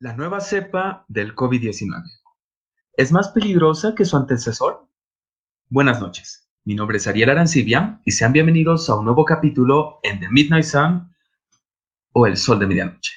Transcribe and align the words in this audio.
La 0.00 0.12
nueva 0.12 0.40
cepa 0.40 1.04
del 1.06 1.36
COVID-19. 1.36 2.02
¿Es 2.96 3.12
más 3.12 3.28
peligrosa 3.28 3.94
que 3.94 4.04
su 4.04 4.16
antecesor? 4.16 4.88
Buenas 5.68 6.00
noches. 6.00 6.50
Mi 6.64 6.74
nombre 6.74 6.96
es 6.96 7.06
Ariel 7.06 7.30
Arancibia 7.30 8.00
y 8.04 8.10
sean 8.10 8.32
bienvenidos 8.32 8.90
a 8.90 8.96
un 8.96 9.04
nuevo 9.04 9.24
capítulo 9.24 10.00
en 10.02 10.18
The 10.18 10.28
Midnight 10.30 10.64
Sun 10.64 11.14
o 12.12 12.26
El 12.26 12.36
Sol 12.36 12.58
de 12.58 12.66
Medianoche. 12.66 13.12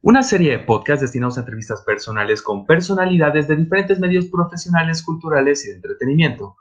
Una 0.00 0.22
serie 0.22 0.52
de 0.52 0.58
podcasts 0.60 1.02
destinados 1.02 1.36
a 1.36 1.40
entrevistas 1.40 1.82
personales 1.82 2.40
con 2.40 2.64
personalidades 2.64 3.46
de 3.46 3.56
diferentes 3.56 4.00
medios 4.00 4.24
profesionales, 4.26 5.02
culturales 5.02 5.66
y 5.66 5.68
de 5.68 5.74
entretenimiento, 5.74 6.56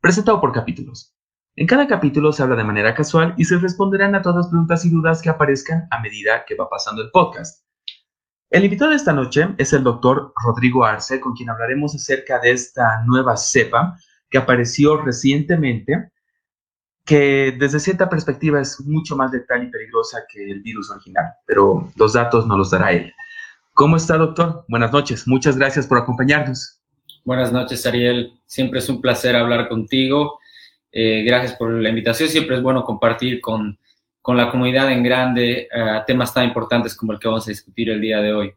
presentado 0.00 0.40
por 0.40 0.52
capítulos. 0.52 1.16
En 1.54 1.68
cada 1.68 1.86
capítulo 1.86 2.32
se 2.32 2.42
habla 2.42 2.56
de 2.56 2.64
manera 2.64 2.92
casual 2.92 3.34
y 3.38 3.44
se 3.44 3.56
responderán 3.58 4.16
a 4.16 4.22
todas 4.22 4.38
las 4.38 4.48
preguntas 4.48 4.84
y 4.84 4.90
dudas 4.90 5.22
que 5.22 5.30
aparezcan 5.30 5.86
a 5.92 6.00
medida 6.00 6.44
que 6.44 6.56
va 6.56 6.68
pasando 6.68 7.02
el 7.02 7.12
podcast. 7.12 7.65
El 8.48 8.64
invitado 8.64 8.90
de 8.90 8.96
esta 8.96 9.12
noche 9.12 9.48
es 9.58 9.72
el 9.72 9.82
doctor 9.82 10.32
Rodrigo 10.44 10.84
Arce, 10.84 11.20
con 11.20 11.34
quien 11.34 11.50
hablaremos 11.50 11.94
acerca 11.96 12.38
de 12.38 12.52
esta 12.52 13.02
nueva 13.04 13.36
cepa 13.36 13.98
que 14.30 14.38
apareció 14.38 14.98
recientemente, 14.98 16.10
que 17.04 17.56
desde 17.58 17.80
cierta 17.80 18.08
perspectiva 18.08 18.60
es 18.60 18.80
mucho 18.80 19.16
más 19.16 19.32
letal 19.32 19.64
y 19.64 19.70
peligrosa 19.70 20.24
que 20.32 20.48
el 20.48 20.60
virus 20.60 20.90
original, 20.90 21.24
pero 21.44 21.90
los 21.96 22.12
datos 22.12 22.46
no 22.46 22.56
los 22.56 22.70
dará 22.70 22.92
él. 22.92 23.12
¿Cómo 23.74 23.96
está, 23.96 24.16
doctor? 24.16 24.64
Buenas 24.68 24.92
noches. 24.92 25.26
Muchas 25.26 25.56
gracias 25.58 25.86
por 25.86 25.98
acompañarnos. 25.98 26.80
Buenas 27.24 27.52
noches, 27.52 27.84
Ariel. 27.84 28.32
Siempre 28.46 28.78
es 28.78 28.88
un 28.88 29.00
placer 29.00 29.34
hablar 29.34 29.68
contigo. 29.68 30.38
Eh, 30.92 31.24
gracias 31.24 31.56
por 31.56 31.70
la 31.70 31.88
invitación. 31.88 32.28
Siempre 32.28 32.56
es 32.56 32.62
bueno 32.62 32.84
compartir 32.84 33.40
con 33.40 33.76
con 34.26 34.36
la 34.36 34.50
comunidad 34.50 34.90
en 34.90 35.04
grande 35.04 35.68
a 35.72 35.98
eh, 35.98 36.02
temas 36.04 36.34
tan 36.34 36.48
importantes 36.48 36.96
como 36.96 37.12
el 37.12 37.20
que 37.20 37.28
vamos 37.28 37.46
a 37.46 37.50
discutir 37.50 37.90
el 37.90 38.00
día 38.00 38.20
de 38.20 38.32
hoy. 38.32 38.52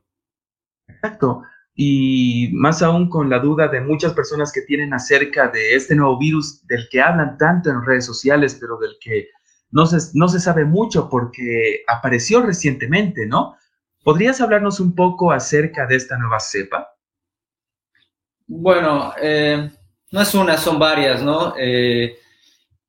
Exacto. 0.88 1.44
Y 1.76 2.50
más 2.54 2.82
aún 2.82 3.08
con 3.08 3.30
la 3.30 3.38
duda 3.38 3.68
de 3.68 3.80
muchas 3.80 4.14
personas 4.14 4.52
que 4.52 4.64
tienen 4.64 4.95
acerca 4.95 5.48
de 5.48 5.76
este 5.76 5.94
nuevo 5.94 6.17
virus 6.17 6.66
del 6.66 6.89
que 6.89 7.00
hablan 7.00 7.38
tanto 7.38 7.70
en 7.70 7.86
redes 7.86 8.03
sociales, 8.03 8.58
pero 8.59 8.80
del 8.80 8.98
que 9.00 9.28
no 9.70 9.86
se, 9.86 9.98
no 10.16 10.28
se 10.28 10.39
sabe 10.39 10.66
mucho 10.66 11.08
porque 11.08 11.83
apareció 11.88 12.42
recientemente, 12.42 13.28
¿no? 13.28 13.56
¿Podrías 14.04 14.42
hablarnos 14.42 14.80
un 14.80 14.95
poco 14.95 15.31
acerca 15.31 15.86
de 15.86 15.98
esta 15.98 16.17
nueva 16.17 16.39
cepa? 16.39 16.95
Bueno, 18.48 19.14
eh, 19.22 19.70
no 20.11 20.20
es 20.20 20.33
una, 20.33 20.58
son 20.58 20.80
varias, 20.80 21.22
¿no? 21.22 21.54
Eh, 21.59 22.17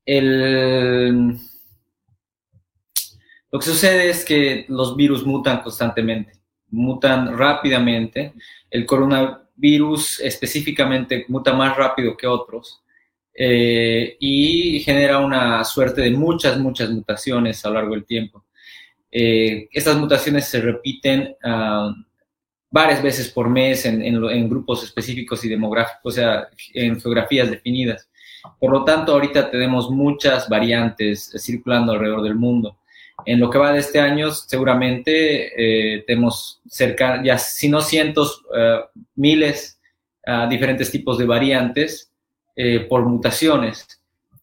el 0.03 1.37
lo 3.51 3.59
que 3.59 3.65
sucede 3.65 4.09
es 4.09 4.23
que 4.23 4.65
los 4.69 4.95
virus 4.95 5.25
mutan 5.25 5.61
constantemente, 5.61 6.31
mutan 6.69 7.37
rápidamente. 7.37 8.33
El 8.69 8.85
coronavirus 8.85 10.21
específicamente 10.21 11.25
muta 11.27 11.53
más 11.53 11.75
rápido 11.75 12.15
que 12.15 12.27
otros 12.27 12.81
eh, 13.33 14.15
y 14.19 14.79
genera 14.79 15.19
una 15.19 15.63
suerte 15.65 16.01
de 16.01 16.11
muchas, 16.11 16.57
muchas 16.59 16.89
mutaciones 16.91 17.63
a 17.65 17.69
lo 17.69 17.75
largo 17.75 17.95
del 17.95 18.05
tiempo. 18.05 18.45
Eh, 19.11 19.67
estas 19.73 19.97
mutaciones 19.97 20.47
se 20.47 20.61
repiten 20.61 21.35
ah, 21.43 21.93
varias 22.69 23.03
veces 23.03 23.29
por 23.29 23.49
mes 23.49 23.85
en, 23.85 24.01
en, 24.01 24.49
grupos 24.49 24.83
específicos 24.85 25.43
y 25.43 25.49
demográficos, 25.49 26.01
o 26.05 26.11
sea, 26.11 26.47
en 26.73 26.99
geografías 27.01 27.51
definidas. 27.51 28.09
Por 28.57 28.71
lo 28.71 28.85
tanto, 28.85 29.11
ahorita 29.11 29.51
tenemos 29.51 29.89
muchas 29.89 30.47
variantes 30.47 31.33
circulando 31.37 31.91
alrededor 31.91 32.23
del 32.23 32.35
mundo. 32.35 32.77
En 33.25 33.39
lo 33.39 33.49
que 33.49 33.57
va 33.57 33.71
de 33.71 33.79
este 33.79 33.99
año, 33.99 34.31
seguramente 34.31 35.95
eh, 35.95 36.03
tenemos 36.05 36.61
cerca, 36.67 37.21
ya 37.23 37.37
si 37.37 37.69
no 37.69 37.81
cientos, 37.81 38.43
eh, 38.55 38.79
miles, 39.15 39.79
uh, 40.27 40.47
diferentes 40.49 40.91
tipos 40.91 41.17
de 41.17 41.25
variantes 41.25 42.11
eh, 42.55 42.81
por 42.89 43.05
mutaciones. 43.05 43.87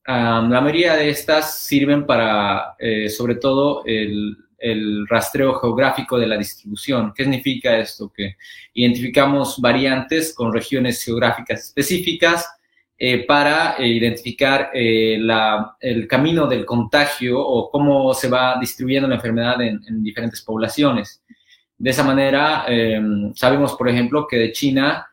la 0.06 0.60
mayoría 0.60 0.96
de 0.96 1.10
estas 1.10 1.58
sirven 1.66 2.06
para, 2.06 2.76
sobre 3.10 3.34
todo, 3.34 3.82
el, 3.84 4.36
el 4.58 5.06
rastreo 5.06 5.54
geográfico 5.60 6.18
de 6.18 6.26
la 6.26 6.38
distribución. 6.38 7.12
¿Qué 7.14 7.24
significa 7.24 7.76
esto? 7.76 8.10
Que 8.10 8.36
identificamos 8.72 9.60
variantes 9.60 10.32
con 10.34 10.52
regiones 10.52 11.04
geográficas 11.04 11.66
específicas 11.66 12.48
eh, 13.00 13.24
para 13.26 13.76
eh, 13.78 13.86
identificar 13.86 14.70
eh, 14.74 15.20
el 15.80 16.08
camino 16.08 16.48
del 16.48 16.64
contagio 16.66 17.40
o 17.40 17.70
cómo 17.70 18.12
se 18.12 18.28
va 18.28 18.58
distribuyendo 18.58 19.06
la 19.06 19.14
enfermedad 19.14 19.62
en, 19.62 20.02
diferentes 20.02 20.42
poblaciones. 20.42 21.22
De 21.76 21.90
esa 21.90 22.02
manera, 22.02 22.64
em, 22.66 23.32
sabemos, 23.36 23.74
por 23.74 23.88
ejemplo, 23.88 24.26
que 24.26 24.36
de 24.38 24.52
China 24.52 25.06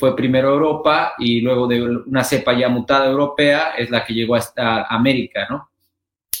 fue 0.00 0.16
primero 0.16 0.54
Europa 0.54 1.12
y 1.18 1.40
luego 1.40 1.68
de 1.68 1.82
una 1.82 2.24
cepa 2.24 2.52
ya 2.58 2.68
mutada 2.68 3.06
europea 3.08 3.74
es 3.78 3.90
la 3.90 4.04
que 4.04 4.12
llegó 4.14 4.34
hasta 4.34 4.84
América, 4.84 5.46
¿no? 5.48 5.70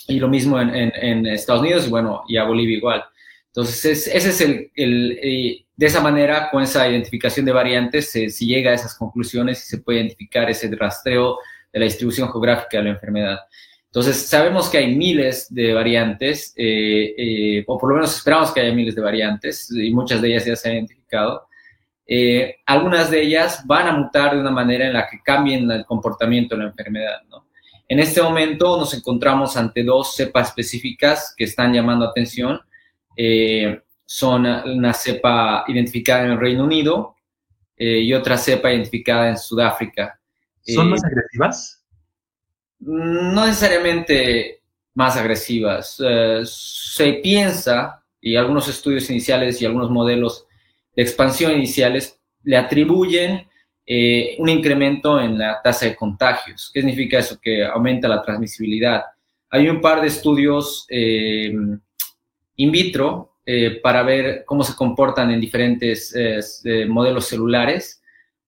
Y 0.08 0.18
lo 0.18 0.28
mismo 0.28 0.58
en, 0.60 1.26
Estados 1.26 1.62
Unidos 1.62 1.86
y 1.86 1.90
bueno, 1.90 2.24
y 2.26 2.36
a 2.36 2.44
Bolivia 2.44 2.78
igual. 2.78 3.04
Entonces, 3.48 4.08
ese 4.08 4.28
es 4.30 4.40
el, 4.40 5.61
de 5.74 5.86
esa 5.86 6.00
manera, 6.00 6.50
con 6.50 6.62
esa 6.62 6.88
identificación 6.88 7.46
de 7.46 7.52
variantes, 7.52 8.10
se, 8.10 8.28
llega 8.28 8.70
a 8.70 8.74
esas 8.74 8.94
conclusiones 8.94 9.64
y 9.64 9.68
se 9.68 9.78
puede 9.78 10.00
identificar 10.00 10.48
ese 10.50 10.70
rastreo 10.74 11.38
de 11.72 11.80
la 11.80 11.86
distribución 11.86 12.30
geográfica 12.30 12.78
de 12.78 12.84
la 12.84 12.90
enfermedad. 12.90 13.38
Entonces, 13.86 14.16
sabemos 14.16 14.68
que 14.68 14.78
hay 14.78 14.94
miles 14.94 15.52
de 15.52 15.72
variantes, 15.72 16.52
eh, 16.56 17.14
eh, 17.16 17.64
o 17.66 17.78
por 17.78 17.90
lo 17.90 17.96
menos 17.96 18.14
esperamos 18.16 18.52
que 18.52 18.60
haya 18.60 18.72
miles 18.72 18.94
de 18.94 19.02
variantes, 19.02 19.70
y 19.70 19.90
muchas 19.92 20.20
de 20.20 20.28
ellas 20.28 20.44
ya 20.44 20.56
se 20.56 20.68
han 20.68 20.74
identificado. 20.76 21.46
Eh, 22.06 22.56
algunas 22.66 23.10
de 23.10 23.22
ellas 23.22 23.62
van 23.66 23.88
a 23.88 23.92
mutar 23.92 24.34
de 24.34 24.40
una 24.40 24.50
manera 24.50 24.86
en 24.86 24.92
la 24.92 25.08
que 25.08 25.20
cambien 25.22 25.70
el 25.70 25.86
comportamiento 25.86 26.54
de 26.54 26.62
la 26.62 26.68
enfermedad. 26.68 27.20
En 27.88 27.98
este 27.98 28.22
momento 28.22 28.78
nos 28.78 28.92
encontramos 28.94 29.56
ante 29.56 29.84
dos 29.84 30.14
cepas 30.14 30.48
específicas 30.48 31.34
que 31.36 31.44
están 31.44 31.72
llamando 31.72 32.06
atención 32.06 32.60
son 34.12 34.44
una 34.44 34.92
cepa 34.92 35.64
identificada 35.68 36.26
en 36.26 36.32
el 36.32 36.38
Reino 36.38 36.64
Unido 36.64 37.16
eh, 37.74 38.00
y 38.00 38.12
otra 38.12 38.36
cepa 38.36 38.70
identificada 38.70 39.30
en 39.30 39.38
Sudáfrica. 39.38 40.20
¿Son 40.60 40.90
más 40.90 41.02
eh, 41.02 41.06
agresivas? 41.06 41.82
No 42.80 43.46
necesariamente 43.46 44.60
más 44.92 45.16
agresivas. 45.16 45.96
Eh, 46.04 46.42
se 46.44 47.14
piensa, 47.14 48.04
y 48.20 48.36
algunos 48.36 48.68
estudios 48.68 49.08
iniciales 49.08 49.62
y 49.62 49.64
algunos 49.64 49.88
modelos 49.88 50.46
de 50.94 51.04
expansión 51.04 51.52
iniciales 51.52 52.20
le 52.42 52.58
atribuyen 52.58 53.48
un 54.38 54.48
incremento 54.48 55.20
en 55.20 55.38
la 55.38 55.60
tasa 55.62 55.86
de 55.86 55.96
contagios. 55.96 56.70
¿Qué 56.72 56.80
significa 56.80 57.18
eso? 57.18 57.38
Que 57.40 57.64
aumenta 57.64 58.08
la 58.08 58.22
transmisibilidad. 58.22 59.04
Hay 59.50 59.68
un 59.68 59.80
par 59.80 60.00
de 60.00 60.08
estudios 60.08 60.86
in 60.88 61.80
vitro 62.56 63.31
eh, 63.44 63.80
para 63.82 64.04
ver 64.04 64.44
cómo 64.46 64.62
se 64.62 64.76
comportan 64.76 65.32
en 65.32 65.40
diferentes 65.40 66.14
eh, 66.14 66.38
eh, 66.64 66.86
modelos 66.86 67.26
celulares 67.26 68.00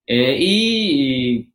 y, 0.07 1.51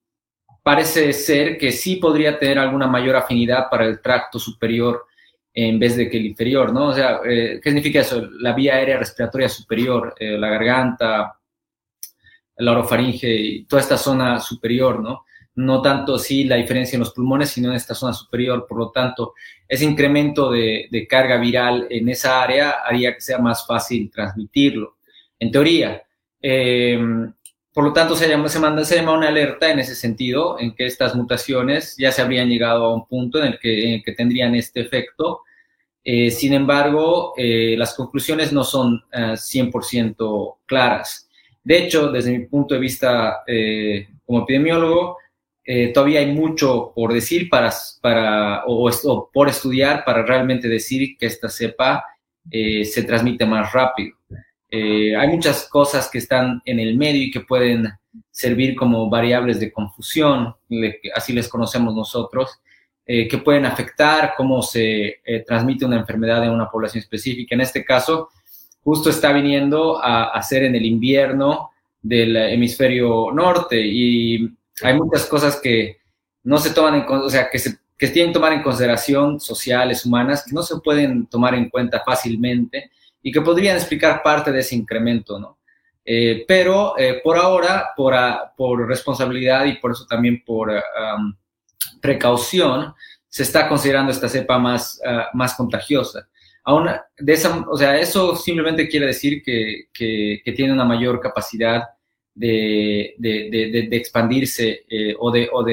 parece 0.62 1.14
ser 1.14 1.58
que 1.58 1.72
sí 1.72 1.96
podría 1.96 2.38
tener 2.38 2.60
alguna 2.60 2.86
mayor 2.86 3.16
afinidad 3.16 3.70
para 3.72 3.86
el 3.86 4.02
tracto 4.02 4.38
superior 4.38 5.06
en 5.54 5.80
vez 5.80 5.96
de 5.96 6.10
que 6.10 6.18
el 6.18 6.28
inferior, 6.28 6.72
¿no? 6.74 6.88
O 6.90 6.94
sea, 6.94 7.22
¿qué 7.24 7.62
significa 7.64 8.02
eso? 8.02 8.28
La 8.40 8.54
vía 8.54 8.76
aérea 8.76 8.98
respiratoria 8.98 9.50
superior, 9.50 10.14
la 10.20 10.50
garganta, 10.50 11.40
la 12.58 12.72
orofaringe 12.72 13.34
y 13.34 13.66
toda 13.66 13.82
esta 13.82 13.98
zona 13.98 14.40
superior, 14.40 15.00
¿no? 15.00 15.26
No 15.60 15.82
tanto 15.82 16.18
sí 16.18 16.46
la 16.46 16.56
diferencia 16.56 16.96
en 16.96 17.02
los 17.02 17.12
pulmones, 17.12 17.50
sino 17.50 17.70
en 17.70 17.76
esta 17.76 17.94
zona 17.94 18.14
superior. 18.14 18.66
Por 18.68 18.78
lo 18.78 18.92
tanto, 18.92 19.34
ese 19.68 19.84
incremento 19.84 20.52
de, 20.52 21.06
carga 21.10 21.38
viral 21.38 21.86
en 21.90 22.08
esa 22.08 22.42
área 22.42 22.78
haría 22.86 23.14
que 23.14 23.22
sea 23.22 23.40
más 23.40 23.68
fácil 23.68 24.10
transmitirlo, 24.10 24.98
en 25.38 25.52
teoría. 25.52 26.02
Em, 26.42 27.34
por 27.74 27.84
lo 27.84 27.92
tanto, 27.92 28.16
se 28.16 28.30
llama, 28.30 28.48
se, 28.48 28.60
manda, 28.60 28.86
se 28.86 28.96
llama 28.96 29.18
una 29.18 29.28
alerta 29.28 29.70
en 29.70 29.80
ese 29.80 29.96
sentido, 29.96 30.58
en 30.60 30.74
que 30.74 30.86
estas 30.86 31.14
mutaciones 31.14 31.96
ya 31.98 32.12
se 32.14 32.22
habrían 32.22 32.48
llegado 32.48 32.86
a 32.86 32.94
un 32.94 33.06
punto 33.06 33.40
en 33.40 33.48
el 33.48 33.60
que, 33.60 34.02
tendrían 34.16 34.56
este 34.56 34.80
efecto. 34.80 35.42
Eh, 36.06 36.32
sin 36.32 36.54
embargo, 36.54 37.34
eh, 37.36 37.76
las 37.78 37.96
conclusiones 37.96 38.54
no 38.54 38.64
son 38.64 39.04
100% 39.12 40.48
eh, 40.48 40.62
claras. 40.66 41.30
De 41.62 41.78
hecho, 41.80 42.10
desde 42.10 42.38
mi 42.38 42.46
punto 42.46 42.76
de 42.76 42.80
vista 42.80 43.44
como 44.26 44.44
epidemiólogo, 44.44 45.19
eh, 45.72 45.94
todavía 45.94 46.22
hay 46.22 46.32
mucho 46.32 46.92
por 46.96 47.14
decir 47.14 47.48
para, 47.48 47.72
para 48.02 48.64
o, 48.66 49.30
por 49.32 49.50
estudiar 49.50 50.04
para 50.04 50.26
realmente 50.26 50.68
decir 50.68 51.16
que 51.16 51.28
esta 51.28 51.48
cepa 51.48 52.04
eh, 52.50 52.84
se 52.84 53.04
transmite 53.04 53.46
más 53.46 53.72
rápido. 53.72 54.18
Eh, 54.72 55.16
hay 55.16 55.28
muchas 55.28 55.70
cosas 55.70 56.10
que 56.10 56.18
están 56.18 56.60
en 56.66 56.80
el 56.80 56.98
medio 56.98 57.22
y 57.22 57.30
que 57.30 57.42
pueden 57.42 57.88
servir 58.32 58.76
como 58.76 59.12
variables 59.12 59.60
de 59.60 59.72
confusión, 59.72 60.56
así 61.14 61.34
les 61.34 61.48
conocemos 61.48 61.94
nosotros, 61.94 62.60
que 63.06 63.42
pueden 63.44 63.66
afectar 63.66 64.34
cómo 64.38 64.62
se 64.62 65.22
transmite 65.46 65.84
una 65.86 65.98
enfermedad 65.98 66.44
en 66.44 66.52
una 66.52 66.70
población 66.70 67.02
específica. 67.02 67.56
En 67.56 67.62
este 67.62 67.84
caso, 67.84 68.30
justo 68.84 69.10
está 69.10 69.34
viniendo 69.34 70.00
a, 70.00 70.26
a 70.26 70.42
ser 70.44 70.64
en 70.64 70.76
el 70.76 70.86
invierno 70.86 71.72
del 72.02 72.36
hemisferio 72.36 73.32
norte 73.32 73.80
y 73.82 74.50
hay 74.82 74.94
muchas 74.96 75.26
cosas 75.26 75.58
que 75.58 75.98
no 76.44 76.58
se 76.58 76.72
toman 76.72 76.96
en 76.96 77.06
o 77.08 77.30
sea, 77.30 77.50
que 77.50 77.60
se 77.60 77.78
que 78.00 78.08
tienen 78.08 78.32
que 78.32 78.36
tomar 78.36 78.54
en 78.54 78.64
consideración 78.64 79.42
sociales, 79.42 80.06
humanas, 80.06 80.46
que 80.46 80.56
no 80.56 80.64
se 80.64 80.80
pueden 80.80 81.28
tomar 81.28 81.54
en 81.54 81.70
cuenta 81.70 82.02
fácilmente 82.06 82.92
y 83.22 83.30
que 83.30 83.42
podrían 83.42 83.76
explicar 83.76 84.24
parte 84.24 84.54
de 84.54 84.60
ese 84.60 84.76
incremento, 84.76 85.38
¿no? 85.38 85.60
Eh, 86.06 86.46
pero 86.48 86.98
eh, 86.98 87.20
por 87.22 87.38
ahora, 87.38 87.90
por, 87.98 88.16
por, 88.56 88.88
responsabilidad 88.88 89.66
y 89.66 89.74
por 89.74 89.92
eso 89.92 90.06
también 90.06 90.42
por 90.46 90.72
precaución, 92.02 92.96
se 93.28 93.44
está 93.44 93.68
considerando 93.68 94.14
esta 94.14 94.30
cepa 94.30 94.58
más, 94.58 95.00
más 95.34 95.54
contagiosa. 95.56 96.28
Aún 96.64 96.90
de 97.18 97.34
esa, 97.34 97.66
o 97.70 97.78
sea, 97.78 97.98
eso 97.98 98.36
simplemente 98.36 98.88
quiere 98.88 99.08
decir 99.08 99.44
que, 99.44 99.90
que 99.94 100.54
tiene 100.56 100.72
una 100.72 100.86
mayor 100.86 101.20
capacidad 101.20 101.84
de, 102.40 103.16
de, 103.18 103.88
de, 103.90 103.98
expandirse 103.98 104.86
eh, 104.90 105.14
o, 105.20 105.30
o, 105.30 105.60
o 105.60 105.64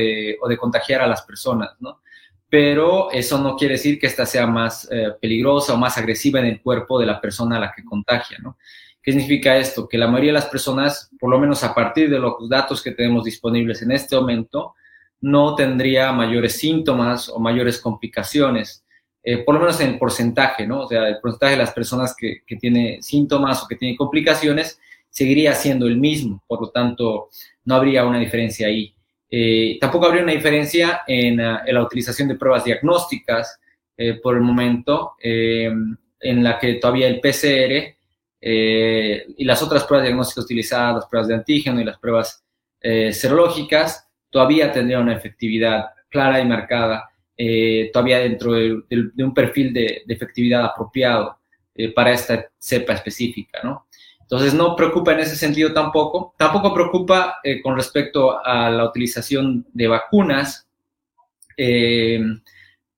de 0.48 0.56
contagiar 0.58 1.00
a 1.00 1.06
las 1.06 1.22
personas, 1.22 1.70
¿no? 1.78 2.00
Pero 2.48 3.10
eso 3.12 3.38
no 3.38 3.56
quiere 3.56 3.74
decir 3.74 3.98
que 4.00 4.08
esta 4.08 4.26
sea 4.26 4.46
más 4.46 4.88
eh, 4.90 5.12
peligrosa 5.20 5.74
o 5.74 5.76
más 5.76 5.96
agresiva 5.96 6.40
en 6.40 6.46
el 6.46 6.60
cuerpo 6.60 6.98
de 6.98 7.06
la 7.06 7.20
persona 7.20 7.56
a 7.56 7.60
la 7.60 7.72
que 7.74 7.84
contagia, 7.84 8.38
¿no? 8.42 8.56
¿Qué 9.00 9.12
significa 9.12 9.56
esto? 9.56 9.88
Que 9.88 9.96
la 9.96 10.08
mayoría 10.08 10.30
de 10.30 10.40
las 10.40 10.46
personas, 10.46 11.08
por 11.20 11.30
lo 11.30 11.38
menos 11.38 11.62
a 11.62 11.72
partir 11.72 12.10
de 12.10 12.18
los 12.18 12.48
datos 12.48 12.82
que 12.82 12.90
tenemos 12.90 13.24
disponibles 13.24 13.82
en 13.82 13.92
este 13.92 14.16
momento, 14.16 14.74
no 15.20 15.54
tendría 15.54 16.10
mayores 16.10 16.58
síntomas 16.58 17.28
o 17.28 17.38
mayores 17.38 17.80
complicaciones, 17.80 18.84
eh, 19.22 19.38
por 19.38 19.54
lo 19.54 19.60
menos 19.60 19.80
en 19.80 19.90
el 19.90 19.98
porcentaje, 19.98 20.66
¿no? 20.66 20.82
O 20.82 20.88
sea, 20.88 21.06
el 21.08 21.20
porcentaje 21.20 21.52
de 21.52 21.58
las 21.58 21.72
personas 21.72 22.14
que, 22.16 22.42
que 22.44 22.56
tiene 22.56 23.00
síntomas 23.02 23.62
o 23.62 23.68
que 23.68 23.76
tiene 23.76 23.96
complicaciones 23.96 24.80
seguiría 25.10 25.54
siendo 25.54 25.86
el 25.86 25.96
mismo, 25.96 26.42
por 26.46 26.60
lo 26.60 26.70
tanto, 26.70 27.28
no 27.64 27.74
habría 27.74 28.04
una 28.04 28.18
diferencia 28.18 28.66
ahí. 28.66 28.94
Eh, 29.30 29.78
tampoco 29.80 30.06
habría 30.06 30.22
una 30.22 30.32
diferencia 30.32 31.02
en, 31.06 31.40
ah, 31.40 31.64
la 31.66 31.82
utilización 31.82 32.28
de 32.28 32.36
pruebas 32.36 32.64
diagnósticas 32.64 33.58
eh, 33.96 34.14
por 34.22 34.36
el 34.36 34.42
momento, 34.42 35.14
en 35.18 36.44
la 36.44 36.58
que 36.58 36.74
todavía 36.74 37.08
el 37.08 37.20
PCR 37.20 37.96
y 38.40 39.44
las 39.44 39.62
otras 39.62 39.84
pruebas 39.84 40.06
diagnósticas 40.06 40.44
utilizadas, 40.44 40.96
las 40.96 41.06
pruebas 41.06 41.28
de 41.28 41.34
antígeno 41.34 41.80
y 41.80 41.84
las 41.84 41.98
pruebas 41.98 42.44
serológicas, 42.80 44.06
todavía 44.30 44.70
tendría 44.70 45.00
una 45.00 45.14
efectividad 45.14 45.86
clara 46.08 46.40
y 46.40 46.46
marcada, 46.46 47.10
eh, 47.36 47.90
todavía 47.92 48.18
dentro 48.20 48.52
de, 48.52 48.82
un 49.18 49.34
perfil 49.34 49.72
de, 49.72 50.02
efectividad 50.08 50.64
apropiado 50.64 51.38
eh, 51.74 51.92
para 51.92 52.12
esta 52.12 52.50
cepa 52.58 52.94
específica, 52.94 53.60
¿no? 53.62 53.85
Entonces 54.26 54.55
no 54.55 54.75
preocupa 54.75 55.12
en 55.12 55.20
ese 55.20 55.37
sentido 55.37 55.73
tampoco. 55.73 56.34
Tampoco 56.37 56.75
preocupa 56.75 57.38
eh, 57.44 57.62
con 57.62 57.76
respecto 57.76 58.44
a 58.44 58.70
la 58.70 58.84
utilización 58.84 59.67
de 59.73 59.88
vacunas, 59.88 60.67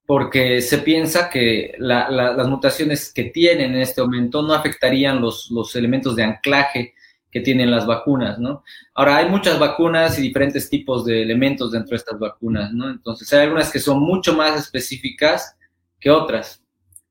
porque 0.07 0.61
se 0.63 0.79
piensa 0.79 1.31
que 1.31 1.75
las 1.79 2.49
mutaciones 2.49 3.13
que 3.13 3.25
tienen 3.25 3.75
en 3.75 3.83
este 3.83 4.01
momento 4.03 4.43
no 4.43 4.55
afectarían 4.55 5.21
los, 5.21 5.51
los 5.51 5.77
elementos 5.77 6.17
de 6.17 6.25
anclaje 6.25 6.95
que 7.31 7.41
tienen 7.41 7.71
las 7.71 7.87
vacunas, 7.87 8.39
¿no? 8.39 8.65
Ahora, 8.95 9.19
hay 9.19 9.29
muchas 9.29 9.59
vacunas 9.59 10.19
y 10.19 10.23
diferentes 10.23 10.71
tipos 10.71 11.05
de 11.05 11.23
elementos 11.23 11.73
dentro 11.73 11.91
de 11.91 11.97
estas 11.97 12.19
vacunas, 12.19 12.73
¿no? 12.73 12.91
Entonces, 12.91 13.31
hay 13.33 13.43
algunas 13.43 13.71
que 13.71 13.81
son 13.81 14.01
mucho 14.01 14.35
más 14.35 14.59
específicas 14.59 15.57
que 16.01 16.11
otras. 16.11 16.63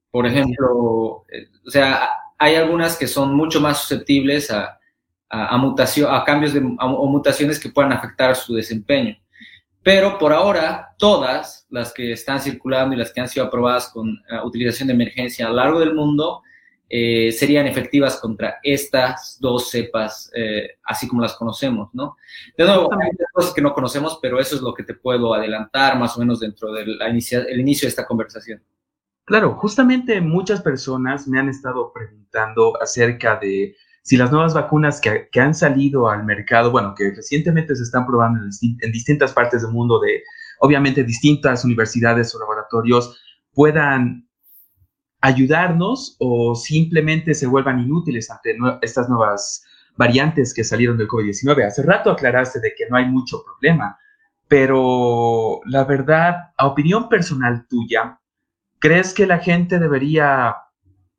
Por 0.10 0.26
ejemplo, 0.26 1.26
eh, 1.32 1.48
o 1.66 1.70
sea, 1.70 2.10
hay 2.38 2.56
algunas 2.56 2.98
que 2.98 3.08
son 3.08 3.36
mucho 3.36 3.60
más 3.60 3.82
susceptibles 3.82 4.52
a, 4.52 4.80
a, 5.30 5.58
mutación, 5.58 6.14
a 6.14 6.24
cambios 6.24 6.54
de, 6.54 6.60
o 6.60 7.08
mutaciones 7.08 7.60
que 7.60 7.70
puedan 7.70 7.92
afectar 7.92 8.36
su 8.36 8.54
desempeño. 8.54 9.18
Pero 9.84 10.18
por 10.18 10.34
ahora, 10.34 10.96
todas 10.98 11.66
las 11.70 11.94
que 11.94 12.12
están 12.12 12.42
circulando 12.42 12.96
y 12.96 13.00
las 13.00 13.12
que 13.12 13.22
han 13.22 13.30
sido 13.30 13.46
aprobadas 13.46 13.90
con 13.90 14.10
uh, 14.10 14.46
utilización 14.46 14.88
de 14.88 14.94
emergencia 14.94 15.46
a 15.46 15.50
lo 15.50 15.56
largo 15.56 15.80
del 15.80 15.94
mundo 15.94 16.42
eh, 16.90 17.32
serían 17.34 17.68
efectivas 17.68 18.18
contra 18.18 18.60
estas 18.64 19.38
dos 19.42 19.70
cepas, 19.70 20.32
eh, 20.34 20.78
así 20.84 21.08
como 21.08 21.22
las 21.22 21.36
conocemos, 21.36 21.90
¿no? 21.94 22.16
De 22.58 22.66
nuevo, 22.66 22.90
hay 22.94 23.12
cosas 23.34 23.54
que 23.54 23.62
no 23.62 23.74
conocemos, 23.74 24.20
pero 24.22 24.40
eso 24.40 24.56
es 24.56 24.62
lo 24.62 24.74
que 24.74 24.84
te 24.84 24.94
puedo 24.94 25.34
adelantar 25.34 25.98
más 26.00 26.16
o 26.16 26.20
menos 26.20 26.40
dentro 26.40 26.72
del 26.72 26.98
inicio 27.10 27.88
de 27.88 27.90
esta 27.90 28.06
conversación. 28.06 28.62
Claro, 29.28 29.56
justamente 29.56 30.22
muchas 30.22 30.62
personas 30.62 31.28
me 31.28 31.38
han 31.38 31.50
estado 31.50 31.92
preguntando 31.92 32.82
acerca 32.82 33.36
de 33.36 33.76
si 34.02 34.16
las 34.16 34.32
nuevas 34.32 34.54
vacunas 34.54 35.02
que, 35.02 35.28
han 35.38 35.54
salido 35.54 36.10
al 36.10 36.24
mercado, 36.24 36.72
bueno, 36.72 36.96
que 36.96 37.12
recientemente 37.14 37.76
se 37.76 37.84
están 37.84 38.08
probando 38.08 38.40
en, 38.40 38.78
en 38.80 38.92
distintas 38.94 39.34
partes 39.34 39.64
del 39.64 39.72
mundo 39.72 40.00
de, 40.00 40.24
obviamente, 40.62 41.04
distintas 41.04 41.66
universidades 41.66 42.34
o 42.34 42.40
laboratorios, 42.40 43.22
puedan 43.54 44.30
ayudarnos 45.20 46.16
o 46.20 46.56
simplemente 46.56 47.34
se 47.34 47.48
vuelvan 47.48 47.82
inútiles 47.82 48.32
ante 48.32 48.56
estas 48.82 49.10
nuevas 49.10 49.62
variantes 49.98 50.54
que 50.54 50.64
salieron 50.64 50.98
del 50.98 51.10
COVID-19. 51.10 51.66
Hace 51.66 51.84
rato 51.84 52.12
aclaraste 52.12 52.62
de 52.62 52.74
que 52.78 52.86
no 52.90 52.96
hay 52.96 53.10
mucho 53.10 53.44
problema, 53.44 53.98
pero 54.48 55.60
la 55.66 55.84
verdad, 55.84 56.54
a 56.58 56.68
opinión 56.68 57.10
personal 57.10 57.68
tuya, 57.68 58.22
¿crees 58.80 59.14
que 59.14 59.26
la 59.26 59.40
gente 59.40 59.80
debería 59.80 60.56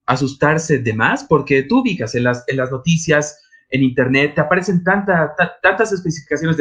asustarse 0.07 0.79
de 0.79 0.93
más? 0.93 1.25
Porque 1.25 1.63
tú 1.63 1.81
ubicas 1.81 2.15
en 2.15 2.25
las, 2.25 2.45
en 2.49 2.57
las 2.57 2.71
noticias, 2.71 3.41
en 3.71 3.83
Internet, 3.83 4.35
te 4.35 4.41
aparecen 4.41 4.83
tanta, 4.83 5.35
tantas 5.63 5.93
especificaciones 5.93 6.57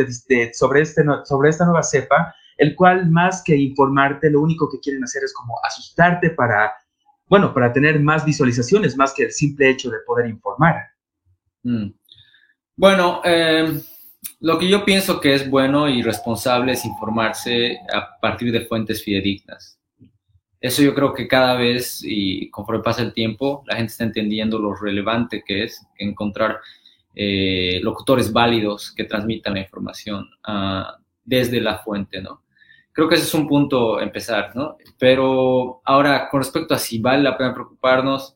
sobre, 0.53 0.81
este, 0.81 1.23
sobre 1.25 1.49
esta 1.49 1.65
nueva 1.65 1.83
cepa, 1.83 2.35
el 2.57 2.75
cual 2.75 3.09
más 3.09 3.41
que 3.43 3.55
informarte, 3.55 4.29
lo 4.29 4.41
único 4.41 4.69
que 4.69 4.79
quieren 4.79 5.03
hacer 5.03 5.23
es 5.23 5.33
como 5.33 5.55
asustarte 5.63 6.31
para 6.31 6.73
bueno, 7.29 7.53
para 7.53 7.73
tener 7.73 7.99
más 7.99 8.25
visualizaciones, 8.25 8.95
más 8.95 9.13
que 9.13 9.23
el 9.23 9.31
simple 9.31 9.69
hecho 9.69 9.89
de 9.89 9.97
poder 10.05 10.27
informar. 10.27 10.75
Mm. 11.63 11.89
Bueno, 12.75 13.21
eh, 13.23 13.81
lo 14.39 14.57
que 14.57 14.69
yo 14.69 14.85
pienso 14.85 15.19
que 15.19 15.33
es 15.33 15.49
bueno 15.49 15.89
y 15.89 16.01
responsable 16.01 16.73
es 16.73 16.85
informarse 16.85 17.77
a 17.93 18.19
partir 18.21 18.51
de 18.51 18.65
fuentes 18.65 19.03
fidedignas. 19.03 19.76
Eso 20.59 20.81
yo 20.81 20.95
creo 20.95 21.13
que 21.13 21.27
cada 21.27 21.55
vez 21.55 22.01
y 22.03 22.49
conforme 22.49 22.83
pasa 22.83 23.03
el 23.03 23.13
tiempo, 23.13 23.63
la 23.67 23.75
gente 23.75 23.91
está 23.91 24.03
entendiendo 24.03 24.57
lo 24.57 24.73
relevante 24.73 25.43
que 25.45 25.63
es 25.63 25.85
encontrar 25.97 26.59
eh, 27.15 27.79
locutores 27.83 28.31
válidos 28.31 28.91
que 28.91 29.03
transmitan 29.03 29.55
la 29.55 29.61
información 29.61 30.29
ah, 30.43 30.97
desde 31.23 31.61
la 31.61 31.79
fuente, 31.79 32.21
¿no? 32.21 32.43
Creo 32.91 33.07
que 33.07 33.15
ese 33.15 33.25
es 33.25 33.33
un 33.35 33.47
punto 33.47 33.99
empezar, 33.99 34.55
¿no? 34.55 34.77
Pero 34.97 35.81
ahora, 35.85 36.29
con 36.29 36.41
respecto 36.41 36.73
a 36.73 36.79
si 36.79 36.99
vale 36.99 37.21
la 37.21 37.37
pena 37.37 37.53
preocuparnos, 37.53 38.35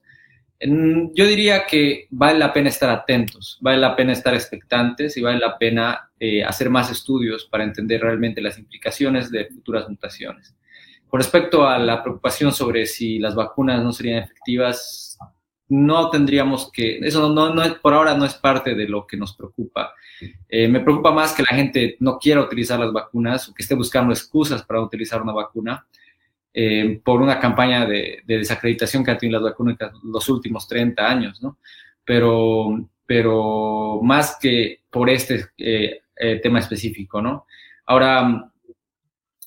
yo 0.64 1.26
diría 1.26 1.66
que 1.66 2.08
vale 2.12 2.38
la 2.38 2.54
pena 2.54 2.70
estar 2.70 2.90
atentos, 2.92 3.58
vale 3.62 3.80
la 3.80 3.96
pena 3.96 4.12
estar 4.14 4.36
expectantes 4.36 5.18
y 5.18 5.22
vale 5.22 5.40
la 5.40 5.58
pena 5.58 6.12
eh, 6.20 6.44
hacer 6.44 6.70
más 6.70 6.92
estudios 6.92 7.46
para 7.46 7.64
entender 7.64 8.02
realmente 8.02 8.42
las 8.42 8.60
implicaciones 8.60 9.32
de 9.32 9.46
futuras 9.46 9.90
mutaciones. 9.90 10.56
Con 11.12 11.20
respecto 11.20 11.68
a 11.68 11.78
la 11.78 12.02
preocupación 12.02 12.54
sobre 12.54 12.86
si 12.86 13.20
las 13.20 13.36
vacunas 13.36 13.84
no 13.84 13.92
serían 13.92 14.24
efectivas, 14.24 15.20
no 15.68 16.10
tendríamos 16.10 16.72
que, 16.72 17.00
eso 17.00 17.28
no, 17.28 17.54
no, 17.54 17.64
por 17.82 17.94
ahora 17.94 18.16
no 18.16 18.24
es 18.24 18.34
parte 18.36 18.76
de 18.76 18.88
lo 18.88 19.06
que 19.06 19.18
nos 19.18 19.36
preocupa. 19.36 19.94
Eh, 20.48 20.70
me 20.70 20.80
preocupa 20.80 21.12
más 21.12 21.34
que 21.34 21.44
la 21.44 21.50
gente 21.50 21.98
no 22.00 22.18
quiera 22.18 22.40
utilizar 22.40 22.80
las 22.80 22.94
vacunas 22.94 23.50
o 23.50 23.54
que 23.54 23.62
esté 23.62 23.76
buscando 23.76 24.14
excusas 24.14 24.64
para 24.64 24.80
utilizar 24.80 25.22
una 25.22 25.34
vacuna 25.34 25.86
eh, 26.54 27.02
por 27.04 27.22
una 27.22 27.42
campaña 27.42 27.86
de, 27.86 28.24
desacreditación 28.26 29.04
que 29.04 29.12
han 29.12 29.18
tenido 29.18 29.38
las 29.42 29.52
vacunas 29.52 29.78
los 30.06 30.30
últimos 30.30 30.66
30 30.66 31.06
años, 31.06 31.44
¿no? 31.44 31.58
Pero, 32.06 32.88
pero 33.06 34.00
más 34.02 34.38
que 34.40 34.84
por 34.90 35.10
este 35.10 35.48
eh, 35.58 36.04
tema 36.42 36.60
específico, 36.60 37.22
¿no? 37.22 37.48
Ahora, 37.86 38.51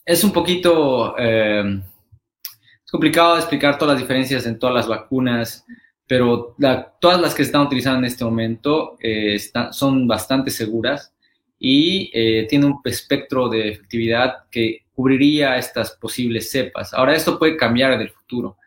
es 0.05 0.25
un 0.25 0.33
poquito... 0.33 1.17
es 1.19 2.91
complicado 2.91 3.37
explicar 3.37 3.79
todas 3.79 3.95
las 3.95 4.03
diferencias 4.03 4.47
en 4.47 4.59
todas 4.59 4.75
las 4.75 4.89
vacunas 4.89 5.65
pero 6.07 6.55
todas 7.01 7.21
las 7.21 7.35
que 7.35 7.43
se 7.43 7.49
están 7.49 7.63
utilizando 7.63 7.99
en 8.01 8.05
este 8.05 8.25
momento 8.25 8.97
eh, 9.01 9.39
son 9.71 10.07
bastante 10.07 10.51
seguras 10.51 11.15
y 11.59 12.11
eh, 12.13 12.47
tienen 12.49 12.73
un 12.73 12.81
espectro 12.85 13.49
de 13.49 13.71
efectividad 13.71 14.45
que 14.51 14.85
cubriría 14.93 15.57
estas 15.57 15.93
posibles 15.93 16.51
cepas. 16.51 16.93
Ahora, 16.93 17.15
esto 17.15 17.39
puede 17.39 17.57
cambiar 17.57 17.93
en 17.93 18.03
el 18.03 18.11
futuro, 18.11 18.59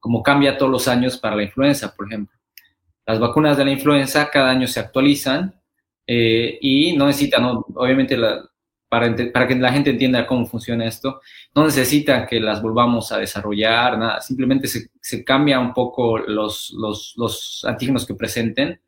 como 0.00 0.22
cambia 0.22 0.56
todos 0.56 0.72
los 0.72 0.88
años 0.88 1.18
para 1.18 1.36
la 1.36 1.42
influenza, 1.42 1.94
por 1.94 2.06
ejemplo. 2.06 2.36
Las 3.04 3.20
vacunas 3.20 3.56
de 3.56 3.64
la 3.66 3.72
influenza 3.72 4.30
cada 4.30 4.50
año 4.50 4.66
se 4.66 4.80
actualizan 4.80 5.54
eh, 6.06 6.58
y 6.60 6.96
no 6.96 7.06
necesitan, 7.06 7.44
obviamente, 7.44 8.16
para, 9.32 9.46
que 9.46 9.54
la 9.54 9.72
gente 9.72 9.90
entienda 9.90 10.26
cómo 10.26 10.46
funciona 10.46 10.86
esto. 10.86 11.20
No 11.54 11.64
necesita 11.64 12.26
que 12.26 12.40
las 12.40 12.62
volvamos 12.62 13.12
a 13.12 13.18
desarrollar, 13.18 13.98
nada, 13.98 14.20
simplemente 14.20 14.68
se, 14.68 14.90
se 15.00 15.24
cambia 15.24 15.58
un 15.60 15.72
poco 15.72 16.18
los, 16.18 16.72
los, 16.76 17.14
los, 17.16 17.64
antígenos 17.66 18.06
que 18.06 18.14
presenten 18.14 18.80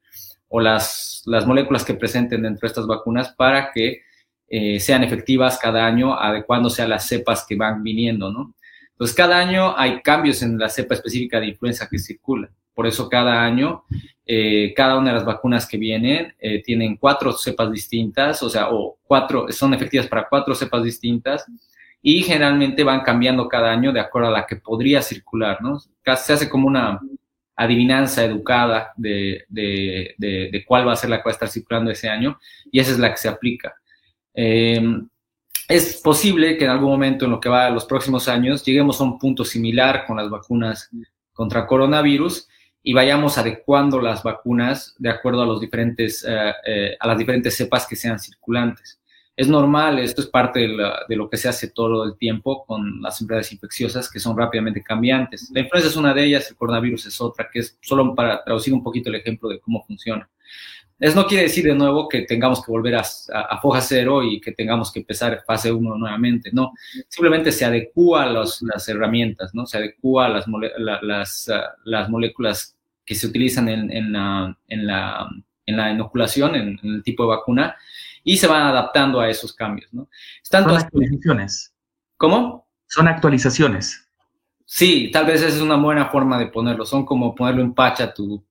o 0.48 0.60
las, 0.60 1.22
las 1.26 1.46
moléculas 1.46 1.84
que 1.84 1.94
presenten 1.94 2.42
dentro 2.42 2.60
de 2.62 2.66
estas 2.68 2.86
vacunas 2.86 3.34
para 3.34 3.70
que 3.72 4.02
eh, 4.48 4.80
sean 4.80 5.04
efectivas 5.04 5.58
cada 5.60 5.86
año, 5.86 6.18
adecuándose 6.18 6.82
a 6.82 6.88
las 6.88 7.06
cepas 7.06 7.44
que 7.46 7.56
van 7.56 7.82
viniendo, 7.82 8.32
¿no? 8.32 8.54
Entonces, 8.92 9.14
cada 9.14 9.38
año 9.38 9.78
hay 9.78 10.00
cambios 10.02 10.42
en 10.42 10.58
la 10.58 10.68
cepa 10.68 10.94
específica 10.94 11.38
de 11.38 11.48
influenza 11.48 11.88
que 11.88 11.98
circula. 11.98 12.50
Por 12.78 12.86
eso, 12.86 13.08
cada 13.08 13.44
año, 13.44 13.82
eh, 14.24 14.72
cada 14.76 14.98
una 14.98 15.08
de 15.08 15.16
las 15.16 15.24
vacunas 15.24 15.66
que 15.66 15.76
vienen 15.76 16.32
eh, 16.38 16.62
tienen 16.62 16.96
cuatro 16.96 17.32
cepas 17.32 17.72
distintas, 17.72 18.40
o 18.44 18.48
sea, 18.48 18.68
o 18.70 19.00
cuatro, 19.02 19.50
son 19.50 19.74
efectivas 19.74 20.06
para 20.06 20.28
cuatro 20.28 20.54
cepas 20.54 20.84
distintas 20.84 21.44
y 22.00 22.22
generalmente 22.22 22.84
van 22.84 23.00
cambiando 23.00 23.48
cada 23.48 23.72
año 23.72 23.92
de 23.92 23.98
acuerdo 23.98 24.28
a 24.28 24.30
la 24.30 24.46
que 24.46 24.54
podría 24.54 25.02
circular, 25.02 25.60
¿no? 25.60 25.80
Se 25.80 26.32
hace 26.32 26.48
como 26.48 26.68
una 26.68 27.00
adivinanza 27.56 28.24
educada 28.24 28.92
de, 28.96 29.44
de, 29.48 30.14
de, 30.16 30.64
cuál 30.64 30.86
va 30.86 30.92
a 30.92 30.96
ser 30.96 31.10
la 31.10 31.16
que 31.16 31.24
va 31.24 31.32
a 31.32 31.32
estar 31.32 31.48
circulando 31.48 31.90
ese 31.90 32.08
año 32.08 32.38
y 32.70 32.78
esa 32.78 32.92
es 32.92 33.00
la 33.00 33.10
que 33.10 33.16
se 33.16 33.28
aplica. 33.28 33.74
Eh, 34.34 34.80
es 35.66 36.00
posible 36.00 36.56
que 36.56 36.64
en 36.66 36.70
algún 36.70 36.90
momento 36.90 37.24
en 37.24 37.32
lo 37.32 37.40
que 37.40 37.48
va 37.48 37.66
a 37.66 37.70
los 37.70 37.86
próximos 37.86 38.28
años 38.28 38.64
lleguemos 38.64 39.00
a 39.00 39.04
un 39.04 39.18
punto 39.18 39.44
similar 39.44 40.06
con 40.06 40.16
las 40.16 40.30
vacunas 40.30 40.88
contra 41.32 41.66
coronavirus 41.66 42.46
y 42.88 42.94
vayamos 42.94 43.36
adecuando 43.36 44.00
las 44.00 44.22
vacunas 44.22 44.94
de 44.96 45.10
acuerdo 45.10 45.42
a 45.42 45.46
los 45.46 45.60
diferentes 45.60 46.24
eh, 46.26 46.52
eh, 46.66 46.96
a 46.98 47.06
las 47.06 47.18
diferentes 47.18 47.54
cepas 47.54 47.86
que 47.86 47.94
sean 47.94 48.18
circulantes. 48.18 48.98
Es 49.36 49.46
normal, 49.46 49.98
esto 49.98 50.22
es 50.22 50.28
parte 50.28 50.60
de, 50.60 51.16
lo 51.16 51.28
que 51.28 51.36
se 51.36 51.50
hace 51.50 51.68
todo 51.68 52.04
el 52.04 52.16
tiempo 52.16 52.64
con 52.64 53.02
las 53.02 53.20
enfermedades 53.20 53.52
infecciosas 53.52 54.10
que 54.10 54.18
son 54.18 54.38
rápidamente 54.38 54.82
cambiantes. 54.82 55.50
La 55.52 55.60
influenza 55.60 55.90
es 55.90 55.96
una 55.96 56.14
de 56.14 56.24
ellas, 56.24 56.48
el 56.48 56.56
coronavirus 56.56 57.04
es 57.04 57.20
otra, 57.20 57.50
que 57.52 57.58
es 57.58 57.76
solo 57.82 58.14
para 58.14 58.42
traducir 58.42 58.72
un 58.72 58.82
poquito 58.82 59.10
el 59.10 59.16
ejemplo 59.16 59.50
de 59.50 59.60
cómo 59.60 59.84
funciona. 59.84 60.26
Eso 60.98 61.14
no 61.14 61.26
quiere 61.26 61.42
decir 61.42 61.66
de 61.66 61.74
nuevo 61.74 62.08
que 62.08 62.22
tengamos 62.22 62.64
que 62.64 62.72
volver 62.72 62.94
a, 62.94 63.02
a, 63.02 63.60
foja 63.60 63.82
cero 63.82 64.22
y 64.24 64.40
que 64.40 64.52
tengamos 64.52 64.90
que 64.90 65.00
empezar 65.00 65.44
fase 65.46 65.70
1 65.70 65.98
nuevamente, 65.98 66.50
no. 66.54 66.72
Simplemente 67.06 67.52
se 67.52 67.66
adecúa 67.66 68.22
a 68.22 68.32
las 68.32 68.88
herramientas, 68.88 69.54
¿no? 69.54 69.66
Se 69.66 69.76
adecúa 69.76 70.24
a 70.24 70.28
las, 70.30 70.46
las, 71.02 71.48
uh, 71.48 71.78
las 71.84 72.08
moléculas 72.08 72.77
que 73.08 73.14
se 73.14 73.26
utilizan 73.26 73.70
en, 73.70 73.90
en, 73.90 74.12
la, 74.12 74.54
en, 74.68 74.86
la, 74.86 75.26
en 75.64 75.76
la, 75.78 75.90
inoculación, 75.90 76.54
en, 76.54 76.78
el 76.82 77.02
tipo 77.02 77.22
de 77.22 77.30
vacuna, 77.30 77.74
y 78.22 78.36
se 78.36 78.46
van 78.46 78.64
adaptando 78.64 79.18
a 79.18 79.30
esos 79.30 79.54
cambios, 79.54 79.88
¿no? 79.94 80.10
Son 80.42 80.68
actualizaciones. 80.68 81.72
¿Cómo? 82.18 82.68
Son 82.86 83.08
actualizaciones. 83.08 84.06
Sí, 84.66 85.10
tal 85.10 85.24
vez 85.24 85.40
esa 85.40 85.56
es 85.56 85.62
una 85.62 85.76
buena 85.76 86.10
forma 86.10 86.38
de 86.38 86.48
ponerlo. 86.48 86.84
Son 86.84 87.06
como 87.06 87.34
ponerle 87.34 87.62
un 87.62 87.74
patch 87.74 88.02
a 88.02 88.12
tu, 88.12 88.44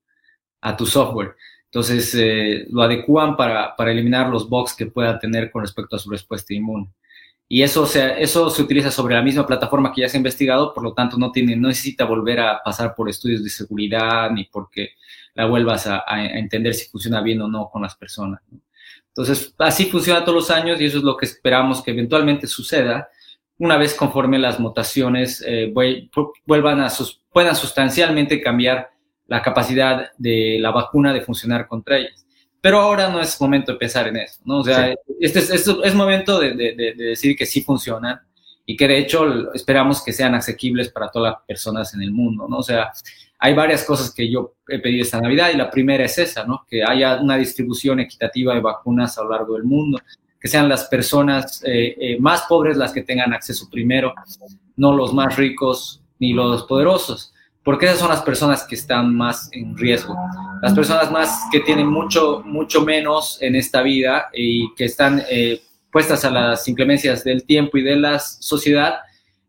a 0.62 0.76
tu 0.76 0.88
software. 0.88 1.36
Entonces, 1.66 2.16
eh, 2.16 2.66
lo 2.72 2.82
adecúan 2.82 3.38
para, 3.38 3.76
para, 3.76 3.92
eliminar 3.92 4.30
los 4.30 4.50
bugs 4.50 4.74
que 4.74 4.88
pueda 4.88 5.20
tener 5.20 5.52
con 5.52 5.62
respecto 5.62 5.96
a 5.96 6.00
su 6.00 6.10
respuesta 6.10 6.56
inmune. 6.56 6.92
Y 7.50 7.62
eso 7.62 7.86
se, 7.86 8.22
eso 8.22 8.50
se 8.50 8.62
utiliza 8.62 8.92
sobre 8.92 9.16
la 9.16 9.22
misma 9.22 9.48
plataforma 9.48 9.94
que 9.94 10.02
ya 10.02 10.10
se 10.10 10.18
ha 10.18 10.20
investigado, 10.20 10.74
por 10.74 10.84
lo 10.84 10.94
tanto 10.94 11.18
no, 11.18 11.32
tiene, 11.32 11.56
no 11.56 11.70
necesita 11.70 12.04
volver 12.06 12.42
a 12.42 12.62
pasar 12.64 12.94
por 12.94 13.10
estudios 13.10 13.44
de 13.44 13.50
seguridad 13.50 14.30
ni 14.32 14.46
porque 14.46 14.90
la 15.34 15.46
vuelvas 15.46 15.88
a, 15.88 16.04
a 16.06 16.26
entender 16.26 16.74
si 16.74 16.90
funciona 16.90 17.22
bien 17.22 17.42
o 17.42 17.48
no 17.48 17.70
con 17.70 17.82
las 17.82 17.96
personas. 17.96 18.42
Entonces, 19.08 19.56
así 19.58 19.86
funciona 19.86 20.24
todos 20.24 20.36
los 20.36 20.52
años 20.52 20.80
y 20.82 20.86
eso 20.86 20.98
es 20.98 21.04
lo 21.04 21.16
que 21.16 21.26
esperamos 21.26 21.82
que 21.82 21.92
eventualmente 21.92 22.48
suceda 22.48 23.10
una 23.60 23.78
vez 23.78 23.96
conforme 23.96 24.38
las 24.38 24.60
mutaciones 24.60 25.44
eh, 25.46 25.74
vuelvan 26.46 26.82
a 26.82 26.90
sus, 26.90 27.22
puedan 27.32 27.56
sustancialmente 27.56 28.42
cambiar 28.42 28.92
la 29.26 29.42
capacidad 29.42 30.12
de 30.18 30.58
la 30.60 30.72
vacuna 30.72 31.14
de 31.14 31.22
funcionar 31.22 31.68
contra 31.68 31.98
ellas. 31.98 32.27
Pero 32.68 32.82
ahora 32.82 33.08
no 33.08 33.22
es 33.22 33.40
momento 33.40 33.72
de 33.72 33.78
pensar 33.78 34.10
en 34.10 34.18
eso, 34.18 34.42
¿no? 34.44 34.58
O 34.58 34.64
sea, 34.66 34.94
este 35.22 35.40
es, 35.40 35.50
este 35.52 35.72
es, 35.86 35.96
momento 35.96 36.38
de, 36.38 36.54
de, 36.54 36.76
de, 36.76 36.94
decir 36.96 37.34
que 37.34 37.46
sí 37.46 37.62
funcionan 37.62 38.20
y 38.66 38.76
que 38.76 38.90
de 38.90 38.98
hecho 38.98 39.54
esperamos 39.54 40.04
que 40.04 40.12
sean 40.12 40.36
asequibles 40.36 40.90
para 40.90 41.08
todas 41.08 41.32
las 41.32 41.42
personas 41.48 41.94
en 41.94 42.02
el 42.02 42.12
mundo, 42.12 42.46
¿no? 42.50 42.58
O 42.58 42.64
sea, 42.64 42.92
hay 43.40 43.54
varias 43.54 43.86
cosas 43.86 44.14
que 44.14 44.30
yo 44.30 44.56
he 44.68 44.80
pedido 44.80 45.04
esta 45.04 45.22
Navidad 45.22 45.52
y 45.54 45.56
la 45.56 45.72
primera 45.72 46.04
es 46.04 46.18
esa, 46.18 46.44
¿no? 46.44 46.66
Que 46.70 46.84
haya 46.84 47.22
una 47.22 47.38
distribución 47.38 48.02
equitativa 48.02 48.54
de 48.54 48.60
vacunas 48.60 49.18
a 49.18 49.24
lo 49.24 49.30
largo 49.30 49.54
del 49.54 49.64
mundo, 49.64 50.02
que 50.38 50.50
sean 50.50 50.68
las 50.68 50.90
personas 50.90 51.64
eh, 51.64 51.96
eh, 51.98 52.18
más 52.20 52.48
pobres 52.50 52.76
las 52.76 52.92
que 52.92 53.04
tengan 53.04 53.34
acceso 53.34 53.70
primero, 53.72 54.14
no 54.76 54.94
los 54.94 55.14
más 55.14 55.38
ricos 55.38 56.02
ni 56.20 56.34
los 56.34 56.64
poderosos 56.64 57.34
porque 57.68 57.86
esas 57.86 58.00
son 58.00 58.08
las 58.08 58.22
personas 58.22 58.64
que 58.64 58.76
están 58.76 59.14
más 59.14 59.50
en 59.52 59.76
riesgo. 59.76 60.16
Las 60.62 60.74
personas 60.74 61.12
más 61.12 61.38
que 61.52 61.60
tienen 61.60 61.88
mucho, 61.88 62.42
mucho 62.46 62.82
menos 62.82 63.40
en 63.42 63.58
esta 63.58 63.82
vida 63.82 64.30
y 64.34 64.74
que 64.76 64.86
están 64.86 65.22
eh, 65.30 65.62
puestas 65.92 66.24
a 66.24 66.32
las 66.32 66.66
inclemencias 66.70 67.26
del 67.26 67.44
tiempo 67.44 67.78
y 67.78 67.84
de 67.84 67.98
la 67.98 68.20
sociedad, 68.20 69.00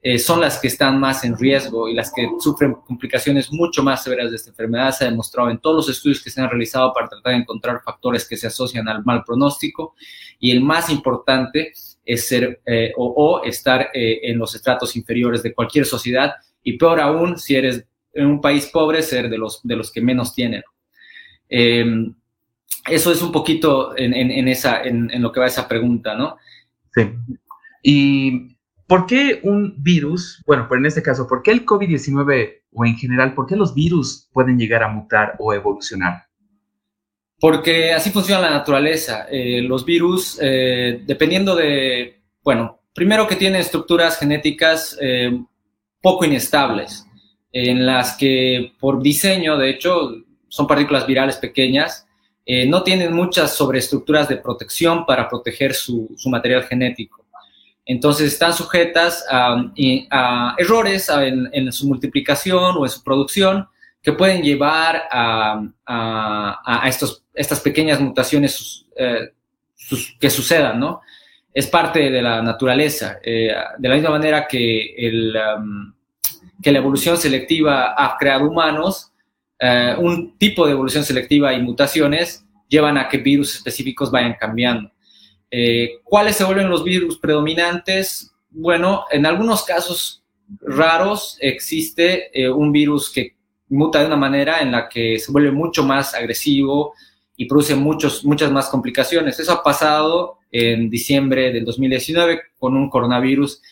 eh, 0.02 0.18
son 0.18 0.40
las 0.40 0.58
que 0.58 0.66
están 0.66 0.98
más 0.98 1.22
en 1.22 1.38
riesgo 1.38 1.88
y 1.88 1.94
las 1.94 2.12
que 2.12 2.28
sufren 2.40 2.74
complicaciones 2.74 3.52
mucho 3.52 3.84
más 3.84 4.02
severas 4.02 4.30
de 4.30 4.36
esta 4.36 4.50
enfermedad. 4.50 4.90
Se 4.90 5.04
ha 5.04 5.10
demostrado 5.10 5.50
en 5.50 5.58
todos 5.58 5.86
los 5.86 5.96
estudios 5.96 6.20
que 6.20 6.30
se 6.30 6.40
han 6.40 6.50
realizado 6.50 6.92
para 6.92 7.08
tratar 7.08 7.34
de 7.34 7.38
encontrar 7.38 7.82
factores 7.84 8.26
que 8.26 8.36
se 8.36 8.48
asocian 8.48 8.88
al 8.88 9.04
mal 9.04 9.22
pronóstico 9.22 9.94
y 10.40 10.50
el 10.50 10.60
más 10.60 10.90
importante 10.90 11.72
es 12.04 12.26
ser 12.26 12.62
eh, 12.66 12.92
o, 12.96 13.06
o, 13.06 13.44
estar 13.44 13.90
en 13.94 14.38
los 14.38 14.56
estratos 14.56 14.96
inferiores 14.96 15.40
de 15.44 15.54
cualquier 15.54 15.86
sociedad 15.86 16.32
y 16.64 16.76
peor 16.76 17.00
aún 17.00 17.38
si 17.38 17.54
eres 17.54 17.84
en 18.12 18.26
un 18.26 18.40
país 18.40 18.66
pobre 18.66 19.02
ser 19.02 19.28
de 19.28 19.38
los, 19.38 19.60
de 19.62 19.76
los 19.76 19.92
que 19.92 20.00
menos 20.00 20.34
tienen. 20.34 20.62
Eh, 21.48 21.84
eso 22.88 23.12
es 23.12 23.22
un 23.22 23.32
poquito 23.32 23.96
en, 23.96 24.14
en, 24.14 24.48
esa, 24.48 24.82
en, 24.82 25.10
en, 25.10 25.22
lo 25.22 25.32
que 25.32 25.40
va 25.40 25.46
esa 25.46 25.68
pregunta, 25.68 26.14
¿no? 26.14 26.36
Sí. 26.94 27.10
¿Y 27.82 28.56
por 28.86 29.06
qué 29.06 29.40
un 29.42 29.74
virus, 29.82 30.42
bueno, 30.46 30.66
pero 30.68 30.80
en 30.80 30.86
este 30.86 31.02
caso, 31.02 31.26
por 31.26 31.42
qué 31.42 31.52
el 31.52 31.66
COVID-19 31.66 32.62
o 32.72 32.84
en 32.84 32.96
general, 32.96 33.34
por 33.34 33.46
qué 33.46 33.56
los 33.56 33.74
virus 33.74 34.28
pueden 34.32 34.58
llegar 34.58 34.82
a 34.82 34.88
mutar 34.88 35.36
o 35.38 35.52
evolucionar? 35.52 36.24
Porque 37.38 37.92
así 37.92 38.10
funciona 38.10 38.40
la 38.40 38.50
naturaleza. 38.50 39.26
Eh, 39.30 39.62
los 39.62 39.84
virus, 39.84 40.38
eh, 40.40 41.02
dependiendo 41.06 41.54
de, 41.54 42.22
bueno, 42.42 42.80
primero 42.94 43.28
que 43.28 43.36
tienen 43.36 43.60
estructuras 43.60 44.18
genéticas 44.18 44.98
eh, 45.00 45.38
poco 46.00 46.24
inestables 46.24 47.07
en 47.52 47.86
las 47.86 48.16
que 48.16 48.72
por 48.78 49.02
diseño, 49.02 49.56
de 49.56 49.70
hecho, 49.70 50.14
son 50.48 50.66
partículas 50.66 51.06
virales 51.06 51.36
pequeñas, 51.36 52.06
eh, 52.44 52.66
no 52.66 52.82
tienen 52.82 53.12
muchas 53.12 53.54
sobreestructuras 53.54 54.28
de 54.28 54.36
protección 54.36 55.04
para 55.04 55.28
proteger 55.28 55.74
su, 55.74 56.08
material 56.26 56.64
genético. 56.64 57.26
Entonces 57.84 58.32
están 58.32 58.52
sujetas 58.54 59.24
a, 59.30 60.54
errores 60.58 61.10
en, 61.10 61.72
su 61.72 61.86
multiplicación 61.86 62.76
o 62.76 62.84
en 62.84 62.90
su 62.90 63.02
producción 63.02 63.66
que 64.02 64.12
pueden 64.12 64.42
llevar 64.42 65.04
a, 65.10 66.82
estos, 66.86 67.24
estas 67.34 67.60
pequeñas 67.60 68.00
mutaciones 68.00 68.86
eh, 68.96 69.32
que 70.18 70.30
sucedan, 70.30 70.80
¿no? 70.80 71.00
Es 71.52 71.66
parte 71.66 72.10
de 72.10 72.22
la 72.22 72.42
naturaleza. 72.42 73.18
Eh, 73.22 73.54
de 73.78 73.88
la 73.88 73.94
misma 73.94 74.10
manera 74.10 74.46
que 74.46 74.94
el, 74.96 75.36
um, 75.36 75.92
que 76.62 76.72
la 76.72 76.78
evolución 76.78 77.16
selectiva 77.16 77.94
ha 77.96 78.16
creado 78.18 78.48
humanos, 78.48 79.12
eh, 79.60 79.94
un 79.98 80.36
tipo 80.38 80.66
de 80.66 80.72
evolución 80.72 81.04
selectiva 81.04 81.52
y 81.52 81.62
mutaciones 81.62 82.44
llevan 82.68 82.98
a 82.98 83.08
que 83.08 83.18
virus 83.18 83.56
específicos 83.56 84.10
vayan 84.10 84.36
cambiando. 84.38 84.90
Eh, 85.50 86.00
¿Cuáles 86.04 86.36
se 86.36 86.44
vuelven 86.44 86.68
los 86.68 86.84
virus 86.84 87.18
predominantes? 87.18 88.32
Bueno, 88.50 89.04
en 89.10 89.26
algunos 89.26 89.64
casos 89.64 90.22
raros 90.60 91.36
existe 91.40 92.30
eh, 92.32 92.48
un 92.48 92.72
virus 92.72 93.10
que 93.10 93.36
muta 93.68 94.00
de 94.00 94.06
una 94.06 94.16
manera 94.16 94.60
en 94.60 94.72
la 94.72 94.88
que 94.88 95.18
se 95.18 95.30
vuelve 95.30 95.50
mucho 95.50 95.84
más 95.84 96.14
agresivo 96.14 96.94
y 97.36 97.46
produce 97.46 97.74
muchos, 97.74 98.24
muchas 98.24 98.50
más 98.50 98.68
complicaciones. 98.68 99.38
Eso 99.38 99.52
ha 99.52 99.62
pasado 99.62 100.38
en 100.50 100.90
diciembre 100.90 101.52
del 101.52 101.64
2019 101.64 102.40
con 102.58 102.76
un 102.76 102.88
coronavirus 102.88 103.62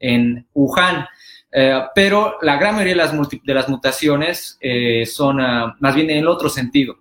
en 0.00 0.46
Wuhan. 0.54 1.06
Eh, 1.52 1.80
pero 1.94 2.38
la 2.40 2.56
gran 2.56 2.74
mayoría 2.74 2.94
de 2.94 3.12
las, 3.12 3.28
de 3.30 3.54
las 3.54 3.68
mutaciones 3.68 4.56
eh, 4.60 5.04
son 5.04 5.38
uh, 5.38 5.74
más 5.80 5.94
bien 5.94 6.08
en 6.08 6.18
el 6.18 6.28
otro 6.28 6.48
sentido. 6.48 6.96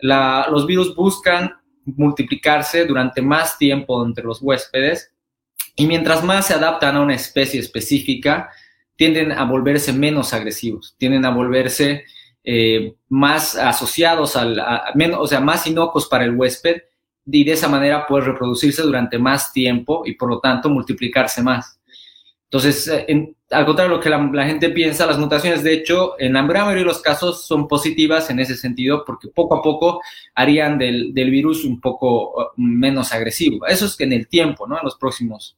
La, 0.00 0.48
los 0.50 0.66
virus 0.66 0.96
buscan 0.96 1.54
multiplicarse 1.84 2.84
durante 2.84 3.22
más 3.22 3.56
tiempo 3.58 4.04
entre 4.04 4.24
los 4.24 4.42
huéspedes 4.42 5.12
y 5.76 5.86
mientras 5.86 6.22
más 6.24 6.48
se 6.48 6.54
adaptan 6.54 6.96
a 6.96 7.00
una 7.00 7.14
especie 7.14 7.60
específica, 7.60 8.50
tienden 8.96 9.32
a 9.32 9.44
volverse 9.44 9.92
menos 9.92 10.32
agresivos, 10.32 10.94
tienden 10.98 11.24
a 11.24 11.30
volverse 11.30 12.04
eh, 12.44 12.94
más 13.08 13.54
asociados 13.54 14.36
al, 14.36 14.58
a, 14.58 14.92
menos, 14.94 15.20
o 15.20 15.26
sea, 15.26 15.40
más 15.40 15.66
inocuos 15.66 16.08
para 16.08 16.24
el 16.24 16.34
huésped 16.34 16.82
y 17.24 17.44
de 17.44 17.52
esa 17.52 17.68
manera 17.68 18.06
puede 18.06 18.24
reproducirse 18.26 18.82
durante 18.82 19.18
más 19.18 19.52
tiempo 19.52 20.02
y 20.04 20.14
por 20.14 20.28
lo 20.28 20.40
tanto 20.40 20.68
multiplicarse 20.68 21.42
más. 21.42 21.80
Entonces, 22.52 22.86
eh, 22.86 23.34
al 23.50 23.64
contrario 23.64 23.92
de 23.92 23.96
lo 23.96 24.02
que 24.02 24.36
la, 24.36 24.44
gente 24.44 24.68
piensa, 24.68 25.06
las 25.06 25.18
mutaciones, 25.18 25.62
de 25.62 25.72
hecho, 25.72 26.16
en 26.18 26.34
la 26.34 26.42
gran 26.42 26.66
mayoría 26.66 26.82
de 26.82 26.88
los 26.88 27.00
casos 27.00 27.46
son 27.46 27.66
positivas 27.66 28.28
en 28.28 28.40
ese 28.40 28.56
sentido 28.56 29.04
porque 29.06 29.28
poco 29.28 29.56
a 29.56 29.62
poco 29.62 30.02
harían 30.34 30.76
del, 30.76 31.14
virus 31.14 31.64
un 31.64 31.80
poco 31.80 32.32
uh, 32.32 32.48
menos 32.56 33.10
agresivo. 33.14 33.66
Eso 33.66 33.86
es 33.86 33.96
que 33.96 34.04
en 34.04 34.12
el 34.12 34.28
tiempo, 34.28 34.66
¿no? 34.66 34.76
En 34.76 34.84
los 34.84 34.96
próximos 34.96 35.56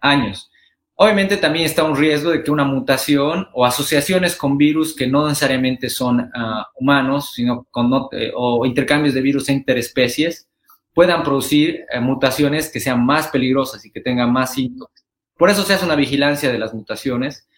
años. 0.00 0.50
Obviamente 0.94 1.36
también 1.36 1.66
está 1.66 1.84
un 1.84 1.94
riesgo 1.94 2.30
de 2.30 2.42
que 2.42 2.50
una 2.50 2.64
mutación 2.64 3.46
o 3.52 3.66
asociaciones 3.66 4.34
con 4.34 4.56
virus 4.56 4.96
que 4.96 5.06
no 5.06 5.28
necesariamente 5.28 5.90
son 5.90 6.30
ah, 6.34 6.68
humanos, 6.76 7.32
sino 7.34 7.66
con 7.70 7.92
eh, 8.12 8.32
o 8.34 8.64
intercambios 8.64 9.14
de 9.14 9.20
virus 9.20 9.50
interespecies, 9.50 10.48
puedan 10.94 11.22
producir 11.22 11.84
eh, 11.92 12.00
mutaciones 12.00 12.70
que 12.70 12.80
sean 12.80 13.04
más 13.04 13.28
peligrosas 13.28 13.84
y 13.84 13.90
que 13.90 14.00
tengan 14.00 14.32
más 14.32 14.54
síntomas. 14.54 15.07
Por 15.38 15.48
eso 15.48 15.62
se 15.62 15.72
hace 15.72 15.86
una 15.86 15.94
vigilancia 15.94 16.52
de 16.52 16.58
las 16.58 16.74
mutaciones, 16.74 17.48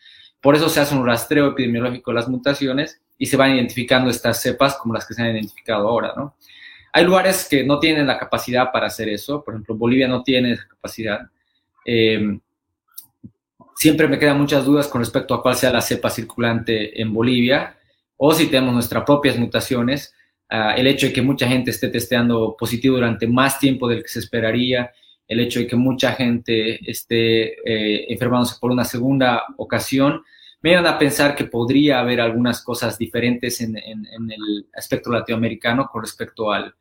por 0.40 0.54
eso 0.54 0.68
se 0.68 0.80
hace 0.80 0.94
un 0.94 1.04
rastreo 1.04 1.48
epidemiológico 1.48 2.12
de 2.12 2.14
las 2.14 2.28
mutaciones 2.28 3.00
y 3.18 3.26
se 3.26 3.36
van 3.36 3.54
identificando 3.54 4.10
estas 4.10 4.40
cepas 4.40 4.76
como 4.76 4.94
las 4.94 5.06
que 5.06 5.14
se 5.14 5.22
han 5.22 5.30
identificado 5.30 5.88
ahora, 5.88 6.12
¿no? 6.16 6.36
Hay 6.92 7.04
lugares 7.04 7.46
que 7.48 7.64
no 7.64 7.78
tienen 7.78 8.06
la 8.06 8.18
capacidad 8.18 8.70
para 8.70 8.86
hacer 8.86 9.08
eso, 9.08 9.42
por 9.42 9.54
ejemplo, 9.54 9.76
Bolivia 9.76 10.08
no 10.08 10.22
tiene 10.22 10.52
esa 10.52 10.66
capacidad. 10.68 11.20
Eh, 11.84 12.38
siempre 13.76 14.08
me 14.08 14.18
quedan 14.18 14.38
muchas 14.38 14.64
dudas 14.64 14.88
con 14.88 15.00
respecto 15.00 15.32
a 15.32 15.42
cuál 15.42 15.56
sea 15.56 15.72
la 15.72 15.80
cepa 15.80 16.10
circulante 16.10 17.00
en 17.00 17.14
Bolivia 17.14 17.78
o 18.16 18.34
si 18.34 18.48
tenemos 18.48 18.74
nuestras 18.74 19.04
propias 19.04 19.38
mutaciones. 19.38 20.14
Ah, 20.50 20.74
el 20.76 20.86
hecho 20.86 21.06
de 21.06 21.12
que 21.12 21.22
mucha 21.22 21.48
gente 21.48 21.70
esté 21.70 21.88
testeando 21.88 22.56
positivo 22.58 22.96
durante 22.96 23.26
más 23.26 23.58
tiempo 23.58 23.88
del 23.88 24.02
que 24.02 24.08
se 24.08 24.18
esperaría, 24.18 24.90
el 25.30 25.38
hecho 25.38 25.60
de 25.60 25.68
que 25.68 25.76
mucha 25.76 26.12
gente 26.12 26.90
esté 26.90 27.52
eh, 27.64 28.06
enfermándose 28.12 28.56
por 28.60 28.72
una 28.72 28.84
segunda 28.84 29.44
ocasión, 29.58 30.24
me 30.60 30.74
dan 30.74 30.88
a 30.88 30.98
pensar 30.98 31.36
que 31.36 31.44
podría 31.44 32.00
haber 32.00 32.20
algunas 32.20 32.64
cosas 32.64 32.98
diferentes 32.98 33.60
en, 33.60 33.76
el 33.76 34.66
aspecto 34.74 35.12
latinoamericano 35.12 35.86
con 35.86 36.02
respecto 36.02 36.50
al, 36.50 36.74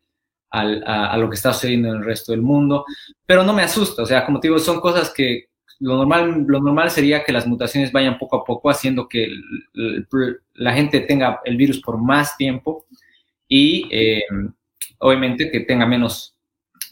a, 0.50 1.16
lo 1.18 1.30
que 1.30 1.36
está 1.36 1.54
sucediendo 1.54 1.90
en 1.90 1.98
el 1.98 2.04
resto 2.04 2.32
del 2.32 2.42
mundo, 2.42 2.86
pero 3.24 3.44
no 3.44 3.54
me 3.54 3.62
asusta, 3.62 4.02
o 4.02 4.06
sea, 4.08 4.26
como 4.26 4.40
te 4.40 4.48
digo, 4.48 4.58
son 4.58 4.82
cosas 4.82 5.14
que, 5.14 5.50
lo 5.80 5.96
normal, 5.96 6.44
lo 6.48 6.60
normal 6.60 6.90
sería 6.90 7.24
que 7.24 7.32
las 7.32 7.46
mutaciones 7.46 7.92
vayan 7.92 8.18
poco 8.18 8.38
a 8.38 8.44
poco, 8.44 8.72
haciendo 8.72 9.08
que 9.08 9.32
la 10.56 10.74
gente 10.74 11.02
tenga 11.02 11.40
el 11.46 11.56
virus 11.56 11.80
por 11.82 12.00
más 12.00 12.36
tiempo 12.36 12.86
y 13.48 13.88
eh, 13.92 14.24
obviamente 14.98 15.52
que 15.52 15.62
tenga 15.62 15.86
menos 15.86 16.36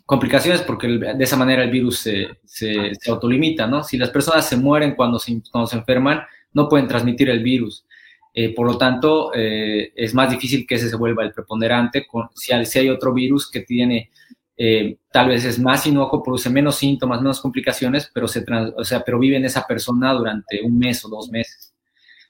complicaciones 0.08 0.62
porque 0.62 0.88
de 0.88 1.24
esa 1.24 1.36
manera 1.36 1.64
el 1.64 1.70
virus 1.70 2.00
se, 2.00 2.28
se, 2.46 2.92
autolimita, 3.08 3.68
¿no? 3.68 3.84
Si 3.84 3.98
las 3.98 4.10
personas 4.10 4.48
se 4.48 4.56
mueren 4.56 4.96
cuando 4.96 5.20
se, 5.20 5.42
cuando 5.52 5.68
se 5.68 5.78
enferman, 5.78 6.22
no 6.54 6.70
pueden 6.70 6.88
transmitir 6.88 7.30
el 7.30 7.44
virus. 7.44 7.86
Eh, 8.34 8.56
por 8.56 8.66
lo 8.66 8.78
tanto, 8.78 9.32
eh, 9.36 9.92
es 9.96 10.14
más 10.14 10.32
difícil 10.32 10.66
que 10.66 10.76
ese 10.76 10.90
se 10.90 10.96
vuelva 10.96 11.24
el 11.24 11.34
preponderante. 11.34 12.08
Con, 12.08 12.30
si, 12.36 12.54
hay, 12.54 12.66
si 12.66 12.80
hay 12.80 12.90
otro 12.90 13.14
virus 13.14 13.52
que 13.52 13.62
tiene 13.62 14.10
eh, 14.56 14.98
tal 15.12 15.28
vez 15.28 15.44
es 15.44 15.60
más 15.60 15.86
inocuo, 15.86 16.24
produce 16.24 16.50
menos 16.50 16.78
síntomas, 16.78 17.22
menos 17.22 17.42
complicaciones, 17.42 18.10
pero, 18.14 18.30
se 18.30 18.46
o 18.78 18.84
sea, 18.86 19.04
pero 19.04 19.20
vive 19.20 19.36
en 19.36 19.46
esa 19.46 19.68
persona 19.68 20.14
durante 20.14 20.62
un 20.64 20.80
mes 20.80 21.04
o 21.06 21.10
dos 21.10 21.30
meses. 21.30 21.67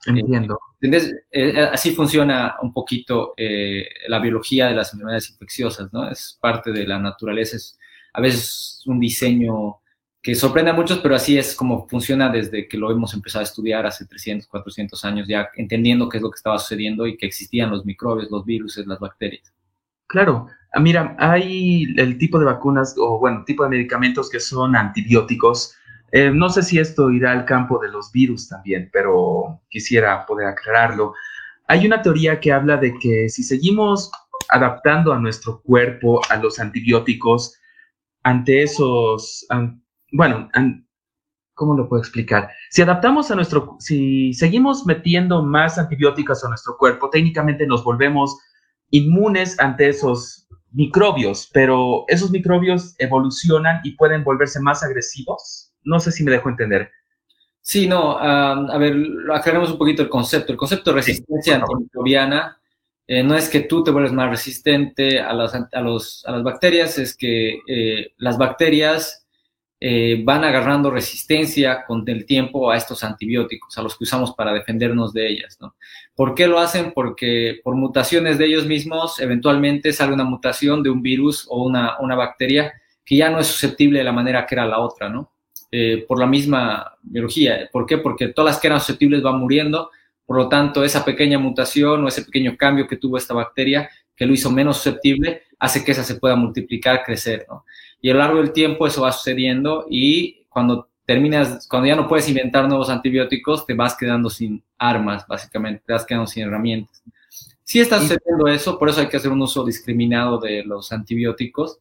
Entiendo. 0.08 0.60
Eh, 1.32 1.70
así 1.72 1.92
funciona 1.92 2.56
un 2.62 2.74
poquito 2.74 3.34
eh, 3.38 3.88
la 4.08 4.20
biología 4.20 4.68
de 4.68 4.76
las 4.76 4.94
enfermedades 4.94 5.30
infecciosas, 5.30 5.92
¿no? 5.92 6.10
Es 6.10 6.38
parte 6.40 6.72
de 6.72 6.88
la 6.88 7.00
naturaleza, 7.00 7.58
es 7.58 7.78
a 8.14 8.22
veces 8.22 8.82
un 8.86 9.00
diseño 9.00 9.78
que 10.22 10.34
sorprende 10.36 10.72
a 10.72 10.74
muchos, 10.74 11.00
pero 11.00 11.16
así 11.16 11.38
es 11.38 11.56
como 11.56 11.88
funciona 11.88 12.30
desde 12.30 12.68
que 12.68 12.78
lo 12.78 12.92
hemos 12.92 13.14
empezado 13.14 13.42
a 13.42 13.48
estudiar 13.48 13.86
hace 13.86 14.06
300, 14.06 14.48
400 14.48 15.06
años, 15.06 15.28
ya 15.28 15.50
entendiendo 15.56 16.10
qué 16.10 16.18
es 16.18 16.24
lo 16.24 16.32
que 16.32 16.38
estaba 16.38 16.58
sucediendo 16.58 17.06
y 17.06 17.18
que 17.18 17.28
existían 17.28 17.70
los 17.70 17.86
microbios, 17.86 18.32
los 18.32 18.44
virus, 18.46 18.78
las 18.86 19.00
bacterias. 19.00 19.54
Claro, 20.08 20.48
Ah, 20.74 20.80
mira, 20.80 21.16
hay 21.18 21.86
el 21.98 22.18
tipo 22.18 22.38
de 22.38 22.46
vacunas 22.46 22.96
o, 22.98 23.20
bueno, 23.20 23.44
tipo 23.46 23.64
de 23.64 23.70
medicamentos 23.70 24.30
que 24.30 24.40
son 24.40 24.76
antibióticos. 24.76 25.76
Eh, 26.12 26.32
no 26.32 26.50
sé 26.50 26.64
si 26.64 26.80
esto 26.80 27.12
irá 27.12 27.32
al 27.32 27.46
campo 27.46 27.80
de 27.80 27.90
los 27.90 28.12
virus 28.12 28.48
también, 28.48 28.90
pero 28.94 29.62
quisiera 29.70 30.26
poder 30.26 30.48
aclararlo. 30.48 31.14
Hay 31.68 31.86
una 31.86 32.02
teoría 32.02 32.40
que 32.40 32.52
habla 32.52 32.78
de 32.78 32.98
que 32.98 33.28
si 33.30 33.44
seguimos 33.44 34.10
adaptando 34.50 35.12
a 35.12 35.20
nuestro 35.20 35.62
cuerpo 35.62 36.22
a 36.30 36.38
los 36.38 36.60
antibióticos 36.60 37.58
ante 38.24 38.64
esos, 38.64 39.46
bueno, 40.12 40.50
¿cómo 41.54 41.76
lo 41.76 41.90
puedo 41.90 42.02
explicar? 42.02 42.50
Si 42.70 42.82
adaptamos 42.82 43.30
a 43.32 43.36
nuestro, 43.36 43.76
si 43.80 44.34
seguimos 44.34 44.86
metiendo 44.86 45.44
más 45.44 45.78
antibióticos 45.78 46.44
a 46.44 46.50
nuestro 46.50 46.78
cuerpo, 46.78 47.10
técnicamente 47.10 47.68
nos 47.68 47.84
volvemos 47.84 48.38
inmunes 48.92 49.60
ante 49.60 49.90
esos 49.90 50.48
microbios, 50.72 51.50
pero 51.54 52.06
esos 52.08 52.32
microbios 52.32 52.96
evolucionan 53.00 53.82
y 53.84 53.92
pueden 53.92 54.24
volverse 54.24 54.60
más 54.62 54.84
agresivos. 54.84 55.67
No 55.88 56.00
sé 56.00 56.12
si 56.12 56.24
me 56.24 56.32
dejo 56.32 56.50
entender. 56.50 56.92
Sí, 57.62 57.88
no, 57.88 58.18
a 58.18 58.78
ver, 58.78 58.96
aclaremos 59.34 59.72
un 59.72 59.78
poquito 59.78 60.02
el 60.02 60.10
concepto. 60.10 60.52
El 60.52 60.58
concepto 60.58 60.92
de 60.92 60.98
resistencia 60.98 61.56
antimicrobiana 61.56 62.58
eh, 63.08 63.24
no 63.24 63.36
es 63.36 63.50
que 63.50 63.62
tú 63.62 63.84
te 63.84 63.92
vuelves 63.92 64.14
más 64.14 64.30
resistente 64.30 65.20
a 65.20 65.34
las, 65.34 65.54
a 65.54 65.82
los, 65.82 66.26
a 66.26 66.32
las 66.34 66.44
bacterias, 66.44 66.98
es 66.98 67.16
que 67.16 67.60
eh, 67.68 68.14
las 68.18 68.38
bacterias 68.38 69.26
eh, 69.80 70.22
van 70.24 70.44
agarrando 70.44 70.90
resistencia 70.92 71.86
con 71.86 72.04
el 72.08 72.26
tiempo 72.26 72.72
a 72.72 72.78
estos 72.78 73.04
antibióticos, 73.04 73.78
a 73.78 73.84
los 73.84 73.98
que 73.98 74.06
usamos 74.06 74.34
para 74.34 74.52
defendernos 74.52 75.14
de 75.14 75.28
ellas. 75.28 75.58
¿no? 75.62 75.76
¿Por 76.16 76.36
qué 76.36 76.48
lo 76.48 76.60
hacen? 76.60 76.94
Porque 76.94 77.60
por 77.64 77.76
mutaciones 77.76 78.38
de 78.38 78.46
ellos 78.46 78.66
mismos, 78.66 79.20
eventualmente 79.20 79.94
sale 79.94 80.14
una 80.14 80.24
mutación 80.24 80.84
de 80.84 80.90
un 80.90 81.02
virus 81.02 81.46
o 81.50 81.64
una, 81.64 81.98
una 82.00 82.16
bacteria 82.16 82.74
que 83.06 83.18
ya 83.18 83.30
no 83.30 83.40
es 83.40 83.48
susceptible 83.48 84.00
de 84.00 84.06
la 84.06 84.12
manera 84.12 84.46
que 84.46 84.56
era 84.56 84.66
la 84.66 84.80
otra, 84.80 85.10
¿no? 85.10 85.32
Eh, 85.80 86.06
por 86.08 86.18
la 86.18 86.26
misma 86.26 86.98
biología. 87.04 87.70
¿Por 87.72 87.86
qué? 87.86 88.00
Porque 88.00 88.30
todas 88.30 88.54
las 88.56 88.60
que 88.60 88.66
eran 88.66 88.80
susceptibles 88.80 89.22
van 89.22 89.38
muriendo, 89.38 89.92
por 90.26 90.38
lo 90.38 90.50
tanto, 90.50 90.84
esa 90.84 91.06
pequeña 91.06 91.38
mutación 91.38 92.04
o 92.04 92.08
ese 92.08 92.24
pequeño 92.24 92.58
cambio 92.58 92.88
que 92.88 92.98
tuvo 92.98 93.16
esta 93.16 93.36
bacteria, 93.36 93.88
que 94.16 94.26
lo 94.26 94.34
hizo 94.34 94.50
menos 94.50 94.78
susceptible, 94.78 95.44
hace 95.60 95.84
que 95.84 95.92
esa 95.92 96.04
se 96.04 96.16
pueda 96.16 96.36
multiplicar, 96.36 97.04
crecer, 97.04 97.46
¿no? 97.48 97.64
Y 98.02 98.10
a 98.10 98.14
lo 98.14 98.20
largo 98.22 98.38
del 98.40 98.54
tiempo 98.54 98.88
eso 98.88 99.04
va 99.04 99.12
sucediendo 99.12 99.86
y 99.88 100.46
cuando 100.50 100.90
terminas, 101.06 101.68
cuando 101.70 101.88
ya 101.88 101.96
no 101.96 102.08
puedes 102.08 102.28
inventar 102.28 102.68
nuevos 102.68 102.90
antibióticos, 102.90 103.68
te 103.68 103.76
vas 103.76 103.96
quedando 103.96 104.32
sin 104.32 104.64
armas, 104.80 105.28
básicamente, 105.28 105.84
te 105.86 105.94
vas 105.94 106.08
quedando 106.08 106.26
sin 106.26 106.44
herramientas. 106.44 107.04
Si 107.64 107.80
está 107.80 108.00
sucediendo 108.00 108.48
eso, 108.48 108.80
por 108.80 108.90
eso 108.90 109.02
hay 109.02 109.10
que 109.10 109.18
hacer 109.18 109.32
un 109.32 109.44
uso 109.44 109.64
discriminado 109.64 110.40
de 110.40 110.64
los 110.64 110.92
antibióticos. 110.92 111.78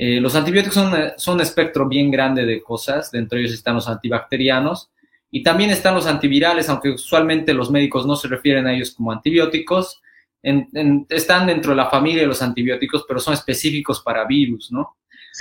Eh, 0.00 0.20
los 0.20 0.36
antibióticos 0.36 0.74
son, 0.74 0.94
son 1.16 1.34
un 1.34 1.40
espectro 1.40 1.88
bien 1.88 2.10
grande 2.10 2.46
de 2.46 2.62
cosas, 2.62 3.10
dentro 3.10 3.36
de 3.36 3.42
ellos 3.42 3.54
están 3.54 3.74
los 3.74 3.88
antibacterianos 3.88 4.90
y 5.30 5.42
también 5.42 5.70
están 5.70 5.94
los 5.94 6.06
antivirales, 6.06 6.68
aunque 6.68 6.90
usualmente 6.90 7.52
los 7.52 7.70
médicos 7.70 8.06
no 8.06 8.14
se 8.16 8.28
refieren 8.28 8.66
a 8.66 8.72
ellos 8.72 8.92
como 8.92 9.10
antibióticos, 9.12 10.00
están 10.40 11.48
dentro 11.48 11.72
de 11.72 11.76
la 11.76 11.90
familia 11.90 12.22
de 12.22 12.28
los 12.28 12.40
antibióticos, 12.40 13.04
pero 13.06 13.18
son 13.18 13.34
específicos 13.34 14.00
para 14.00 14.24
virus, 14.24 14.70
¿no? 14.70 14.96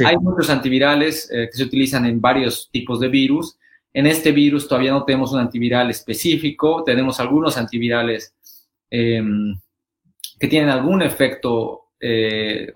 Hay 0.06 0.18
muchos 0.18 0.50
antivirales 0.50 1.30
eh, 1.32 1.48
que 1.52 1.58
se 1.58 1.64
utilizan 1.64 2.06
en 2.06 2.20
varios 2.20 2.70
tipos 2.72 3.00
de 3.00 3.08
virus. 3.08 3.58
En 3.94 4.06
este 4.06 4.32
virus 4.32 4.68
todavía 4.68 4.92
no 4.92 5.04
tenemos 5.04 5.32
un 5.34 5.40
antiviral 5.40 5.90
específico, 5.90 6.84
tenemos 6.84 7.20
algunos 7.20 7.58
antivirales 7.58 8.36
em, 8.90 9.58
que 10.40 10.48
tienen 10.48 10.70
algún 10.70 11.02
efecto 11.02 11.88
eh, 12.00 12.72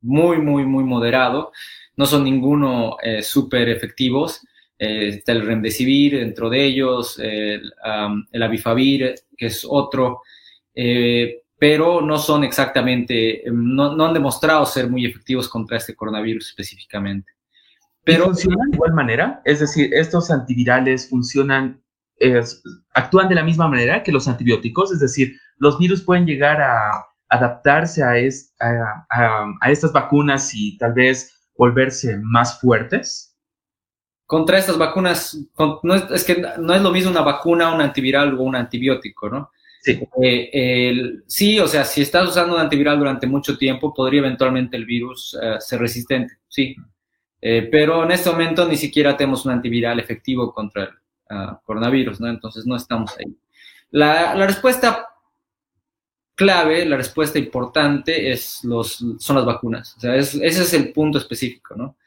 muy, 0.00 0.38
muy, 0.38 0.64
muy 0.64 0.84
moderado. 0.84 1.52
No 1.96 2.06
son 2.06 2.24
ninguno 2.24 2.96
eh, 3.02 3.22
súper 3.22 3.68
efectivos. 3.68 4.46
está 4.78 5.32
el 5.32 5.46
remdesivir 5.46 6.18
dentro 6.18 6.48
de 6.48 6.64
ellos, 6.64 7.18
el, 7.18 7.70
el 8.32 8.42
avifavir, 8.42 9.14
que 9.36 9.46
es 9.46 9.66
otro 9.68 10.22
pero 11.60 12.00
no 12.00 12.16
son 12.16 12.42
exactamente, 12.42 13.42
no, 13.52 13.94
no, 13.94 14.06
han 14.06 14.14
demostrado 14.14 14.64
ser 14.64 14.88
muy 14.88 15.04
efectivos 15.04 15.46
contra 15.46 15.76
este 15.76 15.94
coronavirus 15.94 16.48
específicamente. 16.48 17.34
Pero 18.02 18.24
funcionan 18.24 18.70
de 18.70 18.76
igual 18.76 18.94
manera, 18.94 19.42
es 19.44 19.60
decir, 19.60 19.92
estos 19.92 20.30
antivirales 20.30 21.10
funcionan, 21.10 21.82
actúan 22.94 23.28
de 23.28 23.34
la 23.34 23.44
misma 23.44 23.68
manera 23.68 24.02
que 24.02 24.10
los 24.10 24.26
antibióticos, 24.26 24.90
es 24.90 25.00
decir, 25.00 25.36
los 25.58 25.78
virus 25.78 26.00
pueden 26.02 26.24
llegar 26.24 26.62
a 26.62 27.04
adaptarse 27.30 28.02
a, 28.02 28.12
a, 29.08 29.46
a, 29.60 29.70
estas 29.70 29.92
vacunas 29.92 30.52
y 30.54 30.76
tal 30.76 30.92
vez 30.92 31.40
volverse 31.56 32.18
más 32.22 32.60
fuertes. 32.60 33.36
Contra 34.26 34.58
estas 34.58 34.76
vacunas, 34.76 35.38
no 35.82 35.94
es, 35.94 36.10
es, 36.10 36.24
que 36.24 36.44
no 36.58 36.74
es 36.74 36.82
lo 36.82 36.90
mismo 36.90 37.10
una 37.10 37.22
vacuna, 37.22 37.72
un 37.74 37.80
antiviral 37.80 38.34
o 38.34 38.42
un 38.42 38.56
antibiótico, 38.56 39.28
¿no? 39.28 39.50
Sí. 39.80 39.98
Eh, 40.22 41.20
sí, 41.26 41.58
o 41.58 41.66
sea, 41.66 41.84
si 41.84 42.02
estás 42.02 42.28
usando 42.28 42.54
un 42.54 42.60
antiviral 42.60 42.98
durante 42.98 43.26
mucho 43.26 43.56
tiempo, 43.56 43.94
podría 43.94 44.20
eventualmente 44.20 44.76
el 44.76 44.84
virus 44.84 45.36
eh, 45.40 45.56
ser 45.58 45.80
resistente, 45.80 46.34
sí. 46.48 46.76
Eh, 47.40 47.68
pero 47.72 48.04
en 48.04 48.10
este 48.10 48.30
momento 48.30 48.68
ni 48.68 48.76
siquiera 48.76 49.16
tenemos 49.16 49.46
un 49.46 49.52
antiviral 49.52 49.98
efectivo 49.98 50.52
contra 50.52 50.84
el 50.84 50.90
ah, 51.30 51.60
coronavirus, 51.64 52.20
¿no? 52.20 52.28
Entonces 52.28 52.66
no 52.66 52.76
estamos 52.76 53.16
ahí. 53.18 53.34
La, 53.90 54.34
la, 54.34 54.46
respuesta 54.46 55.06
clave, 56.40 56.86
la 56.86 56.96
respuesta 56.96 57.38
importante 57.38 58.30
es 58.32 58.64
los, 58.64 59.04
son 59.18 59.36
las 59.36 59.44
vacunas. 59.44 59.94
O 59.98 60.00
sea, 60.00 60.16
ese 60.16 60.46
es 60.46 60.72
el 60.72 60.90
punto 60.90 61.18
específico, 61.18 61.76
¿no? 61.76 61.98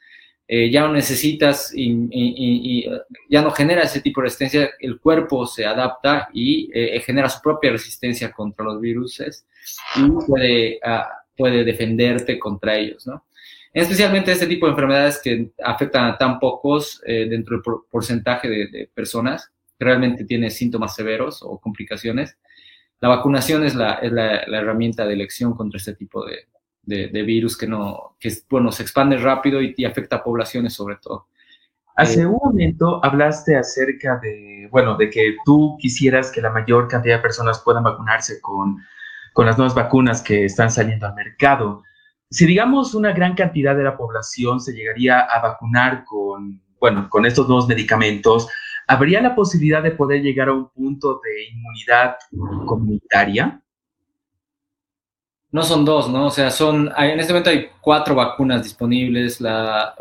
Eh, 0.48 0.68
ya 0.72 0.80
no 0.80 0.92
necesitas 0.92 1.72
y, 1.72 2.84
ya 3.30 3.42
no 3.42 3.52
genera 3.52 3.82
ese 3.82 4.00
tipo 4.00 4.20
de 4.20 4.24
resistencia, 4.24 4.70
el 4.80 4.98
cuerpo 4.98 5.46
se 5.46 5.64
adapta 5.64 6.28
y 6.32 6.68
eh, 6.74 7.00
genera 7.00 7.28
su 7.28 7.40
propia 7.40 7.70
resistencia 7.70 8.32
contra 8.32 8.64
los 8.64 8.80
virus 8.80 9.20
y 9.20 10.26
puede, 10.26 10.80
ah, 10.82 11.08
puede 11.36 11.62
defenderte 11.62 12.36
contra 12.36 12.76
ellos, 12.76 13.06
¿no? 13.06 13.24
Especialmente 13.72 14.32
este 14.32 14.48
tipo 14.48 14.66
de 14.66 14.72
enfermedades 14.72 15.20
que 15.22 15.52
afectan 15.62 16.06
a 16.06 16.18
tan 16.18 16.40
pocos 16.40 17.00
eh, 17.06 17.26
dentro 17.30 17.56
del 17.56 17.62
porcentaje 17.88 18.48
de, 18.48 18.90
personas 18.92 19.52
que 19.78 19.84
realmente 19.84 20.24
tienen 20.24 20.50
síntomas 20.50 20.96
severos 20.96 21.40
o 21.40 21.60
complicaciones. 21.60 22.36
La 23.04 23.10
vacunación 23.10 23.66
es 23.66 23.74
la, 23.74 23.96
es 23.96 24.10
la 24.10 24.40
herramienta 24.46 25.04
de 25.04 25.12
elección 25.12 25.54
contra 25.54 25.76
este 25.76 25.92
tipo 25.94 26.24
de, 26.24 26.48
de, 26.86 27.22
virus 27.22 27.54
que 27.54 27.66
no, 27.66 28.16
que 28.18 28.32
bueno, 28.48 28.72
se 28.72 28.82
expande 28.82 29.18
rápido 29.18 29.60
y, 29.60 29.84
afecta 29.84 30.16
a 30.16 30.24
poblaciones 30.24 30.72
sobre 30.72 30.96
todo. 30.96 31.28
Hace 31.96 32.22
eh, 32.22 32.26
un 32.26 32.38
momento 32.42 33.04
hablaste 33.04 33.56
acerca 33.58 34.18
de, 34.22 34.70
bueno, 34.70 34.96
de 34.96 35.10
que 35.10 35.36
tú 35.44 35.76
quisieras 35.78 36.30
que 36.30 36.40
la 36.40 36.48
mayor 36.48 36.88
cantidad 36.88 37.16
de 37.16 37.20
personas 37.20 37.60
puedan 37.62 37.84
vacunarse 37.84 38.40
con, 38.40 38.78
con 39.34 39.44
las 39.44 39.58
nuevas 39.58 39.74
vacunas 39.74 40.22
que 40.22 40.46
están 40.46 40.70
saliendo 40.70 41.06
al 41.06 41.14
mercado. 41.14 41.82
Si 42.30 42.46
digamos 42.46 42.94
una 42.94 43.12
gran 43.12 43.34
cantidad 43.34 43.76
de 43.76 43.84
la 43.84 43.98
población 43.98 44.60
se 44.60 44.72
llegaría 44.72 45.20
a 45.20 45.42
vacunar 45.42 46.04
con, 46.06 46.58
bueno, 46.80 47.10
con 47.10 47.26
estos 47.26 47.48
nuevos 47.48 47.68
medicamentos, 47.68 48.48
¿habría 48.86 49.20
la 49.20 49.34
posibilidad 49.34 49.82
de 49.82 49.92
poder 49.92 50.22
llegar 50.22 50.48
a 50.48 50.54
un 50.54 50.68
punto 50.68 51.20
de 51.22 51.48
inmunidad 51.48 52.16
comunitaria? 52.66 53.60
no 55.54 55.62
son 55.62 55.84
dos, 55.84 56.10
¿no? 56.10 56.26
O 56.26 56.30
sea, 56.30 56.50
son, 56.50 56.90
en 56.98 57.20
este 57.20 57.32
momento 57.32 57.50
hay 57.50 57.68
cuatro 57.80 58.16
vacunas 58.16 58.64
disponibles, 58.64 59.40
la, 59.40 59.94